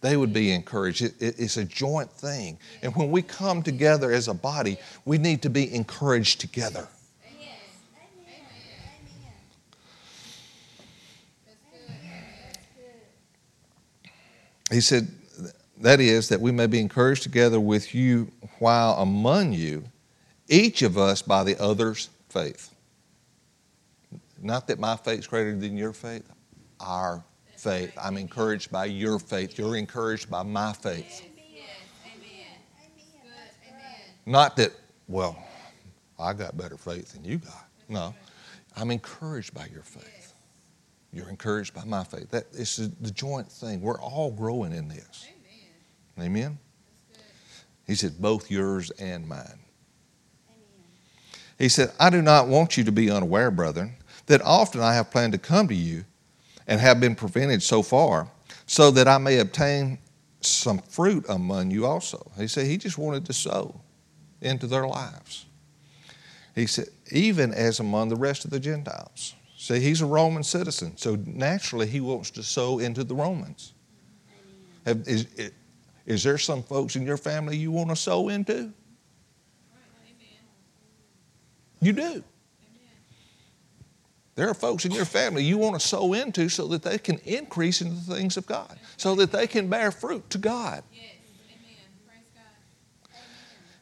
They 0.00 0.16
would 0.16 0.32
be 0.32 0.52
encouraged. 0.52 1.02
It, 1.02 1.14
it, 1.20 1.34
it's 1.38 1.56
a 1.56 1.64
joint 1.64 2.10
thing. 2.10 2.58
And 2.82 2.94
when 2.94 3.10
we 3.10 3.22
come 3.22 3.62
together 3.62 4.12
as 4.12 4.28
a 4.28 4.34
body, 4.34 4.76
we 5.04 5.16
need 5.18 5.40
to 5.42 5.50
be 5.50 5.72
encouraged 5.74 6.40
together. 6.40 6.88
he 14.70 14.80
said, 14.80 15.08
that 15.78 16.00
is, 16.00 16.28
that 16.28 16.40
we 16.40 16.50
may 16.50 16.66
be 16.66 16.80
encouraged 16.80 17.22
together 17.22 17.60
with 17.60 17.94
you 17.94 18.30
while 18.58 18.94
among 18.94 19.52
you, 19.52 19.84
each 20.48 20.82
of 20.82 20.98
us 20.98 21.22
by 21.22 21.44
the 21.44 21.60
other's 21.60 22.10
faith. 22.28 22.74
Not 24.40 24.66
that 24.68 24.78
my 24.78 24.96
faith 24.96 25.20
is 25.20 25.26
greater 25.26 25.56
than 25.56 25.76
your 25.76 25.92
faith, 25.92 26.28
our 26.80 27.24
faith. 27.56 27.96
I'm 28.00 28.16
encouraged 28.16 28.70
by 28.70 28.84
your 28.86 29.18
faith. 29.18 29.58
You're 29.58 29.76
encouraged 29.76 30.30
by 30.30 30.42
my 30.42 30.72
faith. 30.72 31.22
Amen. 31.22 31.64
Amen. 32.06 33.76
Not 34.26 34.56
that, 34.56 34.72
well, 35.08 35.38
I 36.18 36.32
got 36.34 36.56
better 36.56 36.76
faith 36.76 37.12
than 37.12 37.24
you 37.24 37.38
got. 37.38 37.66
No, 37.88 38.14
I'm 38.76 38.90
encouraged 38.90 39.54
by 39.54 39.66
your 39.72 39.82
faith. 39.82 40.34
You're 41.12 41.28
encouraged 41.28 41.74
by 41.74 41.84
my 41.84 42.04
faith. 42.04 42.30
That 42.30 42.46
is 42.52 42.90
the 43.00 43.10
joint 43.10 43.50
thing. 43.50 43.80
We're 43.80 44.00
all 44.00 44.30
growing 44.30 44.72
in 44.72 44.88
this. 44.88 45.28
Amen. 46.18 46.26
Amen? 46.26 46.58
He 47.86 47.94
said, 47.94 48.20
both 48.20 48.50
yours 48.50 48.90
and 48.92 49.28
mine. 49.28 49.60
He 51.58 51.68
said, 51.68 51.92
I 52.00 52.10
do 52.10 52.20
not 52.20 52.48
want 52.48 52.76
you 52.76 52.84
to 52.84 52.92
be 52.92 53.10
unaware, 53.10 53.50
brethren, 53.50 53.94
that 54.26 54.42
often 54.42 54.80
I 54.80 54.94
have 54.94 55.10
planned 55.10 55.32
to 55.32 55.38
come 55.38 55.68
to 55.68 55.74
you 55.74 56.04
and 56.66 56.80
have 56.80 57.00
been 57.00 57.14
prevented 57.14 57.62
so 57.62 57.82
far, 57.82 58.28
so 58.66 58.90
that 58.90 59.06
I 59.06 59.18
may 59.18 59.38
obtain 59.38 59.98
some 60.40 60.78
fruit 60.78 61.24
among 61.28 61.70
you 61.70 61.86
also. 61.86 62.30
He 62.38 62.48
said 62.48 62.66
he 62.66 62.78
just 62.78 62.98
wanted 62.98 63.26
to 63.26 63.32
sow 63.32 63.80
into 64.40 64.66
their 64.66 64.86
lives. 64.86 65.46
He 66.54 66.66
said, 66.66 66.88
even 67.10 67.52
as 67.52 67.80
among 67.80 68.08
the 68.08 68.16
rest 68.16 68.44
of 68.44 68.50
the 68.50 68.60
Gentiles. 68.60 69.34
See, 69.56 69.80
he's 69.80 70.00
a 70.02 70.06
Roman 70.06 70.42
citizen, 70.42 70.96
so 70.96 71.16
naturally 71.26 71.86
he 71.86 72.00
wants 72.00 72.30
to 72.32 72.42
sow 72.42 72.78
into 72.78 73.04
the 73.04 73.14
Romans. 73.14 73.72
Have, 74.84 75.08
is, 75.08 75.26
is 76.06 76.22
there 76.22 76.38
some 76.38 76.62
folks 76.62 76.96
in 76.96 77.06
your 77.06 77.16
family 77.16 77.56
you 77.56 77.70
want 77.70 77.88
to 77.88 77.96
sow 77.96 78.28
into? 78.28 78.52
Amen. 78.52 78.72
You 81.84 81.92
do. 81.92 82.02
Amen. 82.02 82.24
There 84.36 84.48
are 84.48 84.54
folks 84.54 84.86
in 84.86 84.92
your 84.92 85.04
family 85.04 85.44
you 85.44 85.58
want 85.58 85.78
to 85.78 85.86
sow 85.86 86.14
into 86.14 86.48
so 86.48 86.66
that 86.68 86.82
they 86.82 86.96
can 86.96 87.18
increase 87.24 87.82
in 87.82 87.94
the 87.94 88.00
things 88.14 88.36
of 88.36 88.46
God, 88.46 88.78
so 88.96 89.14
that 89.16 89.32
they 89.32 89.46
can 89.46 89.68
bear 89.68 89.90
fruit 89.90 90.28
to 90.30 90.38
God. 90.38 90.82
Yes. 90.92 91.02
God. 92.34 93.20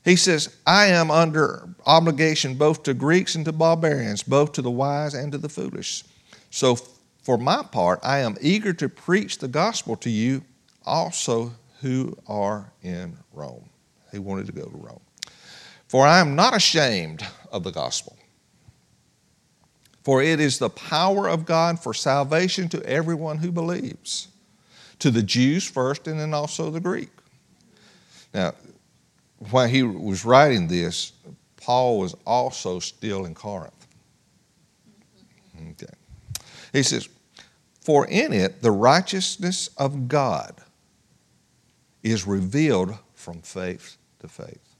He 0.05 0.16
says, 0.16 0.57
I 0.66 0.86
am 0.86 1.12
under 1.12 1.68
obligation 1.86 2.57
both 2.57 2.82
to 2.84 2.94
Greeks 2.94 3.36
and 3.36 3.44
to 3.44 3.53
barbarians, 3.53 4.24
both 4.24 4.53
to 4.53 4.62
the 4.62 4.70
wise 4.70 5.14
and 5.14 5.30
to 5.30 5.38
the 5.38 5.48
foolish. 5.48 6.03
So, 6.50 6.76
for 7.22 7.38
my 7.38 7.62
part, 7.62 8.00
I 8.03 8.18
am 8.18 8.36
eager 8.40 8.72
to 8.72 8.88
preach 8.88 9.38
the 9.38 9.46
gospel 9.46 9.94
to 9.98 10.11
you 10.11 10.42
also 10.84 11.53
who 11.80 12.18
are 12.26 12.72
in 12.82 13.16
Rome. 13.32 13.68
He 14.11 14.18
wanted 14.18 14.46
to 14.46 14.53
go 14.53 14.64
to 14.64 14.76
Rome. 14.76 15.00
For 15.86 16.05
I 16.05 16.18
am 16.18 16.34
not 16.34 16.57
ashamed 16.57 17.24
of 17.53 17.62
the 17.62 17.70
gospel. 17.70 18.16
For 20.03 20.20
it 20.20 20.40
is 20.40 20.59
the 20.59 20.70
power 20.70 21.28
of 21.28 21.44
God 21.44 21.78
for 21.78 21.94
salvation 21.94 22.68
to 22.70 22.84
everyone 22.84 23.38
who 23.38 23.53
believes, 23.53 24.28
to 24.98 25.11
the 25.11 25.22
Jews 25.22 25.68
first 25.68 26.09
and 26.09 26.18
then 26.18 26.34
also 26.34 26.70
the 26.70 26.80
Greek. 26.80 27.11
Now, 28.34 28.55
while 29.50 29.68
he 29.68 29.82
was 29.82 30.24
writing 30.24 30.66
this, 30.66 31.12
Paul 31.57 31.98
was 31.98 32.16
also 32.26 32.80
still 32.80 33.24
in 33.24 33.34
Corinth. 33.34 33.86
Okay. 35.70 35.92
He 36.72 36.82
says, 36.82 37.09
For 37.80 38.07
in 38.07 38.32
it 38.32 38.62
the 38.62 38.72
righteousness 38.72 39.68
of 39.76 40.09
God 40.09 40.57
is 42.03 42.26
revealed 42.26 42.96
from 43.14 43.42
faith 43.42 43.96
to 44.20 44.28
faith. 44.28 44.72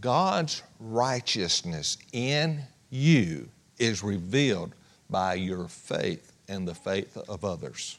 God's 0.00 0.62
righteousness 0.78 1.98
in 2.12 2.62
you 2.90 3.48
is 3.78 4.02
revealed 4.02 4.74
by 5.08 5.34
your 5.34 5.68
faith 5.68 6.32
and 6.48 6.66
the 6.66 6.74
faith 6.74 7.16
of 7.16 7.44
others. 7.44 7.98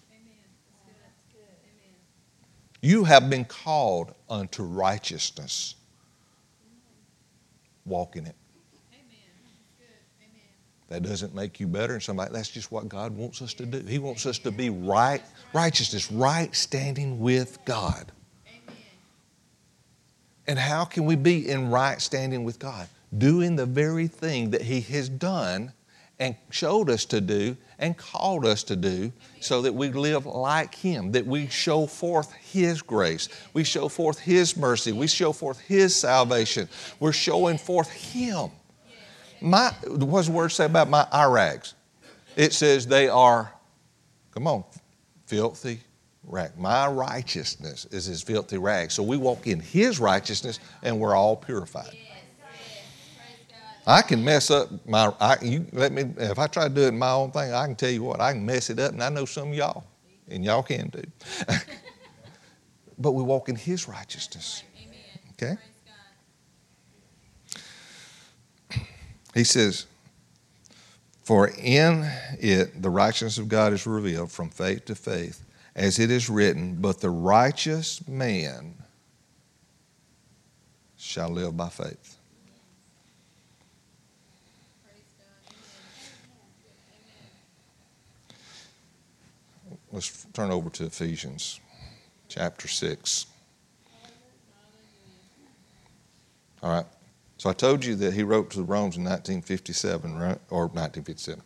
You 2.82 3.04
have 3.04 3.30
been 3.30 3.46
called 3.46 4.14
unto 4.30 4.64
righteousness. 4.64 5.76
Walk 7.86 8.16
in 8.16 8.26
it. 8.26 8.36
That 10.88 11.04
doesn't 11.04 11.34
make 11.34 11.60
you 11.62 11.68
better 11.68 11.94
than 11.94 12.02
somebody. 12.02 12.34
That's 12.34 12.50
just 12.50 12.70
what 12.70 12.90
God 12.90 13.16
wants 13.16 13.42
us 13.42 13.54
to 13.54 13.66
do. 13.66 13.80
He 13.88 13.98
wants 13.98 14.26
us 14.26 14.40
to 14.40 14.52
be 14.52 14.70
right, 14.70 15.22
righteousness, 15.54 16.12
right 16.12 16.54
standing 16.54 17.20
with 17.20 17.64
God. 17.64 18.12
And 20.52 20.60
how 20.60 20.84
can 20.84 21.06
we 21.06 21.16
be 21.16 21.48
in 21.48 21.70
right 21.72 22.02
standing 22.02 22.44
with 22.44 22.60
God? 22.60 22.90
Doing 23.18 23.56
the 23.56 23.66
very 23.66 24.08
thing 24.08 24.50
that 24.50 24.62
He 24.62 24.82
has 24.82 25.08
done 25.08 25.72
and 26.20 26.36
showed 26.50 26.90
us 26.90 27.06
to 27.06 27.22
do 27.22 27.56
and 27.80 27.98
called 27.98 28.46
us 28.46 28.62
to 28.64 28.76
do 28.76 29.14
so 29.40 29.62
that 29.62 29.74
we 29.74 29.88
live 29.88 30.26
like 30.26 30.76
Him, 30.76 31.14
that 31.14 31.26
we 31.26 31.48
show 31.48 31.88
forth 31.88 32.34
His 32.34 32.82
grace, 32.82 33.30
we 33.54 33.64
show 33.64 33.88
forth 33.88 34.20
His 34.20 34.58
mercy, 34.58 34.92
we 34.92 35.08
show 35.08 35.32
forth 35.32 35.58
His 35.62 35.96
salvation. 35.96 36.68
We're 37.00 37.14
showing 37.14 37.58
forth 37.58 37.90
Him. 37.90 38.50
My, 39.40 39.74
what's 39.88 40.28
the 40.28 40.34
word 40.34 40.50
say 40.50 40.66
about 40.66 40.90
my 40.90 41.08
eye 41.14 41.28
rags? 41.28 41.76
It 42.36 42.52
says 42.52 42.86
they 42.86 43.08
are, 43.08 43.54
come 44.34 44.48
on, 44.48 44.66
filthy 45.28 45.80
rag. 46.24 46.58
My 46.58 46.88
righteousness 46.88 47.86
is 47.92 48.06
his 48.06 48.22
filthy 48.22 48.58
rag. 48.58 48.92
So 48.92 49.04
we 49.04 49.18
walk 49.18 49.48
in 49.48 49.60
his 49.60 50.00
righteousness 50.00 50.60
and 50.84 51.00
we're 51.00 51.16
all 51.16 51.36
purified. 51.36 51.96
I 53.88 54.04
can 54.04 54.24
mess 54.24 54.52
up 54.52 54.70
my, 54.88 55.12
I, 55.20 55.38
you 55.42 55.66
let 55.74 55.92
me, 55.92 56.04
if 56.18 56.38
I 56.38 56.48
try 56.48 56.68
to 56.68 56.74
do 56.74 56.82
it 56.82 56.90
in 56.90 57.00
my 57.00 57.12
own 57.12 57.32
thing, 57.32 57.52
I 57.52 57.66
can 57.66 57.76
tell 57.76 57.90
you 57.90 58.04
what, 58.04 58.22
I 58.22 58.34
can 58.34 58.46
mess 58.46 58.70
it 58.70 58.80
up 58.80 58.92
and 58.92 59.04
I 59.04 59.10
know 59.10 59.26
some 59.26 59.54
y'all, 59.54 59.86
and 60.30 60.46
y'all 60.46 60.62
can 60.62 60.92
too. 60.92 61.04
but 63.00 63.14
we 63.14 63.24
walk 63.24 63.50
in 63.50 63.56
his 63.56 63.88
righteousness. 63.88 64.64
Okay? 65.34 65.58
He 69.34 69.44
says, 69.44 69.88
For 71.24 71.48
in 71.48 72.08
it 72.40 72.82
the 72.82 72.90
righteousness 72.90 73.40
of 73.40 73.48
God 73.48 73.74
is 73.74 73.88
revealed 73.88 74.32
from 74.32 74.50
faith 74.50 74.86
to 74.86 74.96
faith, 74.96 75.44
as 75.76 76.00
it 76.00 76.12
is 76.12 76.30
written, 76.30 76.76
But 76.76 77.02
the 77.02 77.10
righteous 77.10 78.08
man 78.08 78.76
shall 80.98 81.30
live 81.30 81.56
by 81.58 81.70
faith. 81.70 82.18
Let's 89.92 90.26
turn 90.34 90.52
over 90.52 90.70
to 90.70 90.86
Ephesians 90.86 91.60
chapter 92.30 92.70
6. 92.70 93.26
All 96.64 96.72
right. 96.72 96.86
So 97.38 97.50
I 97.50 97.54
told 97.54 97.84
you 97.84 97.96
that 97.96 98.14
he 98.14 98.24
wrote 98.24 98.52
to 98.52 98.58
the 98.58 98.64
Romans 98.64 98.96
in 98.96 99.04
1957, 99.04 100.16
right? 100.16 100.38
Or 100.50 100.68
1957, 100.68 101.44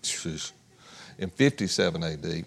in 1.17 1.29
57 1.29 2.03
AD. 2.03 2.45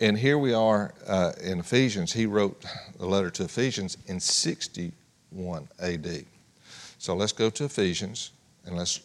And 0.00 0.18
here 0.18 0.38
we 0.38 0.52
are 0.52 0.92
uh, 1.06 1.32
in 1.40 1.60
Ephesians. 1.60 2.12
He 2.12 2.26
wrote 2.26 2.64
the 2.98 3.06
letter 3.06 3.30
to 3.30 3.44
Ephesians 3.44 3.96
in 4.06 4.18
61 4.18 5.68
AD. 5.80 6.24
So 6.98 7.14
let's 7.14 7.32
go 7.32 7.50
to 7.50 7.64
Ephesians 7.64 8.32
and 8.64 8.76
let's. 8.76 9.00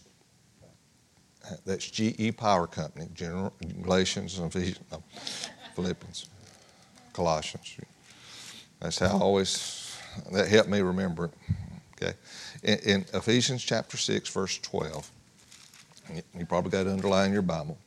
That's 1.65 1.89
GE 1.89 2.37
Power 2.37 2.67
Company, 2.67 3.07
General 3.15 3.51
Galatians 3.81 4.37
and 4.37 4.53
Ephesians, 4.53 4.85
no, 4.91 5.01
Philippians, 5.73 6.29
Colossians. 7.11 7.75
That's 8.79 8.99
how 8.99 9.07
I 9.07 9.19
always 9.19 9.97
that 10.31 10.47
helped 10.47 10.69
me 10.69 10.81
remember 10.81 11.25
it. 11.25 11.31
Okay, 11.93 12.13
in, 12.61 12.79
in 12.79 13.05
Ephesians 13.13 13.63
chapter 13.63 13.97
six, 13.97 14.29
verse 14.29 14.59
twelve. 14.59 15.09
You 16.37 16.45
probably 16.45 16.71
got 16.71 16.83
to 16.83 16.91
underline 16.91 17.33
your 17.33 17.41
Bible. 17.41 17.77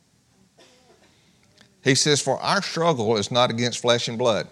He 1.83 1.95
says, 1.95 2.21
For 2.21 2.39
our 2.39 2.61
struggle 2.61 3.17
is 3.17 3.31
not 3.31 3.51
against 3.51 3.79
flesh 3.79 4.07
and 4.07 4.17
blood. 4.17 4.47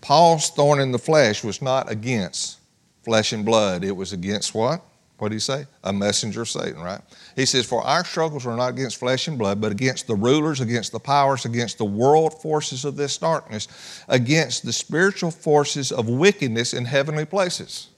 Paul's 0.00 0.50
thorn 0.50 0.80
in 0.80 0.92
the 0.92 0.98
flesh 0.98 1.44
was 1.44 1.60
not 1.60 1.90
against 1.90 2.58
flesh 3.04 3.32
and 3.32 3.44
blood. 3.44 3.84
It 3.84 3.96
was 3.96 4.12
against 4.12 4.54
what? 4.54 4.82
What 5.18 5.30
did 5.30 5.36
he 5.36 5.40
say? 5.40 5.66
A 5.82 5.92
messenger 5.92 6.42
of 6.42 6.48
Satan, 6.48 6.82
right? 6.82 7.00
He 7.36 7.46
says, 7.46 7.64
For 7.64 7.82
our 7.82 8.04
struggles 8.04 8.46
are 8.46 8.56
not 8.56 8.70
against 8.70 8.98
flesh 8.98 9.28
and 9.28 9.38
blood, 9.38 9.60
but 9.60 9.72
against 9.72 10.06
the 10.06 10.14
rulers, 10.14 10.60
against 10.60 10.92
the 10.92 11.00
powers, 11.00 11.44
against 11.44 11.78
the 11.78 11.86
world 11.86 12.40
forces 12.42 12.84
of 12.84 12.96
this 12.96 13.16
darkness, 13.16 13.68
against 14.08 14.64
the 14.64 14.72
spiritual 14.72 15.30
forces 15.30 15.90
of 15.90 16.08
wickedness 16.08 16.74
in 16.74 16.84
heavenly 16.84 17.24
places. 17.24 17.88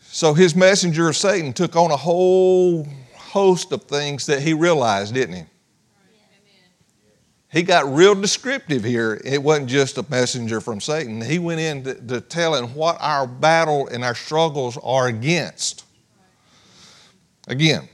So 0.00 0.34
his 0.34 0.54
messenger 0.54 1.08
of 1.08 1.16
Satan 1.16 1.52
took 1.52 1.76
on 1.76 1.90
a 1.90 1.96
whole 1.96 2.86
host 3.14 3.72
of 3.72 3.84
things 3.84 4.26
that 4.26 4.42
he 4.42 4.52
realized, 4.52 5.14
didn't 5.14 5.36
he? 5.36 5.44
He 7.50 7.62
got 7.62 7.92
real 7.92 8.14
descriptive 8.14 8.84
here. 8.84 9.20
It 9.24 9.42
wasn't 9.42 9.68
just 9.70 9.96
a 9.96 10.04
messenger 10.10 10.60
from 10.60 10.80
Satan. 10.80 11.22
He 11.22 11.38
went 11.38 11.60
into 11.60 11.94
to 11.94 12.20
telling 12.20 12.74
what 12.74 12.98
our 13.00 13.26
battle 13.26 13.88
and 13.88 14.04
our 14.04 14.14
struggles 14.14 14.78
are 14.82 15.06
against. 15.06 15.84
Again, 17.46 17.88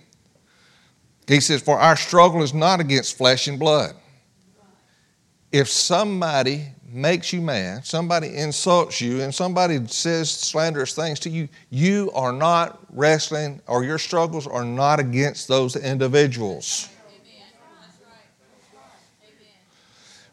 he 1.29 1.41
says, 1.41 1.63
For 1.63 1.79
our 1.79 1.97
struggle 1.97 2.43
is 2.43 2.53
not 2.53 2.81
against 2.81 3.17
flesh 3.17 3.47
and 3.47 3.59
blood. 3.59 3.95
If 5.53 5.69
somebody 5.69 6.67
makes 6.95 7.33
you 7.33 7.41
mad, 7.41 7.87
somebody 7.87 8.37
insults 8.37 9.01
you, 9.01 9.21
and 9.23 9.35
somebody 9.35 9.85
says 9.87 10.31
slanderous 10.31 10.95
things 10.95 11.19
to 11.21 11.31
you, 11.31 11.49
you 11.71 12.11
are 12.15 12.33
not 12.33 12.81
wrestling, 12.91 13.61
or 13.67 13.85
your 13.85 13.99
struggles 13.99 14.47
are 14.47 14.65
not 14.65 15.01
against 15.01 15.49
those 15.49 15.77
individuals. 15.77 16.89
Amen. 17.09 17.43
That's 17.81 17.99
right. 18.01 18.19
Amen. 19.23 19.49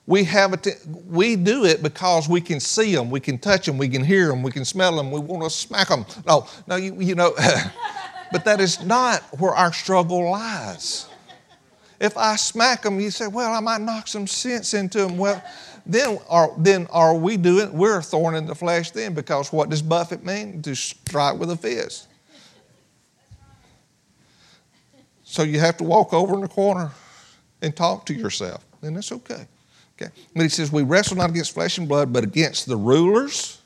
We 0.07 0.23
have 0.25 0.53
it. 0.53 0.67
We 1.07 1.35
do 1.35 1.65
it 1.65 1.83
because 1.83 2.27
we 2.27 2.41
can 2.41 2.59
see 2.59 2.95
them, 2.95 3.09
we 3.09 3.19
can 3.19 3.37
touch 3.37 3.65
them, 3.65 3.77
we 3.77 3.87
can 3.87 4.03
hear 4.03 4.27
them, 4.27 4.41
we 4.43 4.51
can 4.51 4.65
smell 4.65 4.95
them. 4.95 5.11
We 5.11 5.19
want 5.19 5.43
to 5.43 5.49
smack 5.49 5.89
them. 5.89 6.05
No, 6.25 6.47
no, 6.67 6.75
you, 6.75 6.99
you 6.99 7.15
know. 7.15 7.33
but 8.31 8.45
that 8.45 8.59
is 8.59 8.83
not 8.83 9.21
where 9.39 9.53
our 9.53 9.71
struggle 9.73 10.31
lies. 10.31 11.07
If 11.99 12.17
I 12.17 12.35
smack 12.35 12.81
them, 12.81 12.99
you 12.99 13.11
say, 13.11 13.27
"Well, 13.27 13.53
I 13.53 13.59
might 13.59 13.81
knock 13.81 14.07
some 14.07 14.25
sense 14.25 14.73
into 14.73 14.99
them." 15.05 15.17
Well, 15.19 15.41
then 15.85 16.17
are 16.27 16.51
then 16.57 16.87
are 16.89 17.13
we 17.13 17.37
doing? 17.37 17.71
We're 17.73 17.99
a 17.99 18.01
thorn 18.01 18.33
in 18.33 18.47
the 18.47 18.55
flesh 18.55 18.89
then, 18.89 19.13
because 19.13 19.53
what 19.53 19.69
does 19.69 19.83
buffet 19.83 20.25
mean? 20.25 20.63
To 20.63 20.73
strike 20.73 21.37
with 21.37 21.51
a 21.51 21.57
fist. 21.57 22.07
So 25.23 25.43
you 25.43 25.59
have 25.59 25.77
to 25.77 25.83
walk 25.83 26.11
over 26.11 26.33
in 26.33 26.41
the 26.41 26.47
corner 26.47 26.91
and 27.61 27.75
talk 27.75 28.07
to 28.07 28.13
yourself, 28.15 28.65
and 28.81 28.97
that's 28.97 29.11
okay. 29.11 29.45
Okay. 30.01 30.11
But 30.35 30.43
he 30.43 30.49
says, 30.49 30.71
We 30.71 30.83
wrestle 30.83 31.17
not 31.17 31.29
against 31.29 31.53
flesh 31.53 31.77
and 31.77 31.87
blood, 31.87 32.11
but 32.11 32.23
against 32.23 32.67
the 32.67 32.75
rulers, 32.77 33.61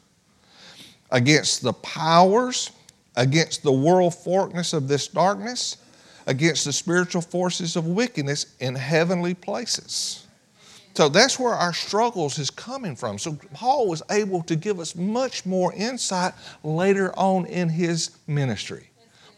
against 1.12 1.62
the 1.62 1.74
powers, 1.74 2.72
against 3.16 3.64
the 3.64 3.72
world 3.72 4.16
forkness 4.16 4.74
of 4.74 4.88
this 4.88 5.08
darkness, 5.08 5.78
against 6.28 6.66
the 6.66 6.74
spiritual 6.74 7.22
forces 7.22 7.76
of 7.76 7.86
wickedness 7.86 8.48
in 8.60 8.76
heavenly 8.76 9.34
places. 9.34 10.26
So 10.96 11.10
that's 11.10 11.38
where 11.38 11.54
our 11.54 11.74
struggles 11.74 12.40
is 12.40 12.50
coming 12.50 12.96
from. 12.96 13.20
So 13.20 13.38
Paul 13.54 13.90
was 13.90 14.02
able 14.10 14.42
to 14.44 14.56
give 14.56 14.80
us 14.80 14.96
much 14.96 15.46
more 15.46 15.74
insight 15.74 16.34
later 16.64 17.14
on 17.18 17.46
in 17.48 17.68
his 17.68 18.12
ministry. 18.28 18.90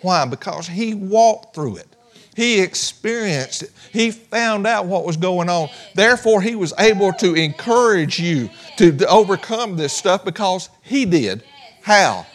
Why? 0.02 0.26
Because 0.26 0.68
he 0.68 0.93
walked 0.93 1.56
through 1.56 1.78
it. 1.78 1.97
He 2.38 2.62
experienced 2.62 3.64
it. 3.64 3.72
He 3.92 4.12
found 4.12 4.68
out 4.68 4.86
what 4.86 5.06
was 5.06 5.18
going 5.18 5.50
on. 5.50 5.70
Therefore, 5.96 6.40
he 6.40 6.54
was 6.54 6.72
able 6.78 7.12
to 7.14 7.34
encourage 7.34 8.20
you 8.20 8.52
to, 8.78 8.96
overcome 9.08 9.76
this 9.76 9.92
stuff 9.92 10.24
because 10.24 10.70
he 10.84 11.06
did. 11.06 11.44
How? 11.82 12.28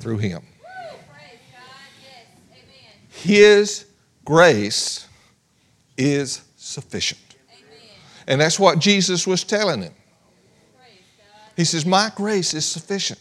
Through 0.00 0.18
him. 0.18 0.42
His 3.10 3.86
grace 4.24 5.06
is 5.96 6.42
sufficient. 6.56 7.20
And 8.26 8.40
that's 8.40 8.58
what 8.58 8.80
Jesus 8.80 9.24
was 9.24 9.44
telling 9.44 9.82
him. 9.82 9.94
He 11.56 11.62
says, 11.64 11.86
My 11.86 12.10
grace 12.16 12.54
is 12.54 12.66
sufficient. 12.66 13.20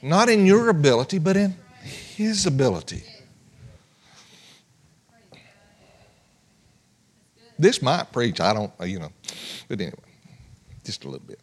Not 0.00 0.28
in 0.28 0.46
your 0.46 0.68
ability, 0.68 1.18
but 1.18 1.36
in 1.36 1.56
His 1.82 2.46
ability. 2.46 3.02
This 7.62 7.80
might 7.80 8.10
preach, 8.10 8.40
I 8.40 8.52
don't, 8.52 8.72
uh, 8.80 8.84
you 8.86 8.98
know, 8.98 9.12
but 9.68 9.80
anyway, 9.80 9.94
just 10.84 11.04
a 11.04 11.08
little 11.08 11.24
bit. 11.24 11.38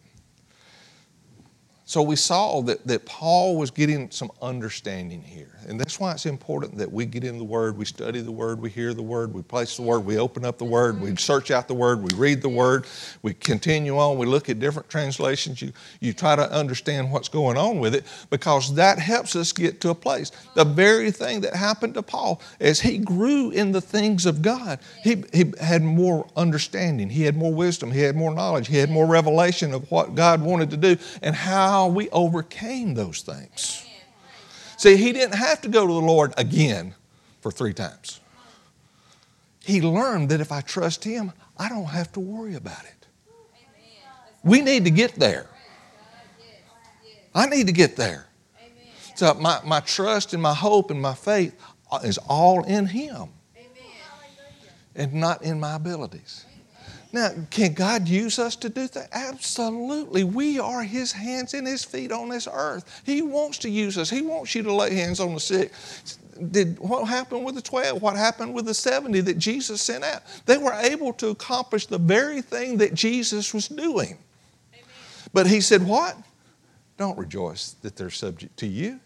So 1.90 2.04
we 2.04 2.18
saw 2.18 2.62
that, 2.62 2.86
that 2.86 3.04
Paul 3.08 3.58
was 3.58 3.72
getting 3.72 4.12
some 4.12 4.30
understanding 4.44 5.24
here. 5.24 5.58
And 5.68 5.80
that's 5.80 6.00
why 6.00 6.12
it's 6.12 6.28
important 6.28 6.78
that 6.78 6.92
we 6.92 7.08
get 7.08 7.24
in 7.24 7.40
the 7.40 7.44
Word, 7.44 7.80
we 7.80 7.86
study 7.86 8.22
the 8.22 8.32
Word, 8.32 8.62
we 8.62 8.70
hear 8.70 8.94
the 8.94 9.02
Word, 9.02 9.34
we 9.34 9.42
place 9.42 9.76
the 9.76 9.82
Word, 9.82 10.02
we 10.02 10.20
open 10.20 10.46
up 10.46 10.60
the 10.60 10.66
Word, 10.66 11.02
we 11.02 11.08
mm-hmm. 11.08 11.18
search 11.18 11.50
out 11.50 11.68
the 11.68 11.74
Word, 11.74 12.04
we 12.04 12.16
read 12.16 12.44
the 12.44 12.50
Word, 12.50 12.86
we 13.24 13.34
continue 13.34 13.98
on, 13.98 14.20
we 14.20 14.28
look 14.28 14.50
at 14.50 14.60
different 14.60 14.88
translations, 14.88 15.64
you, 15.64 15.74
you 16.00 16.14
try 16.14 16.36
to 16.36 16.52
understand 16.52 17.12
what's 17.12 17.28
going 17.28 17.58
on 17.58 17.80
with 17.80 17.96
it 17.96 18.06
because 18.30 18.76
that 18.76 19.00
helps 19.00 19.36
us 19.36 19.52
get 19.52 19.82
to 19.82 19.90
a 19.90 19.96
place. 19.96 20.32
The 20.54 20.66
very 20.66 21.10
thing 21.10 21.42
that 21.42 21.56
happened 21.56 21.96
to 21.96 22.04
Paul 22.04 22.40
as 22.60 22.80
he 22.80 23.00
grew 23.00 23.50
in 23.50 23.72
the 23.72 23.82
things 23.82 24.28
of 24.28 24.44
God, 24.44 24.78
he, 25.04 25.24
he 25.34 25.54
had 25.60 25.82
more 25.82 26.28
understanding, 26.36 27.10
he 27.10 27.24
had 27.24 27.36
more 27.36 27.54
wisdom, 27.54 27.92
he 27.92 28.02
had 28.02 28.16
more 28.16 28.32
knowledge, 28.32 28.68
he 28.68 28.78
had 28.78 28.92
more 28.92 29.08
revelation 29.08 29.74
of 29.74 29.90
what 29.90 30.14
God 30.14 30.40
wanted 30.42 30.70
to 30.70 30.78
do 30.78 30.96
and 31.24 31.36
how 31.36 31.79
we 31.88 32.10
overcame 32.10 32.94
those 32.94 33.22
things. 33.22 33.86
See, 34.78 34.96
he 34.96 35.12
didn't 35.12 35.36
have 35.36 35.62
to 35.62 35.68
go 35.68 35.86
to 35.86 35.94
the 35.94 36.00
Lord 36.00 36.34
again 36.38 36.96
for 37.42 37.52
three 37.52 37.74
times. 37.74 38.20
He 39.64 39.82
learned 39.82 40.30
that 40.30 40.42
if 40.42 40.52
I 40.52 40.62
trust 40.62 41.04
him, 41.04 41.34
I 41.58 41.70
don't 41.70 41.86
have 41.86 42.12
to 42.14 42.20
worry 42.20 42.56
about 42.56 42.84
it. 42.86 43.08
We 44.44 44.62
need 44.62 44.86
to 44.86 44.92
get 44.92 45.16
there. 45.16 45.48
I 47.36 47.46
need 47.46 47.68
to 47.68 47.74
get 47.74 47.96
there. 47.96 48.26
So 49.16 49.34
my, 49.34 49.60
my 49.66 49.82
trust 49.82 50.34
and 50.34 50.42
my 50.42 50.54
hope 50.54 50.92
and 50.92 51.02
my 51.02 51.14
faith 51.14 51.60
is 52.04 52.18
all 52.18 52.64
in 52.64 52.86
him 52.86 53.30
and 54.96 55.14
not 55.14 55.44
in 55.44 55.60
my 55.60 55.76
abilities. 55.76 56.46
Now, 57.12 57.32
can 57.50 57.74
God 57.74 58.08
use 58.08 58.38
us 58.38 58.56
to 58.58 58.70
do 58.70 58.88
that? 58.90 59.10
Absolutely. 59.12 60.24
We 60.24 60.60
are 60.60 60.84
His 60.84 61.12
hands 61.12 61.56
and 61.56 61.66
His 61.66 61.84
feet 61.84 62.12
on 62.12 62.30
this 62.30 62.48
earth. 62.52 63.02
He 63.04 63.22
wants 63.22 63.58
to 63.60 63.70
use 63.70 63.98
us. 63.98 64.10
He 64.10 64.22
wants 64.22 64.54
you 64.54 64.62
to 64.64 64.74
lay 64.74 64.94
hands 64.94 65.20
on 65.20 65.34
the 65.34 65.40
sick. 65.40 65.72
Did 66.52 66.78
what 66.80 67.06
happened 67.06 67.46
with 67.46 67.56
the 67.56 67.62
12? 67.62 68.02
What 68.02 68.16
happened 68.16 68.54
with 68.54 68.66
the 68.66 68.76
70 68.76 69.22
that 69.22 69.40
Jesus 69.40 69.82
sent 69.82 70.04
out? 70.04 70.22
They 70.46 70.58
were 70.58 70.74
able 70.74 71.14
to 71.14 71.30
accomplish 71.30 71.88
the 71.88 71.98
very 71.98 72.42
thing 72.42 72.78
that 72.78 72.94
Jesus 72.94 73.54
was 73.54 73.68
doing. 73.68 74.18
But 75.34 75.48
He 75.48 75.62
said, 75.62 75.86
What? 75.86 76.16
Don't 76.98 77.18
rejoice 77.18 77.72
that 77.82 77.96
they're 77.96 78.10
subject 78.10 78.58
to 78.58 78.68
you, 78.68 79.00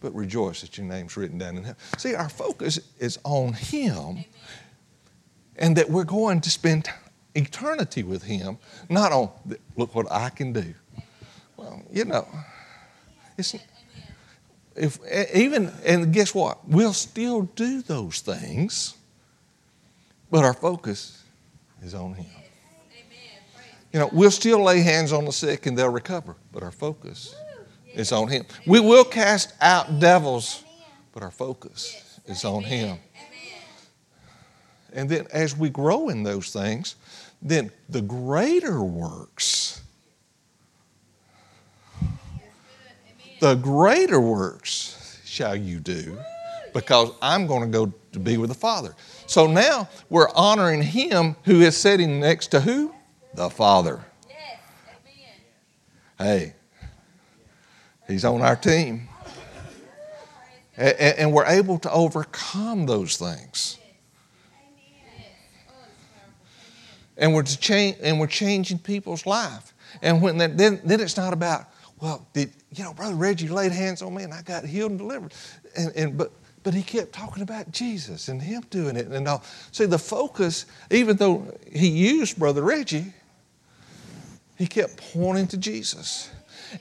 but 0.00 0.14
rejoice 0.14 0.62
that 0.62 0.78
your 0.78 0.86
name's 0.86 1.16
written 1.16 1.36
down 1.36 1.56
in 1.56 1.64
heaven. 1.64 1.80
See, 1.98 2.14
our 2.14 2.28
focus 2.28 2.80
is 2.98 3.18
on 3.24 3.52
Him 3.52 4.24
and 5.56 5.76
that 5.76 5.90
we're 5.90 6.04
going 6.04 6.40
to 6.40 6.50
spend 6.50 6.88
eternity 7.34 8.02
with 8.02 8.22
Him, 8.22 8.58
not 8.88 9.12
on, 9.12 9.30
look 9.76 9.94
what 9.94 10.10
I 10.10 10.30
can 10.30 10.52
do. 10.52 10.74
Well, 11.56 11.82
you 11.92 12.04
know, 12.04 12.26
it's, 13.36 13.54
if 14.76 14.98
even, 15.34 15.72
and 15.84 16.12
guess 16.12 16.34
what? 16.34 16.66
We'll 16.68 16.92
still 16.92 17.42
do 17.42 17.82
those 17.82 18.20
things, 18.20 18.94
but 20.30 20.44
our 20.44 20.54
focus 20.54 21.22
is 21.82 21.94
on 21.94 22.14
Him. 22.14 22.26
You 23.92 24.00
know, 24.00 24.10
we'll 24.12 24.32
still 24.32 24.60
lay 24.60 24.80
hands 24.80 25.12
on 25.12 25.24
the 25.24 25.32
sick 25.32 25.66
and 25.66 25.78
they'll 25.78 25.88
recover, 25.88 26.34
but 26.52 26.64
our 26.64 26.72
focus 26.72 27.34
is 27.94 28.10
on 28.10 28.26
Him. 28.26 28.44
We 28.66 28.80
will 28.80 29.04
cast 29.04 29.52
out 29.60 30.00
devils, 30.00 30.64
but 31.12 31.22
our 31.22 31.30
focus 31.30 32.18
is 32.26 32.44
on 32.44 32.64
Him. 32.64 32.98
And 34.92 35.08
then 35.08 35.26
as 35.32 35.56
we 35.56 35.70
grow 35.70 36.08
in 36.08 36.22
those 36.22 36.52
things, 36.52 36.96
then 37.44 37.70
the 37.90 38.00
greater 38.00 38.82
works, 38.82 39.82
the 43.40 43.54
greater 43.54 44.18
works 44.18 45.20
shall 45.24 45.54
you 45.54 45.78
do 45.78 46.18
because 46.72 47.10
I'm 47.20 47.46
going 47.46 47.60
to 47.60 47.68
go 47.68 47.92
to 48.12 48.18
be 48.18 48.38
with 48.38 48.48
the 48.48 48.54
Father. 48.54 48.96
So 49.26 49.46
now 49.46 49.88
we're 50.08 50.30
honoring 50.34 50.82
Him 50.82 51.36
who 51.44 51.60
is 51.60 51.76
sitting 51.76 52.18
next 52.18 52.48
to 52.48 52.60
who? 52.60 52.94
The 53.34 53.50
Father. 53.50 54.04
Hey, 56.18 56.54
He's 58.06 58.24
on 58.24 58.42
our 58.42 58.56
team. 58.56 59.08
And 60.76 61.32
we're 61.32 61.46
able 61.46 61.78
to 61.80 61.90
overcome 61.92 62.86
those 62.86 63.16
things. 63.16 63.78
And 67.16 67.34
we're 67.34 67.42
change 67.42 67.96
and 68.02 68.18
we're 68.18 68.26
changing 68.26 68.78
people's 68.78 69.26
life. 69.26 69.72
And 70.02 70.20
when 70.20 70.38
that, 70.38 70.56
then 70.56 70.80
then 70.84 71.00
it's 71.00 71.16
not 71.16 71.32
about 71.32 71.66
well, 72.00 72.26
did 72.32 72.52
you 72.72 72.84
know, 72.84 72.92
brother 72.92 73.14
Reggie 73.14 73.48
laid 73.48 73.72
hands 73.72 74.02
on 74.02 74.14
me 74.14 74.24
and 74.24 74.34
I 74.34 74.42
got 74.42 74.64
healed 74.64 74.90
and 74.90 74.98
delivered, 74.98 75.32
and, 75.76 75.92
and 75.96 76.18
but 76.18 76.32
but 76.62 76.74
he 76.74 76.82
kept 76.82 77.12
talking 77.12 77.42
about 77.42 77.70
Jesus 77.70 78.28
and 78.28 78.40
him 78.40 78.64
doing 78.70 78.96
it 78.96 79.06
and 79.08 79.28
all. 79.28 79.44
See, 79.70 79.84
the 79.84 79.98
focus, 79.98 80.66
even 80.90 81.16
though 81.16 81.54
he 81.70 81.88
used 81.88 82.38
brother 82.38 82.62
Reggie, 82.62 83.12
he 84.56 84.66
kept 84.66 84.96
pointing 85.12 85.46
to 85.48 85.56
Jesus. 85.58 86.30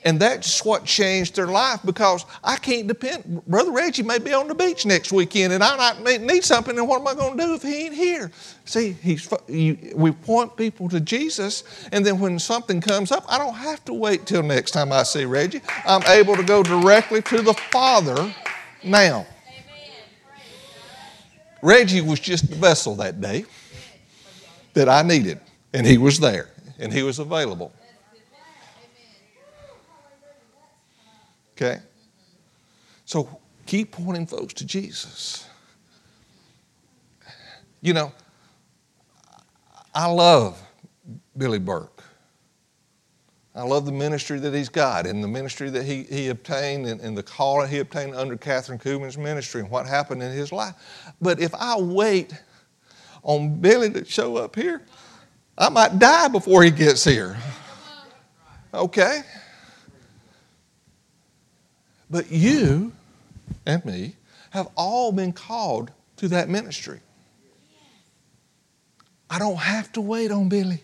And 0.03 0.19
that's 0.19 0.63
what 0.65 0.85
changed 0.85 1.35
their 1.35 1.47
life 1.47 1.79
because 1.85 2.25
I 2.43 2.57
can't 2.57 2.87
depend. 2.87 3.43
Brother 3.47 3.71
Reggie 3.71 4.03
may 4.03 4.19
be 4.19 4.33
on 4.33 4.47
the 4.47 4.55
beach 4.55 4.85
next 4.85 5.11
weekend 5.11 5.53
and 5.53 5.63
I 5.63 5.99
might 5.99 6.21
need 6.21 6.43
something, 6.43 6.77
and 6.77 6.87
what 6.87 7.01
am 7.01 7.07
I 7.07 7.13
going 7.13 7.37
to 7.37 7.43
do 7.45 7.53
if 7.55 7.61
he 7.61 7.85
ain't 7.85 7.93
here? 7.93 8.31
See, 8.65 8.91
he's, 8.93 9.29
we 9.47 10.11
point 10.11 10.55
people 10.55 10.87
to 10.89 10.99
Jesus, 10.99 11.63
and 11.91 12.05
then 12.05 12.19
when 12.19 12.39
something 12.39 12.79
comes 12.81 13.11
up, 13.11 13.25
I 13.27 13.37
don't 13.37 13.53
have 13.55 13.83
to 13.85 13.93
wait 13.93 14.25
till 14.25 14.43
next 14.43 14.71
time 14.71 14.91
I 14.91 15.03
see 15.03 15.25
Reggie. 15.25 15.61
I'm 15.85 16.03
able 16.03 16.35
to 16.35 16.43
go 16.43 16.63
directly 16.63 17.21
to 17.23 17.41
the 17.41 17.53
Father 17.53 18.33
now. 18.83 19.25
Reggie 21.61 22.01
was 22.01 22.19
just 22.19 22.49
the 22.49 22.55
vessel 22.55 22.95
that 22.95 23.21
day 23.21 23.45
that 24.73 24.89
I 24.89 25.01
needed, 25.01 25.39
and 25.73 25.85
he 25.85 25.97
was 25.97 26.19
there, 26.19 26.49
and 26.79 26.91
he 26.91 27.03
was 27.03 27.19
available. 27.19 27.71
Okay? 31.55 31.79
So 33.05 33.39
keep 33.65 33.91
pointing 33.91 34.25
folks 34.27 34.53
to 34.55 34.65
Jesus. 34.65 35.47
You 37.81 37.93
know, 37.93 38.11
I 39.93 40.07
love 40.07 40.61
Billy 41.37 41.59
Burke. 41.59 42.03
I 43.55 43.61
love 43.61 43.85
the 43.85 43.91
ministry 43.91 44.39
that 44.39 44.53
he's 44.53 44.69
got 44.69 45.05
and 45.05 45.23
the 45.23 45.27
ministry 45.27 45.69
that 45.69 45.83
he, 45.83 46.03
he 46.03 46.29
obtained 46.29 46.87
and, 46.87 46.99
and 47.01 47.15
the 47.15 47.21
call 47.21 47.63
he 47.65 47.79
obtained 47.79 48.15
under 48.15 48.35
Kathryn 48.35 48.81
Kuhlman's 48.81 49.17
ministry 49.17 49.61
and 49.61 49.69
what 49.69 49.85
happened 49.85 50.23
in 50.23 50.31
his 50.31 50.51
life. 50.51 50.73
But 51.21 51.39
if 51.39 51.53
I 51.53 51.79
wait 51.79 52.33
on 53.21 53.59
Billy 53.61 53.91
to 53.91 54.05
show 54.05 54.37
up 54.37 54.55
here, 54.55 54.81
I 55.55 55.69
might 55.69 55.99
die 55.99 56.29
before 56.29 56.63
he 56.63 56.71
gets 56.71 57.03
here. 57.03 57.37
Okay? 58.73 59.21
But 62.13 62.31
you 62.31 62.91
and 63.65 63.83
me 63.83 64.17
have 64.51 64.69
all 64.77 65.11
been 65.11 65.33
called 65.33 65.89
to 66.17 66.27
that 66.27 66.47
ministry. 66.47 66.99
I 69.31 69.39
don't 69.39 69.57
have 69.57 69.91
to 69.93 70.01
wait 70.01 70.29
on 70.29 70.47
Billy. 70.47 70.83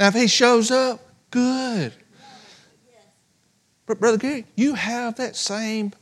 Now, 0.00 0.08
if 0.08 0.14
he 0.14 0.26
shows 0.26 0.72
up, 0.72 1.00
good. 1.30 1.92
But, 3.86 4.00
Brother 4.00 4.18
Gary, 4.18 4.46
you 4.56 4.74
have 4.74 5.14
that 5.14 5.36
same 5.36 5.92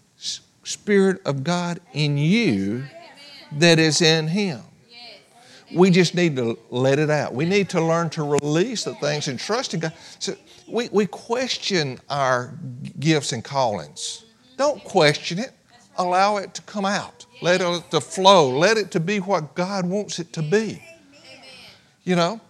Spirit 0.65 1.21
of 1.27 1.45
God 1.45 1.81
in 1.93 2.17
you 2.17 2.85
that 3.59 3.79
is 3.79 4.01
in 4.01 4.29
him. 4.29 4.63
We 5.75 5.91
just 5.91 6.15
need 6.15 6.37
to 6.37 6.59
let 6.71 6.99
it 6.99 7.11
out. 7.11 7.35
We 7.35 7.45
need 7.45 7.69
to 7.71 7.83
learn 7.83 8.09
to 8.11 8.23
release 8.23 8.85
the 8.85 8.95
things 8.95 9.29
and 9.29 9.39
trust 9.39 9.75
in 9.75 9.81
God. 9.81 9.93
So 10.19 10.35
we, 10.69 10.89
we 10.91 11.07
question 11.07 11.99
our 12.09 12.55
gifts 12.99 13.33
and 13.33 13.43
callings. 13.43 14.25
Don't 14.57 14.83
question 14.85 15.39
it. 15.39 15.53
Allow 15.97 16.39
it 16.39 16.55
to 16.55 16.63
come 16.63 16.85
out. 16.85 17.27
Let 17.43 17.61
it 17.61 17.91
to 17.91 18.01
flow. 18.01 18.51
Let 18.57 18.79
it 18.79 18.91
to 18.93 19.01
be 19.01 19.19
what 19.19 19.55
God 19.55 19.87
wants 19.87 20.19
it 20.19 20.33
to 20.35 20.43
be. 20.43 20.83
You 22.05 22.17
know, 22.17 22.41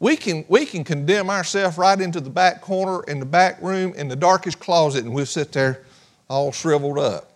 we 0.00 0.16
can, 0.16 0.44
we 0.48 0.66
can 0.66 0.84
condemn 0.84 1.30
ourselves 1.30 1.78
right 1.78 2.00
into 2.00 2.20
the 2.20 2.30
back 2.30 2.60
corner 2.60 3.02
in 3.04 3.20
the 3.20 3.26
back 3.26 3.60
room 3.62 3.94
in 3.94 4.08
the 4.08 4.16
darkest 4.16 4.60
closet 4.60 5.04
and 5.04 5.14
we'll 5.14 5.26
sit 5.26 5.52
there 5.52 5.84
all 6.28 6.52
shriveled 6.52 6.98
up 6.98 7.28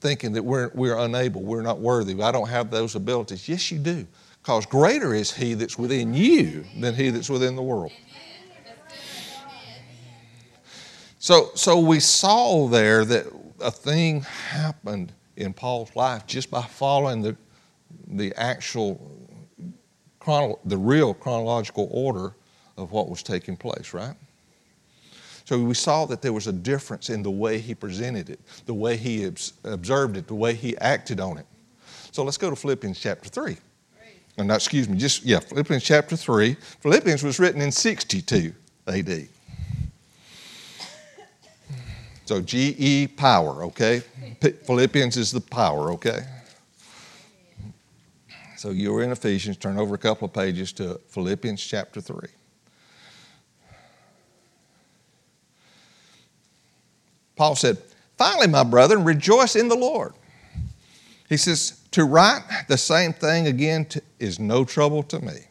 thinking 0.00 0.32
that 0.32 0.42
we're, 0.42 0.70
we're 0.74 0.98
unable, 0.98 1.42
we're 1.42 1.62
not 1.62 1.78
worthy, 1.78 2.20
I 2.22 2.32
don't 2.32 2.48
have 2.48 2.70
those 2.70 2.94
abilities. 2.94 3.48
Yes, 3.48 3.70
you 3.70 3.78
do, 3.78 4.06
because 4.42 4.66
greater 4.66 5.14
is 5.14 5.32
He 5.32 5.54
that's 5.54 5.78
within 5.78 6.14
you 6.14 6.64
than 6.78 6.94
He 6.94 7.10
that's 7.10 7.28
within 7.28 7.54
the 7.54 7.62
world. 7.62 7.92
So, 11.22 11.50
so 11.54 11.78
we 11.78 12.00
saw 12.00 12.66
there 12.66 13.04
that 13.04 13.26
a 13.60 13.70
thing 13.70 14.22
happened 14.22 15.12
in 15.36 15.52
Paul's 15.52 15.94
life 15.94 16.26
just 16.26 16.50
by 16.50 16.62
following 16.62 17.20
the, 17.20 17.36
the 18.06 18.32
actual, 18.36 18.98
chrono, 20.18 20.58
the 20.64 20.78
real 20.78 21.12
chronological 21.12 21.90
order 21.90 22.32
of 22.78 22.92
what 22.92 23.10
was 23.10 23.22
taking 23.22 23.54
place, 23.54 23.92
right? 23.92 24.14
So 25.44 25.58
we 25.58 25.74
saw 25.74 26.06
that 26.06 26.22
there 26.22 26.32
was 26.32 26.46
a 26.46 26.54
difference 26.54 27.10
in 27.10 27.22
the 27.22 27.30
way 27.30 27.58
he 27.58 27.74
presented 27.74 28.30
it, 28.30 28.40
the 28.64 28.72
way 28.72 28.96
he 28.96 29.30
observed 29.64 30.16
it, 30.16 30.26
the 30.26 30.34
way 30.34 30.54
he 30.54 30.74
acted 30.78 31.20
on 31.20 31.36
it. 31.36 31.46
So 32.12 32.24
let's 32.24 32.38
go 32.38 32.48
to 32.48 32.56
Philippians 32.56 32.98
chapter 32.98 33.28
3. 33.28 33.58
Oh, 34.38 34.42
no, 34.44 34.54
excuse 34.54 34.88
me, 34.88 34.96
just, 34.96 35.26
yeah, 35.26 35.40
Philippians 35.40 35.84
chapter 35.84 36.16
3. 36.16 36.54
Philippians 36.80 37.22
was 37.22 37.38
written 37.38 37.60
in 37.60 37.70
62 37.70 38.54
AD. 38.86 39.28
So 42.30 42.40
GE 42.40 43.16
power, 43.16 43.64
okay? 43.64 44.04
Philippians 44.64 45.16
is 45.16 45.32
the 45.32 45.40
power, 45.40 45.90
okay? 45.94 46.20
So 48.56 48.70
you're 48.70 49.02
in 49.02 49.10
Ephesians, 49.10 49.56
turn 49.56 49.76
over 49.76 49.96
a 49.96 49.98
couple 49.98 50.26
of 50.26 50.32
pages 50.32 50.72
to 50.74 51.00
Philippians 51.08 51.60
chapter 51.60 52.00
3. 52.00 52.28
Paul 57.34 57.56
said, 57.56 57.78
Finally, 58.16 58.46
my 58.46 58.62
brethren, 58.62 59.02
rejoice 59.02 59.56
in 59.56 59.66
the 59.66 59.74
Lord. 59.74 60.14
He 61.28 61.36
says, 61.36 61.80
To 61.90 62.04
write 62.04 62.44
the 62.68 62.78
same 62.78 63.12
thing 63.12 63.48
again 63.48 63.88
is 64.20 64.38
no 64.38 64.64
trouble 64.64 65.02
to 65.02 65.18
me, 65.18 65.48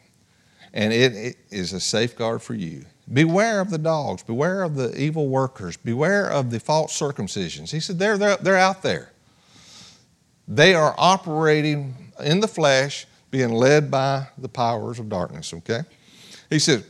and 0.72 0.94
it 0.94 1.36
is 1.50 1.74
a 1.74 1.80
safeguard 1.80 2.40
for 2.40 2.54
you. 2.54 2.86
Beware 3.12 3.60
of 3.60 3.70
the 3.70 3.78
dogs, 3.78 4.22
beware 4.22 4.62
of 4.62 4.76
the 4.76 4.96
evil 5.00 5.28
workers, 5.28 5.76
beware 5.76 6.28
of 6.28 6.50
the 6.50 6.60
false 6.60 6.98
circumcisions. 6.98 7.70
He 7.70 7.80
said, 7.80 7.98
They're, 7.98 8.16
they're, 8.16 8.36
they're 8.36 8.56
out 8.56 8.82
there. 8.82 9.10
They 10.46 10.74
are 10.74 10.94
operating 10.96 12.12
in 12.22 12.40
the 12.40 12.48
flesh, 12.48 13.06
being 13.30 13.50
led 13.50 13.90
by 13.90 14.28
the 14.38 14.48
powers 14.48 14.98
of 14.98 15.08
darkness, 15.08 15.52
okay? 15.54 15.82
He 16.50 16.58
said, 16.58 16.84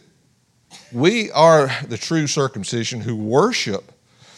We 0.93 1.31
are 1.33 1.71
the 1.89 1.99
true 1.99 2.27
circumcision 2.27 3.01
who 3.01 3.17
worship 3.17 3.93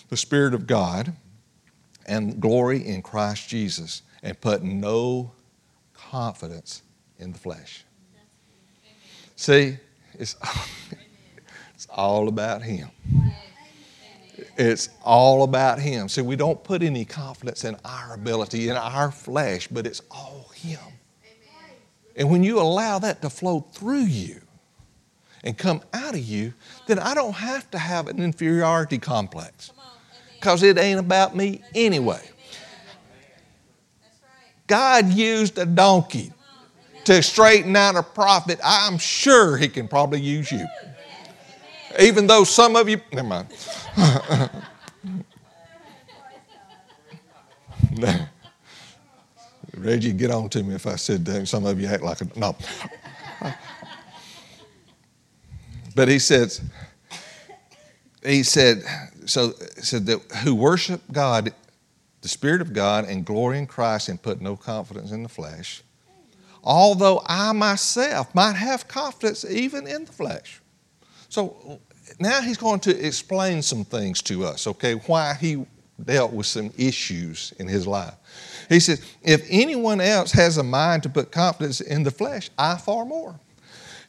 the 0.09 0.17
Spirit 0.17 0.55
of 0.55 0.67
God 0.67 1.15
and 2.07 2.41
glory 2.41 2.87
in 2.87 3.03
Christ 3.03 3.49
Jesus 3.49 4.03
and 4.23 4.41
put 4.41 4.63
no 4.63 5.33
confidence 5.95 6.83
in 7.19 7.33
the 7.33 7.39
flesh. 7.39 7.85
See, 9.37 9.79
it's, 10.19 10.37
it's 10.37 10.37
all 11.93 12.29
about 12.29 12.63
Him. 12.63 12.89
It's 14.57 14.91
all 15.03 15.45
about 15.45 15.79
Him. 15.79 16.09
See, 16.09 16.23
we 16.23 16.37
don't 16.37 16.63
put 16.63 16.83
any 16.83 17.05
confidence 17.05 17.65
in 17.65 17.77
our 17.85 18.15
ability, 18.15 18.69
in 18.69 18.77
our 18.77 19.11
flesh, 19.11 19.69
but 19.69 19.87
it's 19.87 20.03
all 20.11 20.51
Him. 20.55 20.81
And 22.17 22.31
when 22.31 22.45
you 22.45 22.61
allow 22.61 22.99
that 22.99 23.23
to 23.23 23.31
flow 23.31 23.61
through 23.73 24.05
you 24.05 24.41
and 25.43 25.57
come 25.57 25.81
out 25.93 26.15
of 26.15 26.21
you, 26.21 26.53
then 26.87 26.99
I 26.99 27.15
don't 27.15 27.35
have 27.35 27.71
to 27.71 27.79
have 27.79 28.09
an 28.09 28.23
inferiority 28.23 28.99
complex 28.99 29.73
because 30.39 30.63
it 30.63 30.79
ain't 30.79 31.01
about 31.01 31.35
me 31.35 31.63
anyway. 31.75 32.21
God 34.67 35.13
used 35.13 35.59
a 35.59 35.67
donkey 35.67 36.33
to 37.05 37.23
straighten 37.23 37.75
out 37.77 37.97
a 37.97 38.03
prophet. 38.03 38.61
I'm 38.63 38.99
sure 38.99 39.57
He 39.57 39.69
can 39.69 39.89
probably 39.89 40.21
use 40.21 40.53
you. 40.53 40.67
Even 42.01 42.27
though 42.27 42.45
some 42.45 42.77
of 42.77 42.89
you, 42.89 43.01
never 43.13 43.29
mind. 43.29 43.49
Reggie, 49.77 50.13
get 50.13 50.31
on 50.31 50.49
to 50.51 50.63
me 50.63 50.75
if 50.75 50.87
I 50.87 50.97
said 50.97 51.25
that. 51.27 51.49
Some 51.49 51.67
of 51.67 51.81
you 51.81 51.89
act 51.89 52.03
like 52.03 52.21
a, 52.21 52.39
no. 52.39 52.57
But 55.95 56.09
he 56.09 56.19
says, 56.19 56.63
he 58.25 58.43
said, 58.43 58.83
so 59.27 59.53
said 59.81 60.07
that 60.07 60.21
who 60.43 60.55
worship 60.55 61.03
God, 61.11 61.53
the 62.23 62.29
Spirit 62.29 62.63
of 62.63 62.73
God, 62.73 63.05
and 63.05 63.25
glory 63.25 63.59
in 63.59 63.67
Christ 63.67 64.09
and 64.09 64.21
put 64.21 64.41
no 64.41 64.57
confidence 64.57 65.11
in 65.11 65.23
the 65.23 65.29
flesh, 65.29 65.83
although 66.65 67.23
I 67.27 67.53
myself 67.53 68.35
might 68.35 68.57
have 68.57 68.89
confidence 68.89 69.45
even 69.45 69.87
in 69.87 70.07
the 70.07 70.13
flesh. 70.13 70.62
So 71.33 71.81
now 72.19 72.43
he's 72.43 72.59
going 72.59 72.81
to 72.81 73.07
explain 73.07 73.63
some 73.63 73.87
things 73.87 74.21
to 74.23 74.45
us, 74.45 74.67
okay, 74.67 74.95
why 75.07 75.33
he 75.33 75.65
dealt 76.05 76.31
with 76.33 76.45
some 76.45 76.71
issues 76.77 77.55
in 77.59 77.67
his 77.67 77.87
life. 77.87 78.15
He 78.69 78.81
says, 78.81 79.03
if 79.23 79.47
anyone 79.49 80.03
else 80.03 80.33
has 80.33 80.59
a 80.59 80.63
mind 80.63 81.05
to 81.05 81.09
put 81.09 81.33
confidence 81.33 81.81
in 81.81 82.03
the 82.03 82.11
flesh, 82.11 82.51
I 82.59 82.77
far 82.77 83.07
more. 83.07 83.41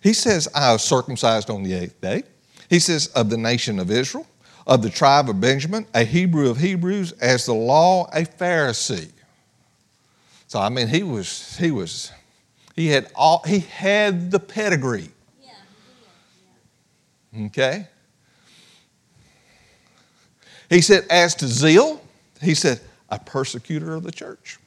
He 0.01 0.11
says, 0.11 0.49
I 0.53 0.73
was 0.73 0.83
circumcised 0.83 1.49
on 1.49 1.63
the 1.63 1.73
eighth 1.73 2.01
day. 2.01 2.23
He 2.69 2.79
says, 2.79 3.07
of 3.07 3.29
the 3.29 3.37
nation 3.37 3.79
of 3.79 3.89
Israel 3.89 4.27
of 4.65 4.81
the 4.81 4.89
tribe 4.89 5.29
of 5.29 5.39
Benjamin, 5.41 5.85
a 5.93 6.03
Hebrew 6.03 6.49
of 6.49 6.57
Hebrews, 6.57 7.11
as 7.13 7.45
the 7.45 7.53
law 7.53 8.05
a 8.13 8.21
Pharisee. 8.21 9.11
So 10.47 10.59
I 10.59 10.69
mean, 10.69 10.87
he 10.87 11.03
was 11.03 11.57
he 11.57 11.71
was 11.71 12.11
he 12.75 12.87
had 12.87 13.11
all 13.15 13.41
he 13.45 13.59
had 13.59 14.31
the 14.31 14.39
pedigree. 14.39 15.09
Okay. 17.37 17.87
He 20.69 20.81
said, 20.81 21.05
as 21.09 21.35
to 21.35 21.47
zeal, 21.47 22.01
he 22.41 22.55
said, 22.55 22.79
a 23.09 23.19
persecutor 23.19 23.93
of 23.95 24.03
the 24.03 24.11
church. 24.11 24.59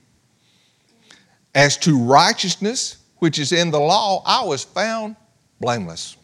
As 1.55 1.77
to 1.79 1.99
righteousness, 1.99 2.99
which 3.19 3.39
is 3.39 3.53
in 3.53 3.71
the 3.71 3.81
law, 3.81 4.23
I 4.27 4.45
was 4.45 4.63
found 4.63 5.17
blameless. 5.61 6.17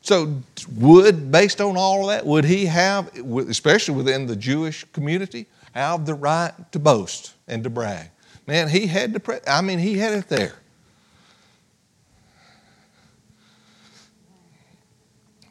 So, 0.00 0.40
would, 0.76 1.32
based 1.32 1.60
on 1.60 1.76
all 1.76 2.02
of 2.02 2.08
that, 2.08 2.24
would 2.24 2.44
he 2.44 2.66
have, 2.66 3.10
especially 3.16 3.96
within 3.96 4.26
the 4.26 4.36
Jewish 4.36 4.84
community, 4.92 5.46
have 5.74 6.06
the 6.06 6.14
right 6.14 6.52
to 6.72 6.78
boast 6.78 7.34
and 7.48 7.64
to 7.64 7.70
brag? 7.70 8.10
Man, 8.46 8.68
he 8.68 8.86
had 8.86 9.12
to, 9.12 9.50
I 9.50 9.60
mean, 9.60 9.80
he 9.80 9.98
had 9.98 10.12
it 10.12 10.28
there. 10.28 10.54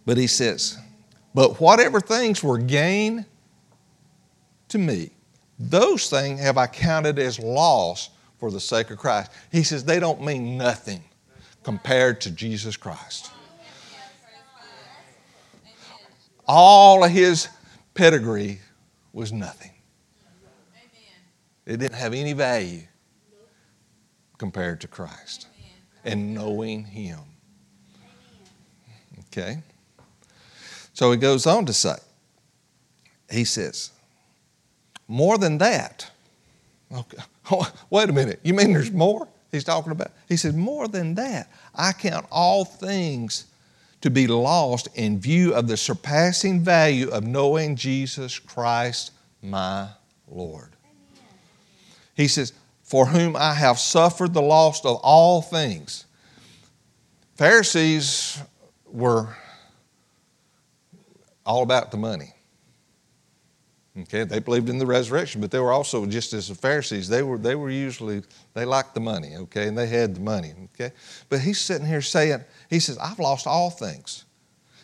But 0.06 0.18
he 0.18 0.28
says, 0.28 0.78
but 1.34 1.60
whatever 1.60 2.00
things 2.00 2.44
were 2.44 2.58
gain 2.58 3.26
to 4.70 4.78
me, 4.78 5.12
those 5.58 6.10
things 6.10 6.40
have 6.40 6.58
I 6.58 6.68
counted 6.68 7.18
as 7.20 7.40
loss 7.40 8.10
for 8.40 8.52
the 8.52 8.60
sake 8.60 8.92
of 8.92 8.98
Christ. 8.98 9.32
He 9.52 9.64
says 9.64 9.84
they 9.84 10.00
don't 10.00 10.22
mean 10.22 10.58
nothing 10.58 11.04
compared 11.64 12.22
to 12.22 12.32
Jesus 12.32 12.78
Christ. 12.78 13.32
All 16.48 17.04
of 17.04 17.12
his 17.12 17.48
pedigree 17.96 18.60
was 19.14 19.34
nothing. 19.34 19.72
It 21.66 21.78
didn't 21.78 21.96
have 21.96 22.14
any 22.14 22.34
value 22.34 22.84
compared 24.38 24.82
to 24.82 24.88
Christ 24.88 25.48
and 26.04 26.36
knowing 26.36 26.84
him. 26.84 27.20
Okay? 29.28 29.64
So 30.96 31.12
he 31.12 31.18
goes 31.18 31.46
on 31.46 31.66
to 31.66 31.74
say, 31.74 31.96
he 33.30 33.44
says, 33.44 33.92
more 35.08 35.38
than 35.38 35.60
that. 35.60 36.10
Okay. 36.92 37.18
Wait 37.90 38.10
a 38.10 38.14
minute. 38.14 38.40
You 38.44 38.54
mean 38.54 38.74
there's 38.74 38.92
more? 38.92 39.28
He's 39.52 39.66
talking 39.66 39.92
about. 39.92 40.12
He 40.28 40.38
said, 40.38 40.56
more 40.56 40.88
than 40.88 41.14
that. 41.16 41.52
I 41.76 41.92
count 41.92 42.26
all 42.32 42.64
things 42.66 43.46
to 44.02 44.10
be 44.10 44.26
lost 44.26 44.88
in 44.96 45.20
view 45.20 45.54
of 45.54 45.68
the 45.68 45.76
surpassing 45.76 46.62
value 46.62 47.10
of 47.10 47.26
knowing 47.26 47.76
Jesus 47.76 48.40
Christ, 48.40 49.12
my 49.42 49.90
Lord. 50.30 50.72
He 52.16 52.30
says, 52.30 52.54
For 52.84 53.08
whom 53.08 53.36
I 53.36 53.54
have 53.54 53.80
suffered 53.80 54.34
the 54.34 54.42
loss 54.42 54.86
of 54.86 54.98
all 55.04 55.42
things. 55.42 56.06
Pharisees 57.36 58.42
were 58.86 59.36
all 61.46 61.64
about 61.64 61.92
the 61.92 61.98
money. 61.98 62.34
Okay, 63.98 64.26
they 64.26 64.40
believed 64.40 64.68
in 64.68 64.78
the 64.78 64.86
resurrection, 64.86 65.40
but 65.40 65.52
they 65.52 65.60
were 65.60 65.72
also 65.72 66.06
just 66.06 66.34
as 66.34 66.50
the 66.50 66.56
Pharisees. 66.56 67.08
They 67.08 67.24
were 67.24 67.38
they 67.38 67.56
were 67.56 67.70
usually 67.70 68.24
they 68.54 68.66
liked 68.66 68.94
the 68.94 69.00
money, 69.00 69.38
okay, 69.38 69.68
and 69.68 69.78
they 69.78 69.88
had 69.88 70.16
the 70.16 70.20
money, 70.20 70.54
okay. 70.74 70.94
But 71.30 71.40
he's 71.40 71.60
sitting 71.60 71.88
here 71.88 72.02
saying, 72.02 72.44
he 72.70 72.80
says, 72.80 72.98
I've 72.98 73.20
lost 73.20 73.48
all 73.48 73.70
things. 73.70 74.26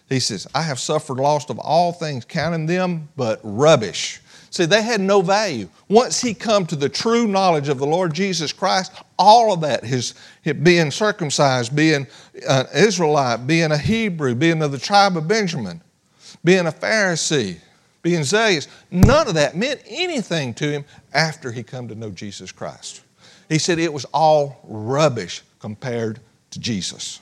He 0.07 0.21
says, 0.21 0.47
I 0.55 0.61
have 0.61 0.79
suffered 0.79 1.17
loss 1.17 1.49
of 1.49 1.59
all 1.59 1.91
things, 1.91 2.23
counting 2.23 2.65
them 2.65 3.09
but 3.17 3.41
rubbish. 3.43 4.21
See, 4.49 4.65
they 4.65 4.81
had 4.81 4.99
no 4.99 5.21
value. 5.21 5.69
Once 5.87 6.19
he 6.19 6.33
come 6.33 6.65
to 6.67 6.75
the 6.75 6.89
true 6.89 7.25
knowledge 7.27 7.69
of 7.69 7.79
the 7.79 7.85
Lord 7.85 8.13
Jesus 8.13 8.51
Christ, 8.51 8.91
all 9.17 9.53
of 9.53 9.61
that, 9.61 9.85
his, 9.85 10.13
being 10.63 10.91
circumcised, 10.91 11.73
being 11.73 12.05
an 12.49 12.65
Israelite, 12.75 13.47
being 13.47 13.71
a 13.71 13.77
Hebrew, 13.77 14.35
being 14.35 14.61
of 14.61 14.73
the 14.73 14.77
tribe 14.77 15.15
of 15.15 15.29
Benjamin, 15.29 15.81
being 16.43 16.67
a 16.67 16.71
Pharisee, 16.71 17.57
being 18.01 18.23
zealous, 18.23 18.67
none 18.89 19.27
of 19.27 19.35
that 19.35 19.55
meant 19.55 19.81
anything 19.87 20.53
to 20.55 20.71
him 20.71 20.85
after 21.13 21.51
he 21.51 21.63
come 21.63 21.87
to 21.87 21.95
know 21.95 22.09
Jesus 22.09 22.51
Christ. 22.51 23.01
He 23.47 23.59
said 23.59 23.79
it 23.79 23.93
was 23.93 24.05
all 24.05 24.59
rubbish 24.63 25.43
compared 25.59 26.19
to 26.51 26.59
Jesus. 26.59 27.19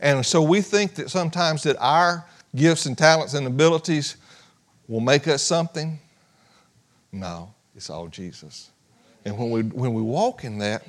And 0.00 0.24
so 0.24 0.42
we 0.42 0.60
think 0.60 0.96
that 0.96 1.10
sometimes 1.10 1.62
that 1.62 1.76
our 1.78 2.26
gifts 2.54 2.86
and 2.86 2.96
talents 2.96 3.34
and 3.34 3.46
abilities 3.46 4.16
will 4.88 5.00
make 5.00 5.28
us 5.28 5.42
something. 5.42 5.98
No, 7.12 7.54
it's 7.74 7.88
all 7.88 8.08
Jesus. 8.08 8.70
And 9.24 9.38
when 9.38 9.50
we, 9.50 9.62
when 9.62 9.94
we 9.94 10.02
walk 10.02 10.44
in 10.44 10.58
that, 10.58 10.86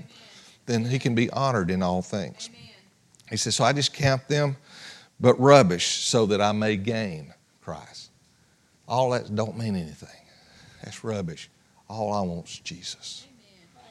then 0.66 0.84
he 0.84 1.00
can 1.00 1.16
be 1.16 1.30
honored 1.30 1.70
in 1.70 1.82
all 1.84 2.02
things. 2.02 2.50
He 3.30 3.38
says, 3.38 3.56
So 3.56 3.64
I 3.64 3.74
just 3.74 3.94
count 3.94 4.28
them 4.28 4.58
but 5.20 5.40
rubbish 5.40 5.86
so 5.86 6.26
that 6.28 6.42
I 6.42 6.52
may 6.52 6.78
gain 6.78 7.34
Christ. 7.62 8.10
All 8.88 9.12
that 9.12 9.34
don't 9.34 9.58
mean 9.58 9.76
anything. 9.76 10.10
That's 10.84 11.04
rubbish. 11.04 11.50
All 11.90 12.14
I 12.14 12.22
want 12.22 12.48
is 12.48 12.60
Jesus. 12.60 13.26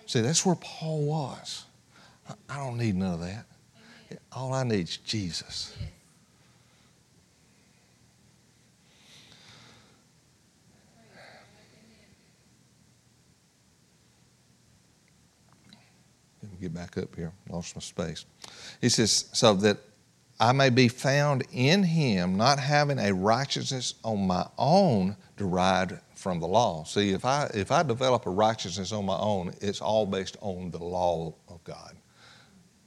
See, 0.07 0.21
that's 0.21 0.45
where 0.45 0.57
Paul 0.57 1.05
was. 1.07 1.65
I 2.49 2.57
don't 2.57 2.79
need 2.79 2.95
none 2.95 3.15
of 3.15 3.21
that. 3.21 3.47
All 4.33 4.53
I 4.53 4.63
need 4.65 4.89
is 4.89 4.97
Jesus. 4.99 5.75
Let 16.43 16.53
me 16.53 16.59
get 16.61 16.75
back 16.75 16.99
up 16.99 17.15
here. 17.17 17.33
Lost 17.49 17.75
my 17.75 17.81
space. 17.81 18.27
He 18.81 18.89
says, 18.89 19.29
so 19.33 19.55
that 19.55 19.79
I 20.41 20.53
may 20.53 20.71
be 20.71 20.89
found 20.89 21.45
in 21.53 21.85
him, 21.85 22.37
not 22.37 22.59
having 22.59 22.99
a 22.99 23.15
righteousness 23.15 23.95
on 24.03 24.27
my 24.27 24.47
own 24.59 25.17
derived 25.37 25.95
from 26.15 26.41
the 26.41 26.47
law. 26.47 26.85
See, 26.85 27.11
if 27.11 27.25
I 27.25 27.51
if 27.55 27.71
I 27.71 27.83
develop 27.83 28.27
a 28.27 28.31
righteousness 28.31 28.93
on 28.93 29.07
my 29.07 29.17
own, 29.19 29.55
it's 29.61 29.81
all 29.81 30.07
based 30.07 30.37
on 30.41 30.71
the 30.71 30.83
law 30.83 31.35
of 31.49 31.63
God, 31.65 31.97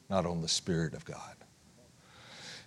not 0.09 0.25
on 0.25 0.41
the 0.41 0.47
Spirit 0.47 0.93
of 0.93 1.05
God. 1.05 1.35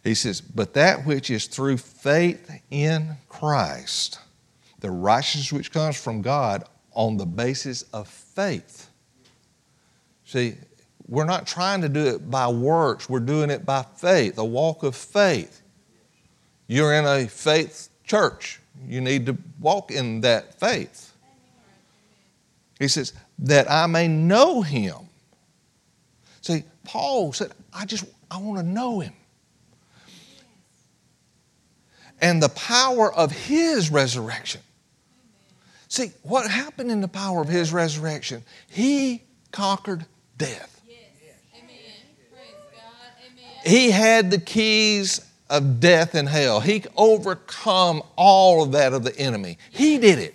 He 0.02 0.14
says, 0.14 0.40
but 0.40 0.72
that 0.74 1.04
which 1.04 1.30
is 1.30 1.46
through 1.46 1.76
faith 1.76 2.50
in 2.70 3.16
Christ, 3.28 4.18
the 4.80 4.90
righteousness 4.90 5.52
which 5.52 5.72
comes 5.72 6.00
from 6.00 6.22
God 6.22 6.64
on 6.92 7.18
the 7.18 7.26
basis 7.26 7.82
of 7.92 8.08
faith. 8.08 8.88
See, 10.24 10.54
we're 11.10 11.24
not 11.24 11.46
trying 11.46 11.82
to 11.82 11.88
do 11.88 12.06
it 12.06 12.30
by 12.30 12.48
works, 12.48 13.08
we're 13.08 13.20
doing 13.20 13.50
it 13.50 13.66
by 13.66 13.82
faith, 13.96 14.38
a 14.38 14.44
walk 14.44 14.84
of 14.84 14.94
faith. 14.94 15.60
You're 16.68 16.94
in 16.94 17.04
a 17.04 17.26
faith 17.26 17.88
church. 18.04 18.60
You 18.86 19.00
need 19.00 19.26
to 19.26 19.36
walk 19.58 19.90
in 19.90 20.20
that 20.20 20.58
faith. 20.58 21.12
He 22.78 22.86
says, 22.86 23.12
that 23.40 23.68
I 23.70 23.86
may 23.86 24.06
know 24.06 24.62
him. 24.62 24.96
See, 26.42 26.62
Paul 26.84 27.32
said, 27.32 27.52
I 27.74 27.84
just, 27.84 28.04
I 28.30 28.38
want 28.38 28.58
to 28.60 28.64
know 28.64 29.00
him. 29.00 29.12
And 32.20 32.42
the 32.42 32.48
power 32.50 33.12
of 33.12 33.32
his 33.32 33.90
resurrection. 33.90 34.60
See, 35.88 36.12
what 36.22 36.48
happened 36.48 36.90
in 36.90 37.00
the 37.00 37.08
power 37.08 37.40
of 37.40 37.48
his 37.48 37.72
resurrection? 37.72 38.44
He 38.68 39.24
conquered 39.50 40.06
death. 40.38 40.79
He 43.64 43.90
had 43.90 44.30
the 44.30 44.38
keys 44.38 45.24
of 45.48 45.80
death 45.80 46.14
and 46.14 46.28
hell. 46.28 46.60
He 46.60 46.84
overcome 46.96 48.02
all 48.16 48.62
of 48.62 48.72
that 48.72 48.92
of 48.92 49.04
the 49.04 49.16
enemy. 49.18 49.58
He 49.70 49.98
did 49.98 50.18
it. 50.18 50.34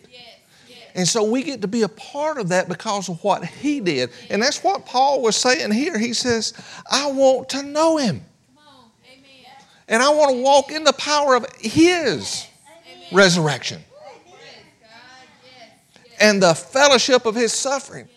And 0.95 1.05
so 1.05 1.23
we 1.26 1.43
get 1.43 1.61
to 1.61 1.67
be 1.67 1.82
a 1.82 1.89
part 1.89 2.38
of 2.38 2.49
that 2.49 2.69
because 2.69 3.09
of 3.09 3.21
what 3.21 3.43
he 3.43 3.82
did. 3.82 4.11
And 4.30 4.41
that's 4.41 4.63
what 4.63 4.86
Paul 4.86 5.21
was 5.21 5.36
saying 5.36 5.71
here. 5.71 5.99
He 5.99 6.13
says, 6.13 6.53
I 6.89 7.11
want 7.11 7.49
to 7.49 7.63
know 7.63 7.97
him. 7.97 8.21
And 9.88 10.01
I 10.01 10.09
want 10.09 10.32
to 10.32 10.41
walk 10.41 10.71
in 10.71 10.84
the 10.84 10.93
power 10.93 11.36
of 11.36 11.45
his 11.59 12.47
resurrection 13.11 13.84
and 16.19 16.41
the 16.41 16.55
fellowship 16.55 17.26
of 17.26 17.36
his 17.36 17.53
suffering. 17.53 18.07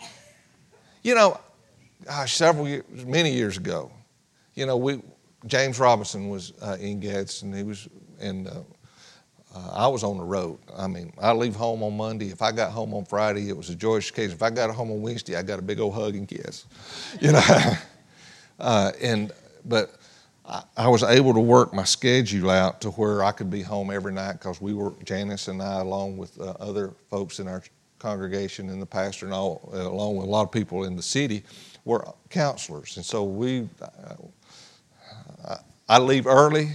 You 1.02 1.16
know, 1.16 1.40
gosh, 2.04 2.34
several 2.36 2.68
years, 2.68 2.84
many 3.04 3.32
years 3.32 3.56
ago, 3.56 3.90
you 4.58 4.66
know, 4.66 4.76
we 4.76 5.00
James 5.46 5.78
Robinson 5.78 6.28
was 6.28 6.52
uh, 6.60 6.76
in 6.80 6.98
Gadsden. 6.98 7.52
He 7.52 7.62
was, 7.62 7.88
and 8.18 8.48
uh, 8.48 8.62
uh, 9.54 9.70
I 9.72 9.86
was 9.86 10.02
on 10.02 10.18
the 10.18 10.24
road. 10.24 10.58
I 10.76 10.88
mean, 10.88 11.12
I 11.20 11.32
leave 11.32 11.54
home 11.54 11.84
on 11.84 11.96
Monday. 11.96 12.30
If 12.30 12.42
I 12.42 12.50
got 12.50 12.72
home 12.72 12.92
on 12.92 13.04
Friday, 13.04 13.48
it 13.48 13.56
was 13.56 13.70
a 13.70 13.76
joyous 13.76 14.10
occasion. 14.10 14.32
If 14.32 14.42
I 14.42 14.50
got 14.50 14.70
home 14.70 14.90
on 14.90 15.00
Wednesday, 15.00 15.36
I 15.36 15.42
got 15.42 15.60
a 15.60 15.62
big 15.62 15.78
old 15.78 15.94
hug 15.94 16.16
and 16.16 16.26
kiss, 16.26 16.66
you 17.20 17.32
know. 17.32 17.42
Uh, 18.60 18.90
and 19.00 19.30
but 19.66 19.94
I, 20.44 20.64
I, 20.76 20.88
was 20.88 21.04
able 21.04 21.32
to 21.32 21.38
work 21.38 21.72
my 21.72 21.84
schedule 21.84 22.50
out 22.50 22.80
to 22.80 22.90
where 22.90 23.22
I 23.22 23.30
could 23.30 23.50
be 23.50 23.62
home 23.62 23.92
every 23.92 24.12
night 24.12 24.32
because 24.32 24.60
we 24.60 24.74
were 24.74 24.94
Janice 25.04 25.46
and 25.46 25.62
I, 25.62 25.78
along 25.78 26.16
with 26.16 26.40
uh, 26.40 26.54
other 26.58 26.92
folks 27.08 27.38
in 27.38 27.46
our 27.46 27.62
congregation 28.00 28.68
and 28.70 28.82
the 28.82 28.86
pastor 28.86 29.26
and 29.26 29.32
all, 29.32 29.70
uh, 29.72 29.88
along 29.88 30.16
with 30.16 30.26
a 30.26 30.28
lot 30.28 30.42
of 30.42 30.50
people 30.50 30.82
in 30.82 30.96
the 30.96 31.02
city, 31.04 31.44
were 31.84 32.04
counselors. 32.30 32.96
And 32.96 33.06
so 33.06 33.22
we 33.22 33.68
I 35.88 35.98
leave 35.98 36.26
early 36.26 36.70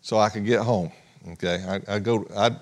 so 0.00 0.18
I 0.18 0.28
could 0.28 0.44
get 0.44 0.60
home. 0.60 0.92
Okay, 1.32 1.64
I, 1.66 1.96
I 1.96 1.98
go. 1.98 2.26
I'd, 2.36 2.56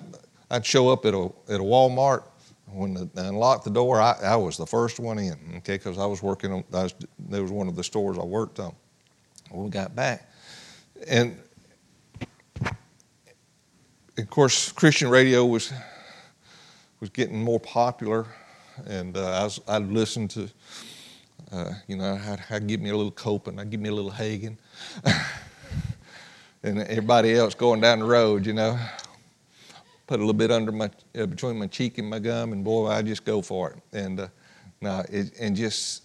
I'd 0.50 0.64
show 0.64 0.88
up 0.88 1.04
at 1.04 1.14
a 1.14 1.30
at 1.48 1.60
a 1.60 1.62
Walmart 1.62 2.24
when 2.66 2.94
the, 2.94 3.08
they 3.14 3.26
unlocked 3.26 3.64
the 3.64 3.70
door. 3.70 4.00
I, 4.00 4.16
I 4.22 4.36
was 4.36 4.56
the 4.56 4.66
first 4.66 4.98
one 4.98 5.18
in. 5.18 5.38
Okay, 5.58 5.74
because 5.74 5.98
I 5.98 6.06
was 6.06 6.22
working 6.22 6.52
on. 6.52 6.64
I 6.72 6.84
was, 6.84 6.94
there 7.18 7.42
was 7.42 7.52
one 7.52 7.68
of 7.68 7.76
the 7.76 7.84
stores 7.84 8.18
I 8.18 8.24
worked 8.24 8.58
on. 8.58 8.74
When 9.50 9.64
we 9.64 9.70
got 9.70 9.94
back, 9.94 10.28
and 11.06 11.38
of 14.16 14.30
course, 14.30 14.72
Christian 14.72 15.08
radio 15.08 15.44
was 15.44 15.72
was 17.00 17.10
getting 17.10 17.42
more 17.42 17.60
popular, 17.60 18.26
and 18.86 19.16
uh, 19.16 19.40
I 19.40 19.44
was, 19.44 19.60
I'd 19.68 19.86
listen 19.86 20.26
to 20.28 20.48
uh, 21.52 21.72
you 21.86 21.96
know, 21.96 22.20
I'd, 22.26 22.44
I'd, 22.50 22.66
give 22.66 22.80
me 22.80 22.90
a 22.90 22.96
little 22.96 23.12
Copeland, 23.12 23.60
I'd 23.60 23.70
give 23.70 23.80
me 23.80 23.88
a 23.88 23.94
little 23.94 24.10
Hagin. 24.10 24.56
and 26.62 26.80
everybody 26.80 27.34
else 27.34 27.54
going 27.54 27.80
down 27.80 28.00
the 28.00 28.04
road, 28.04 28.46
you 28.46 28.52
know, 28.52 28.78
put 30.06 30.18
a 30.18 30.22
little 30.22 30.32
bit 30.32 30.50
under 30.50 30.72
my, 30.72 30.90
uh, 31.18 31.26
between 31.26 31.58
my 31.58 31.66
cheek 31.66 31.98
and 31.98 32.08
my 32.08 32.18
gum, 32.18 32.52
and 32.52 32.64
boy, 32.64 32.88
I 32.88 33.02
just 33.02 33.24
go 33.24 33.42
for 33.42 33.70
it. 33.70 33.96
And 33.96 34.20
uh, 34.20 34.28
no, 34.80 35.04
it, 35.10 35.32
and 35.38 35.54
just 35.54 36.02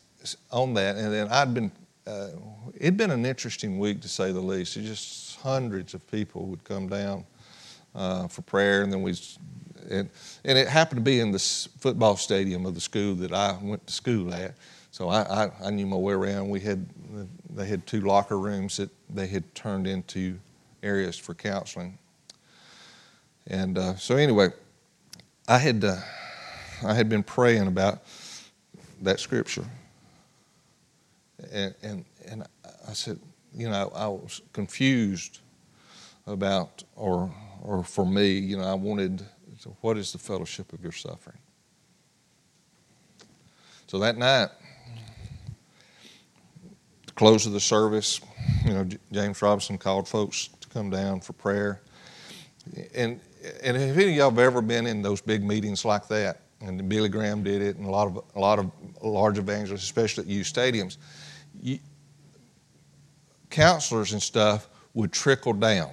on 0.52 0.74
that, 0.76 0.96
and 0.98 1.12
then 1.12 1.28
I'd 1.30 1.54
been. 1.54 1.72
Uh, 2.06 2.32
it'd 2.76 2.98
been 2.98 3.12
an 3.12 3.26
interesting 3.26 3.80
week 3.80 4.02
to 4.02 4.10
say 4.10 4.34
the 4.34 4.42
least. 4.42 4.76
It 4.76 4.82
just 4.82 5.40
hundreds 5.40 5.94
of 5.94 6.06
people 6.12 6.48
would 6.48 6.62
come 6.66 6.90
down 6.90 7.24
uh, 7.96 8.28
for 8.28 8.42
prayer, 8.42 8.82
and 8.82 8.92
then 8.92 9.02
we, 9.02 9.16
and, 9.90 10.10
and 10.44 10.58
it 10.58 10.68
happened 10.68 10.98
to 10.98 11.04
be 11.04 11.22
in 11.22 11.32
the 11.32 11.40
football 11.80 12.18
stadium 12.18 12.66
of 12.66 12.76
the 12.76 12.82
school 12.82 13.16
that 13.16 13.32
I 13.32 13.58
went 13.62 13.88
to 13.88 13.94
school 13.94 14.34
at. 14.34 14.56
So 14.94 15.10
I, 15.10 15.46
I, 15.46 15.52
I 15.66 15.70
knew 15.72 15.88
my 15.88 15.96
way 15.98 16.14
around. 16.14 16.50
We 16.50 16.60
had 16.60 16.86
they 17.50 17.66
had 17.66 17.88
two 17.88 18.02
locker 18.02 18.38
rooms 18.38 18.78
that 18.78 18.91
they 19.10 19.26
had 19.26 19.56
turned 19.56 19.88
into 19.88 20.38
areas 20.84 21.18
for 21.18 21.34
counseling. 21.34 21.98
And 23.48 23.76
uh, 23.76 23.96
so 23.96 24.18
anyway, 24.18 24.50
I 25.48 25.58
had 25.58 25.84
uh, 25.84 25.96
I 26.86 26.94
had 26.94 27.10
been 27.10 27.24
praying 27.24 27.66
about 27.66 28.04
that 29.02 29.20
scripture, 29.20 29.66
and 31.52 31.74
and 31.82 32.06
and 32.28 32.44
I 32.88 32.94
said, 32.94 33.20
you 33.52 33.70
know, 33.70 33.91
I 33.96 34.06
was 34.06 34.41
confused 34.54 35.39
about, 36.28 36.84
or 36.96 37.34
or 37.64 37.84
for 37.84 38.06
me, 38.06 38.34
you 38.38 38.58
know, 38.58 38.64
I 38.66 38.76
wanted, 38.76 39.26
what 39.82 39.98
is 39.98 40.12
the 40.12 40.20
fellowship 40.20 40.72
of 40.72 40.84
your 40.84 40.91
suffering? 40.91 41.39
So 43.88 43.98
that 43.98 44.18
night, 44.18 44.50
close 47.16 47.45
of 47.45 47.53
the 47.53 47.59
service, 47.59 48.20
you 48.66 48.74
know, 48.74 48.88
James 49.11 49.41
Robison 49.41 49.78
called 49.78 50.07
folks 50.07 50.49
to 50.59 50.68
come 50.70 50.89
down 50.89 51.22
for 51.22 51.34
prayer, 51.34 51.82
and 52.95 53.20
and 53.61 53.76
if 53.76 53.97
any 53.97 54.11
of 54.11 54.16
y'all 54.16 54.30
have 54.30 54.39
ever 54.39 54.61
been 54.61 54.88
in 54.88 55.01
those 55.01 55.22
big 55.22 55.43
meetings 55.43 55.86
like 55.86 56.07
that, 56.07 56.41
and 56.61 56.88
Billy 56.88 57.09
Graham 57.09 57.43
did 57.43 57.61
it, 57.61 57.78
and 57.78 57.86
a 57.86 57.89
lot 57.89 58.07
of 58.07 58.24
a 58.36 58.39
lot 58.39 58.59
of 58.59 58.72
large 59.01 59.38
evangelists, 59.38 59.84
especially 59.84 60.24
at 60.24 60.30
youth 60.30 60.47
stadiums, 60.47 60.97
you, 61.61 61.80
counselors 63.49 64.14
and 64.14 64.22
stuff 64.22 64.68
would 64.93 65.11
trickle 65.11 65.53
down. 65.53 65.91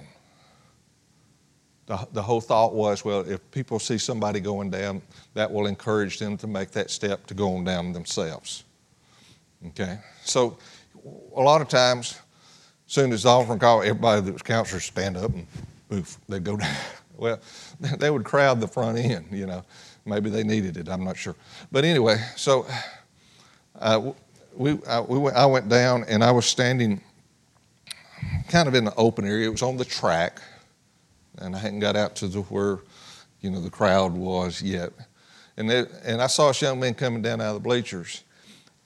The, 1.85 2.07
the 2.13 2.21
whole 2.21 2.41
thought 2.41 2.73
was, 2.73 3.03
well, 3.03 3.21
if 3.21 3.51
people 3.51 3.79
see 3.79 3.97
somebody 3.97 4.39
going 4.39 4.69
down, 4.69 5.01
that 5.33 5.51
will 5.51 5.67
encourage 5.67 6.19
them 6.19 6.37
to 6.37 6.47
make 6.47 6.71
that 6.71 6.89
step 6.89 7.25
to 7.27 7.33
go 7.33 7.55
on 7.55 7.63
down 7.63 7.91
themselves. 7.91 8.63
Okay, 9.67 9.99
so 10.23 10.57
a 11.35 11.41
lot 11.41 11.61
of 11.61 11.67
times, 11.67 12.19
as 12.87 12.93
soon 12.93 13.13
as 13.13 13.23
the 13.23 13.29
offering 13.29 13.59
call, 13.59 13.81
everybody 13.81 14.21
that 14.21 14.33
was 14.33 14.41
counselors 14.41 14.85
stand 14.85 15.17
up 15.17 15.31
and 15.31 15.47
poof, 15.89 16.17
they'd 16.27 16.43
go 16.43 16.57
down. 16.57 16.75
Well, 17.17 17.39
they 17.79 18.09
would 18.09 18.23
crowd 18.23 18.59
the 18.59 18.67
front 18.67 18.97
end, 18.97 19.27
you 19.31 19.45
know. 19.45 19.63
Maybe 20.05 20.29
they 20.29 20.43
needed 20.43 20.77
it, 20.77 20.89
I'm 20.89 21.03
not 21.03 21.17
sure. 21.17 21.35
But 21.71 21.85
anyway, 21.85 22.17
so 22.35 22.65
uh, 23.79 24.11
we, 24.55 24.79
I, 24.87 25.01
we 25.01 25.19
went, 25.19 25.35
I 25.35 25.45
went 25.45 25.69
down 25.69 26.05
and 26.07 26.23
I 26.23 26.31
was 26.31 26.45
standing 26.45 27.01
kind 28.49 28.67
of 28.67 28.73
in 28.75 28.85
the 28.85 28.95
open 28.95 29.25
area. 29.25 29.47
It 29.47 29.51
was 29.51 29.61
on 29.61 29.77
the 29.77 29.85
track, 29.85 30.41
and 31.37 31.55
I 31.55 31.59
hadn't 31.59 31.79
got 31.79 31.95
out 31.95 32.15
to 32.17 32.27
the, 32.27 32.41
where, 32.41 32.79
you 33.41 33.51
know, 33.51 33.61
the 33.61 33.69
crowd 33.69 34.13
was 34.13 34.61
yet. 34.61 34.91
And, 35.57 35.69
and 35.69 36.21
I 36.21 36.27
saw 36.27 36.47
this 36.47 36.61
young 36.61 36.79
man 36.79 36.95
coming 36.95 37.21
down 37.21 37.41
out 37.41 37.49
of 37.49 37.53
the 37.55 37.59
bleachers. 37.59 38.23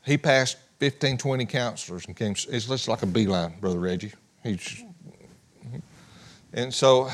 He 0.06 0.18
passed 0.18 0.58
15, 0.80 1.18
20 1.18 1.46
counselors 1.46 2.06
and 2.06 2.16
came, 2.16 2.32
it's 2.32 2.66
just 2.66 2.88
like 2.88 3.04
a 3.04 3.06
beeline, 3.06 3.54
Brother 3.60 3.80
Reggie. 3.80 4.12
He's, 4.44 4.84
and 6.54 6.74
so 6.74 7.10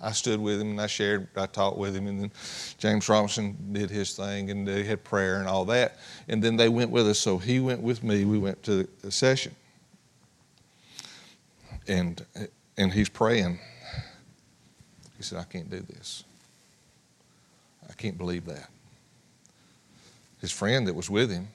I 0.00 0.12
stood 0.12 0.40
with 0.40 0.60
him 0.60 0.70
and 0.70 0.80
I 0.80 0.86
shared, 0.86 1.28
I 1.36 1.46
talked 1.46 1.76
with 1.76 1.94
him, 1.94 2.06
and 2.06 2.20
then 2.20 2.32
James 2.78 3.08
Robison 3.08 3.56
did 3.72 3.90
his 3.90 4.14
thing 4.14 4.50
and 4.50 4.66
they 4.66 4.84
had 4.84 5.04
prayer 5.04 5.40
and 5.40 5.48
all 5.48 5.64
that. 5.66 5.98
And 6.28 6.42
then 6.42 6.56
they 6.56 6.68
went 6.68 6.90
with 6.90 7.06
us, 7.08 7.18
so 7.18 7.36
he 7.36 7.60
went 7.60 7.82
with 7.82 8.02
me. 8.02 8.24
We 8.24 8.38
went 8.38 8.62
to 8.64 8.88
the 9.02 9.10
session. 9.10 9.54
And, 11.86 12.24
and 12.76 12.92
he's 12.92 13.08
praying. 13.08 13.58
He 15.16 15.22
said, 15.22 15.38
I 15.38 15.44
can't 15.44 15.70
do 15.70 15.80
this. 15.80 16.24
I 17.88 17.92
can't 17.94 18.16
believe 18.16 18.44
that. 18.46 18.68
His 20.40 20.52
friend 20.52 20.86
that 20.86 20.94
was 20.94 21.10
with 21.10 21.30
him 21.30 21.48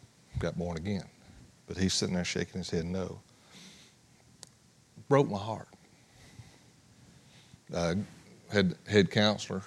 got 0.43 0.57
born 0.57 0.75
again, 0.75 1.05
but 1.67 1.77
he's 1.77 1.93
sitting 1.93 2.15
there 2.15 2.25
shaking 2.25 2.59
his 2.59 2.69
head 2.69 2.83
no. 2.85 3.21
Broke 5.07 5.29
my 5.29 5.37
heart. 5.37 5.69
Uh, 7.73 7.95
head, 8.51 8.75
head 8.85 9.09
counselor 9.09 9.63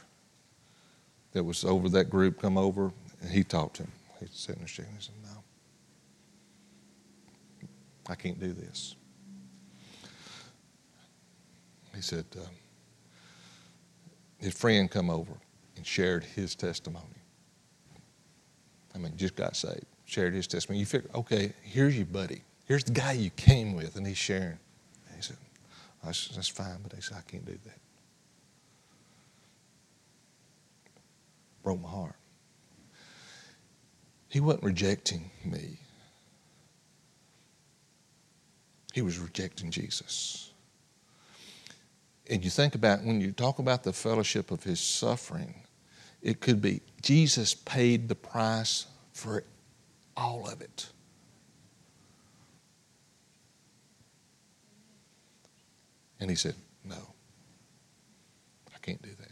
that 1.33 1.43
was 1.43 1.65
over 1.65 1.89
that 1.89 2.11
group 2.11 2.39
come 2.41 2.59
over, 2.59 2.93
and 3.23 3.31
he 3.31 3.43
talked 3.43 3.77
to 3.77 3.85
him. 3.85 3.93
He's 4.21 4.31
sitting 4.33 4.61
there 4.61 4.69
shaking 4.69 4.95
his 4.95 5.07
head 5.07 5.17
No, 5.23 5.43
I 8.09 8.15
can't 8.15 8.39
do 8.39 8.53
this. 8.53 8.97
He 11.95 12.03
said, 12.03 12.27
uh, 12.37 12.41
his 14.37 14.53
friend 14.53 14.91
come 14.91 15.09
over 15.09 15.33
and 15.77 15.87
shared 15.87 16.23
his 16.23 16.55
testimony. 16.55 17.07
I 18.95 18.99
mean, 18.99 19.17
just 19.17 19.37
got 19.37 19.57
saved, 19.57 19.87
shared 20.07 20.33
his 20.33 20.47
testimony. 20.47 20.81
You 20.81 20.87
figure, 20.87 21.11
okay, 21.15 21.53
here's 21.63 21.97
your 21.97 22.07
buddy. 22.07 22.43
Here's 22.65 22.85
the 22.85 22.93
guy 22.93 23.13
you 23.13 23.31
came 23.31 23.75
with, 23.75 23.97
and 23.97 24.07
he's 24.07 24.17
sharing. 24.17 24.59
he 25.15 25.23
said, 25.23 25.37
oh, 26.03 26.07
that's, 26.07 26.29
that's 26.29 26.49
fine, 26.49 26.79
but 26.83 26.93
he 26.95 27.01
said, 27.01 27.19
I 27.19 27.31
can't 27.31 27.45
do 27.45 27.59
that. 27.65 27.79
broke 31.67 31.83
my 31.83 31.89
heart. 31.89 32.15
He 34.29 34.39
wasn't 34.39 34.63
rejecting 34.63 35.33
me, 35.45 35.79
he 38.95 39.03
was 39.03 39.19
rejecting 39.19 39.73
Jesus. 39.73 40.53
And 42.31 42.45
you 42.45 42.51
think 42.51 42.77
about 42.77 43.03
when 43.03 43.21
you 43.21 43.33
talk 43.33 43.59
about 43.59 43.83
the 43.83 43.93
fellowship 43.93 44.53
of 44.53 44.63
his 44.63 44.79
suffering, 44.79 45.55
it 46.23 46.41
could 46.41 46.63
be 46.63 46.83
Jesus 47.03 47.53
paid 47.53 48.09
the 48.09 48.15
price 48.15 48.87
for 49.13 49.43
all 50.17 50.49
of 50.49 50.61
it. 50.61 50.87
And 56.21 56.31
he 56.31 56.37
said, 56.37 56.55
No, 56.85 57.15
I 58.75 58.79
can't 58.81 59.03
do 59.03 59.11
that. 59.11 59.31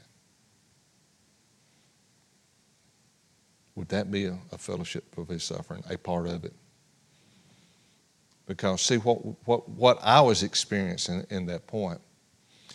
Would 3.75 3.89
that 3.89 4.11
be 4.11 4.27
a, 4.27 4.39
a 4.53 4.59
fellowship 4.59 5.05
of 5.19 5.29
his 5.29 5.43
suffering, 5.43 5.83
a 5.91 5.99
part 5.99 6.29
of 6.29 6.45
it? 6.45 6.53
Because, 8.47 8.83
see, 8.83 8.99
what, 8.99 9.19
what, 9.47 9.69
what 9.69 9.99
I 10.03 10.21
was 10.21 10.43
experiencing 10.43 11.25
in 11.31 11.47
that 11.47 11.67
point 11.67 12.01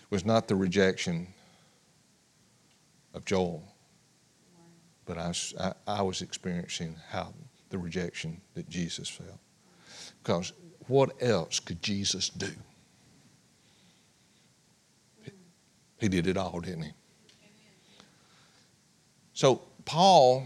was 0.09 0.25
not 0.25 0.47
the 0.47 0.55
rejection 0.55 1.27
of 3.13 3.23
Joel, 3.23 3.63
but 5.05 5.17
I, 5.17 5.33
I, 5.59 5.73
I 5.87 6.01
was 6.01 6.21
experiencing 6.21 6.95
how 7.09 7.33
the 7.69 7.77
rejection 7.77 8.41
that 8.55 8.69
Jesus 8.69 9.07
felt. 9.07 9.39
Because 10.21 10.53
what 10.87 11.11
else 11.21 11.59
could 11.59 11.81
Jesus 11.81 12.29
do? 12.29 12.51
He 15.99 16.07
did 16.07 16.27
it 16.27 16.37
all, 16.37 16.59
didn't 16.61 16.83
he? 16.83 16.91
So, 19.33 19.61
Paul 19.85 20.45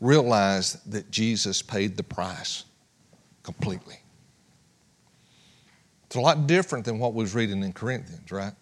realized 0.00 0.90
that 0.90 1.10
Jesus 1.10 1.62
paid 1.62 1.96
the 1.96 2.02
price 2.02 2.64
completely. 3.42 4.00
It's 6.06 6.16
a 6.16 6.20
lot 6.20 6.46
different 6.46 6.84
than 6.84 6.98
what 6.98 7.14
we 7.14 7.22
was 7.22 7.34
reading 7.34 7.62
in 7.62 7.72
Corinthians, 7.72 8.32
right? 8.32 8.52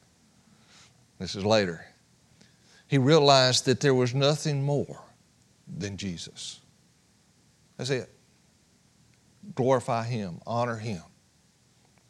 This 1.19 1.35
is 1.35 1.45
later. 1.45 1.85
He 2.89 2.99
realized 2.99 3.65
that 3.67 3.81
there 3.81 3.95
was 3.95 4.15
nothing 4.15 4.63
more 4.63 5.01
than 5.77 5.97
Jesus. 5.97 6.61
That's 7.77 7.91
it. 7.91 8.11
Glorify 9.55 10.05
Him, 10.05 10.41
honor 10.47 10.77
Him, 10.77 11.03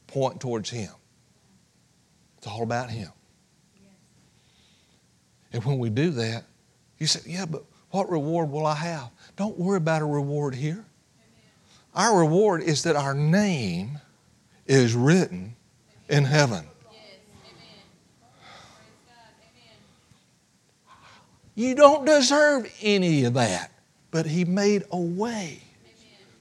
point 0.07 0.41
towards 0.41 0.71
Him. 0.71 0.93
It's 2.39 2.47
all 2.47 2.63
about 2.63 2.91
Him. 2.91 3.11
And 5.53 5.65
when 5.65 5.79
we 5.79 5.91
do 5.91 6.11
that, 6.11 6.45
you 6.99 7.07
say, 7.07 7.21
yeah, 7.31 7.47
but 7.47 7.65
what 7.91 8.11
reward 8.11 8.51
will 8.51 8.67
I 8.67 8.75
have? 8.75 9.11
Don't 9.37 9.59
worry 9.59 9.79
about 9.79 10.03
a 10.03 10.07
reward 10.07 10.55
here. 10.55 10.85
Our 11.95 12.21
reward 12.21 12.63
is 12.63 12.83
that 12.83 12.97
our 12.97 13.15
name 13.15 13.99
is 14.67 14.95
written 14.95 15.57
in 16.09 16.25
heaven. 16.25 16.65
You 21.59 21.75
don't 21.75 22.05
deserve 22.05 22.73
any 22.83 23.25
of 23.25 23.35
that, 23.35 23.73
but 24.13 24.27
He 24.27 24.45
made 24.45 24.85
a 24.93 24.97
way 24.97 25.59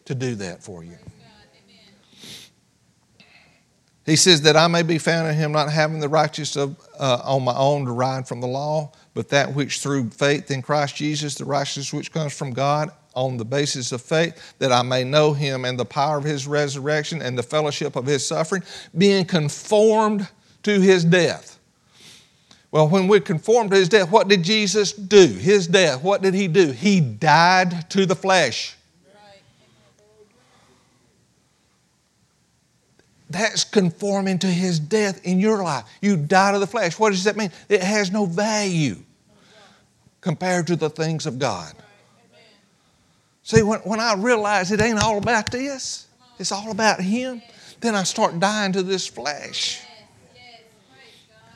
to 0.05 0.13
do 0.13 0.36
that 0.36 0.61
for 0.61 0.84
you. 0.84 0.95
He 4.05 4.15
says 4.15 4.43
that 4.43 4.55
I 4.55 4.68
may 4.68 4.84
be 4.84 4.99
found 4.99 5.28
in 5.28 5.34
Him, 5.34 5.51
not 5.51 5.72
having 5.72 6.01
the 6.01 6.07
righteousness 6.07 6.55
of, 6.55 6.80
uh, 6.99 7.22
on 7.24 7.43
my 7.43 7.55
own 7.55 7.86
derived 7.86 8.28
from 8.28 8.41
the 8.41 8.47
law, 8.47 8.91
but 9.15 9.30
that 9.30 9.55
which 9.55 9.80
through 9.80 10.11
faith 10.11 10.51
in 10.51 10.61
Christ 10.61 10.95
Jesus, 10.97 11.34
the 11.34 11.45
righteousness 11.45 11.91
which 11.91 12.11
comes 12.11 12.38
from 12.38 12.51
God 12.51 12.91
on 13.15 13.38
the 13.38 13.45
basis 13.45 13.91
of 13.91 14.03
faith, 14.03 14.53
that 14.59 14.72
I 14.72 14.84
may 14.84 15.03
know 15.03 15.34
him 15.34 15.65
and 15.65 15.80
the 15.80 15.86
power 15.86 16.20
of 16.20 16.26
his 16.26 16.47
resurrection 16.47 17.24
and 17.24 17.36
the 17.36 17.41
fellowship 17.41 17.95
of 17.95 18.05
his 18.05 18.24
suffering, 18.24 18.61
being 18.95 19.26
conformed 19.26 20.30
to 20.61 20.80
his 20.80 21.03
death. 21.03 21.57
Well, 22.72 22.89
when 22.89 23.07
we 23.07 23.20
conform 23.20 23.70
to 23.70 23.76
his 23.76 23.89
death, 23.89 24.11
what 24.11 24.28
did 24.28 24.43
Jesus 24.43 24.91
do? 24.91 25.26
His 25.26 25.68
death, 25.68 26.03
what 26.03 26.22
did 26.22 26.34
he 26.34 26.47
do? 26.47 26.72
He 26.72 26.99
died 26.99 27.89
to 27.91 28.05
the 28.05 28.15
flesh. 28.15 28.76
That's 33.30 33.63
conforming 33.65 34.39
to 34.39 34.47
his 34.47 34.80
death 34.80 35.26
in 35.26 35.39
your 35.39 35.61
life. 35.61 35.86
You 36.01 36.15
die 36.15 36.53
to 36.53 36.59
the 36.59 36.68
flesh. 36.68 36.97
What 36.97 37.11
does 37.11 37.26
that 37.26 37.36
mean? 37.36 37.51
It 37.68 37.82
has 37.82 38.11
no 38.11 38.26
value 38.26 38.97
compared 40.22 40.68
to 40.68 40.76
the 40.76 40.89
things 40.89 41.26
of 41.26 41.38
God. 41.38 41.74
See, 43.43 43.63
when, 43.63 43.80
when 43.82 43.99
I 43.99 44.13
realize 44.15 44.72
it 44.72 44.82
ain't 44.82 45.01
all 45.01 45.18
about 45.18 45.51
this, 45.51 46.07
it's 46.39 46.51
all 46.51 46.72
about 46.72 47.01
Him, 47.01 47.41
then 47.80 47.95
I 47.95 48.03
start 48.03 48.39
dying 48.39 48.74
to 48.74 48.84
this 48.84 49.07
flesh. 49.07 49.82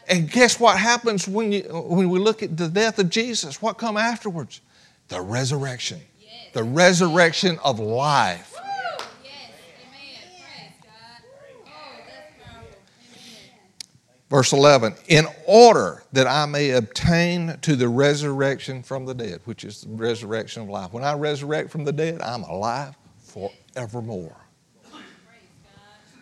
And 0.07 0.29
guess 0.29 0.59
what 0.59 0.77
happens 0.77 1.27
when, 1.27 1.51
you, 1.51 1.61
when 1.61 2.09
we 2.09 2.19
look 2.19 2.43
at 2.43 2.57
the 2.57 2.67
death 2.67 2.99
of 2.99 3.09
Jesus? 3.09 3.61
What 3.61 3.77
come 3.77 3.97
afterwards? 3.97 4.61
The 5.07 5.21
resurrection. 5.21 6.01
The 6.53 6.63
resurrection 6.63 7.59
of 7.63 7.79
life. 7.79 8.51
Verse 14.29 14.53
11, 14.53 14.95
in 15.09 15.25
order 15.45 16.03
that 16.13 16.25
I 16.25 16.45
may 16.45 16.71
obtain 16.71 17.57
to 17.63 17.75
the 17.75 17.89
resurrection 17.89 18.81
from 18.81 19.05
the 19.05 19.13
dead, 19.13 19.41
which 19.43 19.65
is 19.65 19.81
the 19.81 19.89
resurrection 19.89 20.63
of 20.63 20.69
life. 20.69 20.93
When 20.93 21.03
I 21.03 21.15
resurrect 21.15 21.69
from 21.69 21.83
the 21.83 21.91
dead, 21.91 22.21
I'm 22.21 22.43
alive 22.43 22.95
forevermore. 23.19 24.37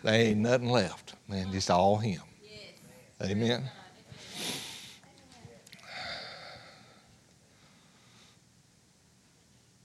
There 0.02 0.12
ain't 0.12 0.38
nothing 0.38 0.70
left, 0.70 1.14
man, 1.28 1.52
just 1.52 1.70
all 1.70 1.98
Him. 1.98 2.22
Amen. 3.22 3.68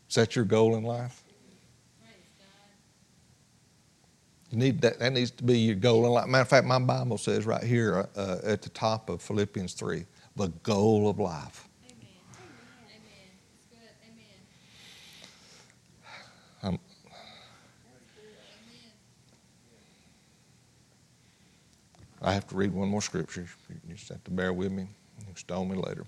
Is 0.08 0.16
that 0.16 0.36
your 0.36 0.46
goal 0.46 0.78
in 0.78 0.84
life? 0.84 1.22
You 4.52 4.60
need 4.60 4.80
that, 4.82 5.00
that 5.00 5.12
needs 5.12 5.32
to 5.32 5.44
be 5.44 5.58
your 5.58 5.76
goal 5.76 6.06
in 6.06 6.12
life. 6.12 6.28
Matter 6.28 6.44
of 6.44 6.48
fact, 6.48 6.66
my 6.66 6.80
Bible 6.80 7.18
says 7.18 7.46
right 7.46 7.64
here 7.64 8.08
uh, 8.16 8.20
uh 8.20 8.40
at 8.46 8.62
the 8.62 8.70
top 8.70 9.10
of 9.10 9.22
Philippians 9.22 9.74
3 9.74 10.06
the 10.36 10.48
goal 10.64 11.10
of 11.10 11.20
life. 11.20 11.65
I 22.26 22.32
have 22.32 22.48
to 22.48 22.56
read 22.56 22.74
one 22.74 22.90
more 22.90 23.04
scripture. 23.04 23.46
You 23.88 23.96
just 23.96 24.10
have 24.10 24.24
to 24.24 24.32
bear 24.32 24.52
with 24.52 24.72
me. 24.72 24.88
You 25.20 25.26
stone 25.36 25.70
me 25.70 25.76
later. 25.76 26.06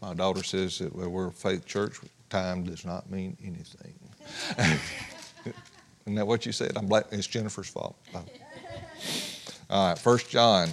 My 0.00 0.14
daughter 0.14 0.42
says 0.42 0.78
that 0.78 0.94
we're 0.94 1.28
a 1.28 1.32
faith 1.32 1.66
church. 1.66 1.98
Time 2.30 2.64
does 2.64 2.86
not 2.86 3.10
mean 3.10 3.36
anything. 3.44 3.94
Isn't 6.06 6.14
that 6.14 6.26
what 6.26 6.46
you 6.46 6.52
said? 6.52 6.72
I'm 6.74 6.86
black. 6.86 7.04
It's 7.10 7.26
Jennifer's 7.26 7.68
fault. 7.68 7.96
All 9.68 9.88
right, 9.90 9.98
1 9.98 10.18
John 10.30 10.70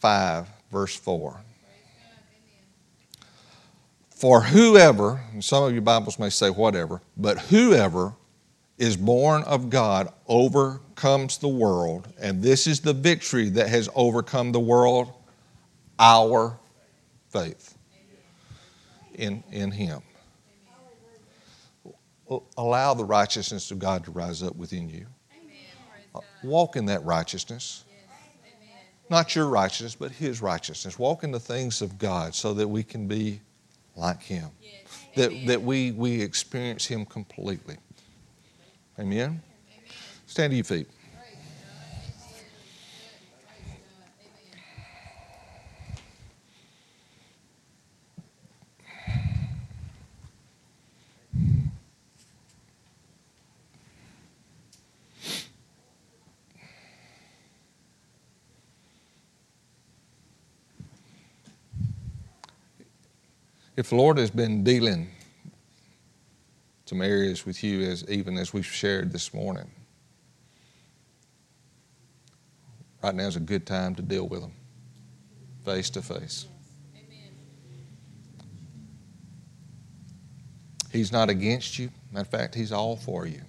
5, 0.00 0.46
verse 0.70 0.94
4. 0.94 1.40
For 4.10 4.42
whoever, 4.42 5.22
and 5.32 5.42
some 5.42 5.64
of 5.64 5.72
your 5.72 5.80
Bibles 5.80 6.18
may 6.18 6.28
say 6.28 6.50
whatever, 6.50 7.00
but 7.16 7.38
whoever 7.38 8.12
is 8.82 8.96
born 8.96 9.44
of 9.44 9.70
God 9.70 10.12
overcomes 10.26 11.38
the 11.38 11.46
world, 11.46 12.12
and 12.20 12.42
this 12.42 12.66
is 12.66 12.80
the 12.80 12.92
victory 12.92 13.48
that 13.50 13.68
has 13.68 13.88
overcome 13.94 14.50
the 14.50 14.60
world, 14.60 15.12
our 16.00 16.58
faith 17.30 17.78
in, 19.14 19.44
in 19.52 19.70
Him 19.70 20.02
allow 22.56 22.94
the 22.94 23.04
righteousness 23.04 23.70
of 23.70 23.78
God 23.78 24.04
to 24.04 24.10
rise 24.10 24.42
up 24.42 24.56
within 24.56 24.88
you. 24.88 25.06
Walk 26.42 26.74
in 26.74 26.86
that 26.86 27.04
righteousness. 27.04 27.84
Not 29.10 29.36
your 29.36 29.46
righteousness, 29.46 29.94
but 29.94 30.10
His 30.10 30.42
righteousness. 30.42 30.98
Walk 30.98 31.22
in 31.22 31.30
the 31.30 31.38
things 31.38 31.82
of 31.82 31.98
God 31.98 32.34
so 32.34 32.52
that 32.54 32.66
we 32.66 32.82
can 32.82 33.06
be 33.06 33.40
like 33.94 34.22
Him, 34.22 34.48
that, 35.14 35.30
that 35.46 35.62
we, 35.62 35.92
we 35.92 36.20
experience 36.20 36.86
Him 36.86 37.04
completely. 37.04 37.76
Amen? 38.98 39.42
Stand 40.26 40.50
to 40.50 40.56
your 40.56 40.64
feet. 40.64 40.88
If 63.74 63.88
the 63.88 63.96
Lord 63.96 64.18
has 64.18 64.30
been 64.30 64.62
dealing 64.62 65.08
some 66.92 67.00
areas 67.00 67.46
with 67.46 67.64
you, 67.64 67.80
as 67.90 68.04
even 68.10 68.36
as 68.36 68.52
we've 68.52 68.66
shared 68.66 69.14
this 69.14 69.32
morning, 69.32 69.70
right 73.02 73.14
now 73.14 73.26
is 73.26 73.34
a 73.34 73.40
good 73.40 73.66
time 73.66 73.94
to 73.94 74.02
deal 74.02 74.28
with 74.28 74.42
them 74.42 74.52
face 75.64 75.88
to 75.88 76.02
face. 76.02 76.44
He's 80.90 81.10
not 81.10 81.30
against 81.30 81.78
you. 81.78 81.88
Matter 82.12 82.24
of 82.24 82.28
fact, 82.28 82.54
He's 82.54 82.72
all 82.72 82.96
for 82.96 83.26
you. 83.26 83.40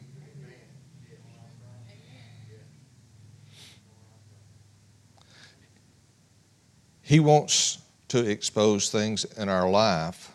He 7.01 7.19
wants 7.19 7.79
to 8.07 8.25
expose 8.25 8.89
things 8.89 9.25
in 9.25 9.49
our 9.49 9.69
life, 9.69 10.31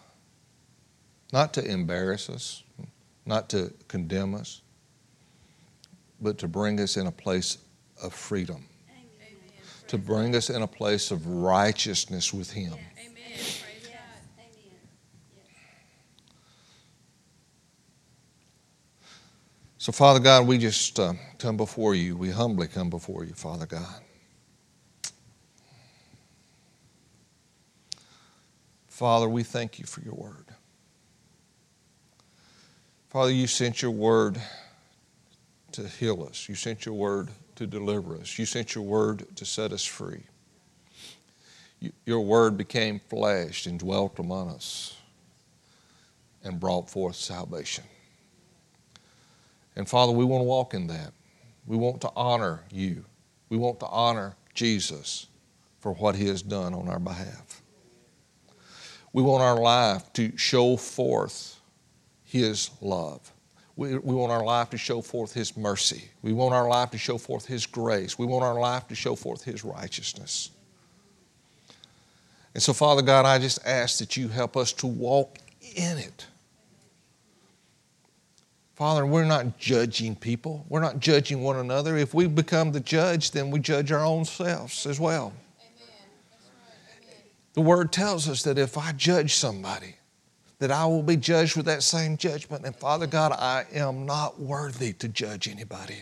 not 1.32 1.54
to 1.54 1.64
embarrass 1.64 2.28
us, 2.28 2.64
not 3.28 3.50
to 3.50 3.72
condemn 3.86 4.34
us, 4.34 4.62
but 6.20 6.38
to 6.38 6.48
bring 6.48 6.80
us 6.80 6.96
in 6.96 7.06
a 7.06 7.12
place 7.12 7.58
of 8.02 8.14
freedom, 8.14 8.64
Amen. 8.90 9.38
to 9.86 9.98
bring 9.98 10.34
us 10.34 10.48
in 10.48 10.62
a 10.62 10.66
place 10.66 11.10
of 11.10 11.26
righteousness 11.26 12.32
with 12.32 12.50
Him. 12.50 12.72
Amen. 12.72 13.08
So, 19.80 19.92
Father 19.92 20.20
God, 20.20 20.46
we 20.46 20.58
just 20.58 20.98
uh, 20.98 21.12
come 21.38 21.56
before 21.56 21.94
you. 21.94 22.16
We 22.16 22.30
humbly 22.30 22.66
come 22.66 22.90
before 22.90 23.24
you, 23.24 23.32
Father 23.32 23.64
God. 23.64 24.02
Father, 28.88 29.28
we 29.28 29.44
thank 29.44 29.78
you 29.78 29.86
for 29.86 30.00
your 30.00 30.14
word. 30.14 30.47
Father, 33.08 33.32
you 33.32 33.46
sent 33.46 33.80
your 33.80 33.90
word 33.90 34.38
to 35.72 35.88
heal 35.88 36.26
us. 36.28 36.46
You 36.46 36.54
sent 36.54 36.84
your 36.84 36.94
word 36.94 37.30
to 37.56 37.66
deliver 37.66 38.16
us. 38.16 38.38
You 38.38 38.44
sent 38.44 38.74
your 38.74 38.84
word 38.84 39.24
to 39.36 39.44
set 39.46 39.72
us 39.72 39.84
free. 39.84 40.24
your 42.04 42.20
word 42.20 42.58
became 42.58 43.00
flesh 43.08 43.66
and 43.66 43.78
dwelt 43.78 44.18
among 44.18 44.50
us 44.50 44.96
and 46.44 46.60
brought 46.60 46.90
forth 46.90 47.16
salvation. 47.16 47.84
And 49.74 49.88
Father, 49.88 50.12
we 50.12 50.24
want 50.24 50.40
to 50.40 50.44
walk 50.44 50.74
in 50.74 50.88
that. 50.88 51.12
We 51.66 51.76
want 51.76 52.00
to 52.02 52.10
honor 52.14 52.64
you. 52.70 53.04
We 53.48 53.56
want 53.56 53.80
to 53.80 53.86
honor 53.86 54.36
Jesus 54.54 55.28
for 55.80 55.92
what 55.94 56.14
he 56.16 56.26
has 56.26 56.42
done 56.42 56.74
on 56.74 56.88
our 56.88 56.98
behalf. 56.98 57.62
We 59.12 59.22
want 59.22 59.42
our 59.42 59.58
life 59.58 60.12
to 60.14 60.36
show 60.36 60.76
forth 60.76 61.57
His 62.28 62.70
love. 62.80 63.32
We, 63.76 63.96
we 63.96 64.14
want 64.14 64.32
our 64.32 64.44
life 64.44 64.70
to 64.70 64.78
show 64.78 65.00
forth 65.00 65.32
His 65.32 65.56
mercy. 65.56 66.10
We 66.22 66.32
want 66.32 66.52
our 66.52 66.68
life 66.68 66.90
to 66.90 66.98
show 66.98 67.16
forth 67.16 67.46
His 67.46 67.64
grace. 67.64 68.18
We 68.18 68.26
want 68.26 68.44
our 68.44 68.58
life 68.58 68.88
to 68.88 68.94
show 68.94 69.14
forth 69.14 69.44
His 69.44 69.64
righteousness. 69.64 70.50
And 72.54 72.62
so, 72.62 72.72
Father 72.72 73.02
God, 73.02 73.24
I 73.24 73.38
just 73.38 73.64
ask 73.64 73.98
that 73.98 74.16
you 74.16 74.28
help 74.28 74.56
us 74.56 74.72
to 74.74 74.86
walk 74.86 75.38
in 75.76 75.96
it. 75.96 76.26
Father, 78.74 79.06
we're 79.06 79.24
not 79.24 79.58
judging 79.58 80.14
people. 80.14 80.66
We're 80.68 80.80
not 80.80 81.00
judging 81.00 81.42
one 81.42 81.56
another. 81.56 81.96
If 81.96 82.14
we 82.14 82.26
become 82.26 82.72
the 82.72 82.80
judge, 82.80 83.30
then 83.30 83.50
we 83.50 83.58
judge 83.58 83.90
our 83.90 84.04
own 84.04 84.24
selves 84.24 84.86
as 84.86 85.00
well. 85.00 85.32
The 87.54 87.60
Word 87.60 87.92
tells 87.92 88.28
us 88.28 88.42
that 88.42 88.58
if 88.58 88.76
I 88.76 88.92
judge 88.92 89.34
somebody, 89.34 89.97
that 90.58 90.70
I 90.70 90.86
will 90.86 91.02
be 91.02 91.16
judged 91.16 91.56
with 91.56 91.66
that 91.66 91.82
same 91.82 92.16
judgment. 92.16 92.64
And 92.64 92.74
Father 92.74 93.06
God, 93.06 93.32
I 93.32 93.64
am 93.72 94.06
not 94.06 94.40
worthy 94.40 94.92
to 94.94 95.08
judge 95.08 95.48
anybody. 95.48 95.98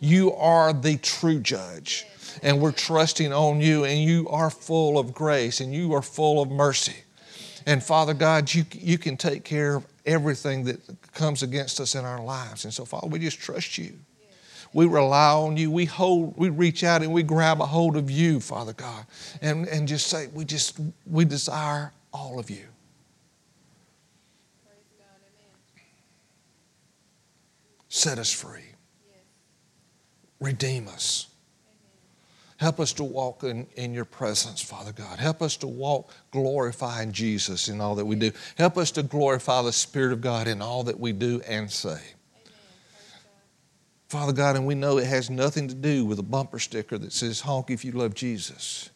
You 0.00 0.32
are 0.34 0.72
the 0.72 0.96
true 0.98 1.40
judge. 1.40 2.06
And 2.42 2.60
we're 2.60 2.72
trusting 2.72 3.32
on 3.32 3.60
you, 3.60 3.84
and 3.84 4.00
you 4.00 4.28
are 4.28 4.50
full 4.50 4.98
of 4.98 5.12
grace 5.12 5.60
and 5.60 5.74
you 5.74 5.92
are 5.94 6.02
full 6.02 6.40
of 6.40 6.50
mercy. 6.50 6.94
And 7.66 7.82
Father 7.82 8.14
God, 8.14 8.52
you, 8.54 8.64
you 8.72 8.98
can 8.98 9.16
take 9.16 9.44
care 9.44 9.76
of 9.76 9.86
everything 10.06 10.64
that 10.64 10.80
comes 11.12 11.42
against 11.42 11.80
us 11.80 11.94
in 11.94 12.04
our 12.04 12.22
lives. 12.22 12.64
And 12.64 12.72
so, 12.72 12.84
Father, 12.84 13.08
we 13.08 13.18
just 13.18 13.38
trust 13.38 13.78
you. 13.78 13.98
We 14.72 14.86
rely 14.86 15.32
on 15.32 15.56
you. 15.56 15.70
We 15.70 15.84
hold, 15.84 16.36
we 16.36 16.48
reach 16.48 16.84
out 16.84 17.02
and 17.02 17.12
we 17.12 17.24
grab 17.24 17.60
a 17.60 17.66
hold 17.66 17.96
of 17.96 18.10
you, 18.10 18.38
Father 18.38 18.72
God, 18.72 19.04
and, 19.42 19.66
and 19.66 19.88
just 19.88 20.06
say, 20.06 20.28
we 20.32 20.44
just 20.44 20.78
we 21.06 21.24
desire 21.24 21.92
all 22.12 22.38
of 22.38 22.50
you. 22.50 22.64
Praise 24.64 24.86
God. 24.96 25.06
Amen. 25.26 25.84
Set 27.90 28.18
us 28.18 28.32
free. 28.32 28.62
Redeem 30.40 30.88
us. 30.88 31.26
Help 32.56 32.78
us 32.78 32.92
to 32.92 33.04
walk 33.04 33.42
in, 33.42 33.66
in 33.74 33.92
your 33.92 34.04
presence, 34.04 34.62
Father 34.62 34.92
God. 34.92 35.18
Help 35.18 35.42
us 35.42 35.56
to 35.56 35.66
walk 35.66 36.12
glorifying 36.30 37.10
Jesus 37.10 37.68
in 37.68 37.80
all 37.80 37.96
that 37.96 38.04
we 38.04 38.14
do. 38.14 38.30
Help 38.56 38.78
us 38.78 38.90
to 38.92 39.02
glorify 39.02 39.60
the 39.62 39.72
Spirit 39.72 40.12
of 40.12 40.20
God 40.20 40.46
in 40.46 40.62
all 40.62 40.84
that 40.84 41.00
we 41.00 41.12
do 41.12 41.40
and 41.48 41.70
say. 41.70 42.00
Father 44.08 44.32
God, 44.32 44.56
and 44.56 44.66
we 44.66 44.74
know 44.74 44.98
it 44.98 45.06
has 45.06 45.28
nothing 45.28 45.66
to 45.68 45.74
do 45.74 46.04
with 46.04 46.18
a 46.18 46.22
bumper 46.22 46.58
sticker 46.58 46.96
that 46.96 47.12
says, 47.12 47.40
honk 47.40 47.70
if 47.70 47.84
you 47.84 47.92
love 47.92 48.14
Jesus. 48.14 48.90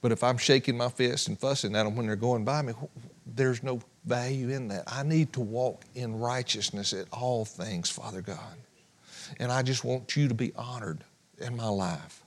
But 0.00 0.12
if 0.12 0.24
I'm 0.24 0.38
shaking 0.38 0.76
my 0.78 0.88
fist 0.88 1.28
and 1.28 1.38
fussing 1.38 1.76
at 1.76 1.84
them 1.84 1.96
when 1.96 2.06
they're 2.06 2.16
going 2.16 2.44
by 2.44 2.62
me, 2.62 2.72
there's 3.26 3.62
no 3.62 3.80
value 4.04 4.50
in 4.50 4.68
that. 4.68 4.84
I 4.86 5.02
need 5.02 5.32
to 5.34 5.40
walk 5.40 5.84
in 5.94 6.18
righteousness 6.18 6.92
at 6.92 7.06
all 7.12 7.44
things, 7.44 7.90
Father 7.90 8.20
God. 8.20 8.56
And 9.38 9.50
I 9.50 9.62
just 9.62 9.84
want 9.84 10.16
you 10.16 10.28
to 10.28 10.34
be 10.34 10.52
honored 10.56 11.00
in 11.40 11.56
my 11.56 11.68
life. 11.68 12.22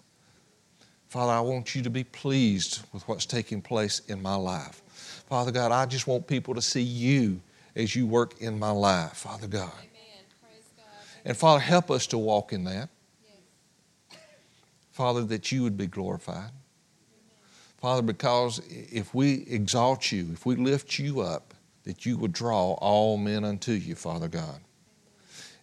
Father, 1.09 1.31
I 1.31 1.39
want 1.39 1.75
you 1.75 1.81
to 1.83 1.89
be 1.89 2.03
pleased 2.03 2.81
with 2.91 3.07
what's 3.07 3.25
taking 3.25 3.61
place 3.61 4.01
in 4.07 4.21
my 4.21 4.35
life. 4.35 4.81
Father 5.29 5.51
God, 5.51 5.71
I 5.71 5.85
just 5.85 6.07
want 6.07 6.27
people 6.27 6.53
to 6.55 6.61
see 6.61 6.81
you 6.81 7.41
as 7.75 7.95
you 7.95 8.07
work 8.07 8.41
in 8.41 8.59
my 8.59 8.71
life, 8.71 9.13
Father 9.13 9.47
God. 9.47 9.71
God. 9.71 10.85
And 11.23 11.37
Father, 11.37 11.59
help 11.59 11.91
us 11.91 12.07
to 12.07 12.17
walk 12.17 12.51
in 12.51 12.63
that. 12.65 12.89
Yes. 13.23 14.19
Father, 14.91 15.23
that 15.25 15.51
you 15.51 15.63
would 15.63 15.77
be 15.77 15.87
glorified. 15.87 16.51
Father, 17.77 18.01
because 18.01 18.59
if 18.69 19.13
we 19.13 19.45
exalt 19.47 20.11
you, 20.11 20.29
if 20.33 20.45
we 20.45 20.55
lift 20.55 20.97
you 20.97 21.21
up, 21.21 21.53
that 21.83 22.05
you 22.05 22.17
would 22.17 22.33
draw 22.33 22.73
all 22.73 23.17
men 23.17 23.45
unto 23.45 23.71
you, 23.71 23.95
Father 23.95 24.27
God. 24.27 24.59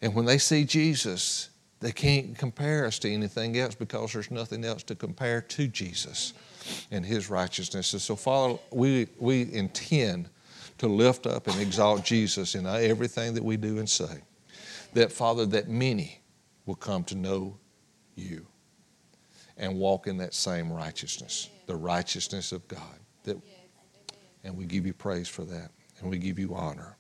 And 0.01 0.15
when 0.15 0.25
they 0.25 0.39
see 0.39 0.65
Jesus, 0.65 1.51
they 1.81 1.93
can't 1.93 2.39
compare 2.39 2.87
us 2.87 2.99
to 3.01 3.13
anything 3.13 3.59
else 3.59 3.75
because 3.75 4.13
there's 4.13 4.31
nothing 4.31 4.65
else 4.65 4.83
to 4.85 4.95
compare 4.95 5.41
to 5.43 5.67
Jesus 5.67 6.33
and 6.91 7.05
his 7.05 7.29
righteousness. 7.29 7.93
And 7.93 8.01
so, 8.01 8.17
Father, 8.17 8.59
we, 8.71 9.09
we 9.19 9.53
intend 9.53 10.31
to 10.79 10.89
lift 10.89 11.27
up 11.27 11.47
and 11.47 11.61
exalt 11.61 12.05
Jesus 12.05 12.55
in 12.55 12.67
everything 12.67 13.35
that 13.35 13.45
we 13.45 13.57
do 13.57 13.79
and 13.79 13.89
say. 13.89 14.23
That, 14.95 15.13
Father, 15.13 15.45
that 15.47 15.69
many 15.69 16.21
will 16.65 16.77
come 16.77 17.05
to 17.05 17.15
know 17.15 17.59
you 18.15 18.47
and 19.57 19.77
walk 19.79 20.07
in 20.07 20.17
that 20.19 20.35
same 20.35 20.73
righteousness, 20.73 21.49
the 21.67 21.77
righteousness 21.77 22.53
of 22.53 22.67
God. 22.69 22.99
That, 23.25 23.37
and 24.43 24.57
we 24.57 24.65
give 24.67 24.87
you 24.87 24.93
praise 24.93 25.29
for 25.29 25.45
that, 25.45 25.71
and 26.01 26.11
we 26.11 26.19
give 26.19 26.39
you 26.39 26.55
honor. 26.55 26.97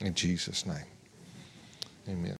In 0.00 0.14
Jesus' 0.14 0.64
name, 0.64 0.76
amen. 2.08 2.36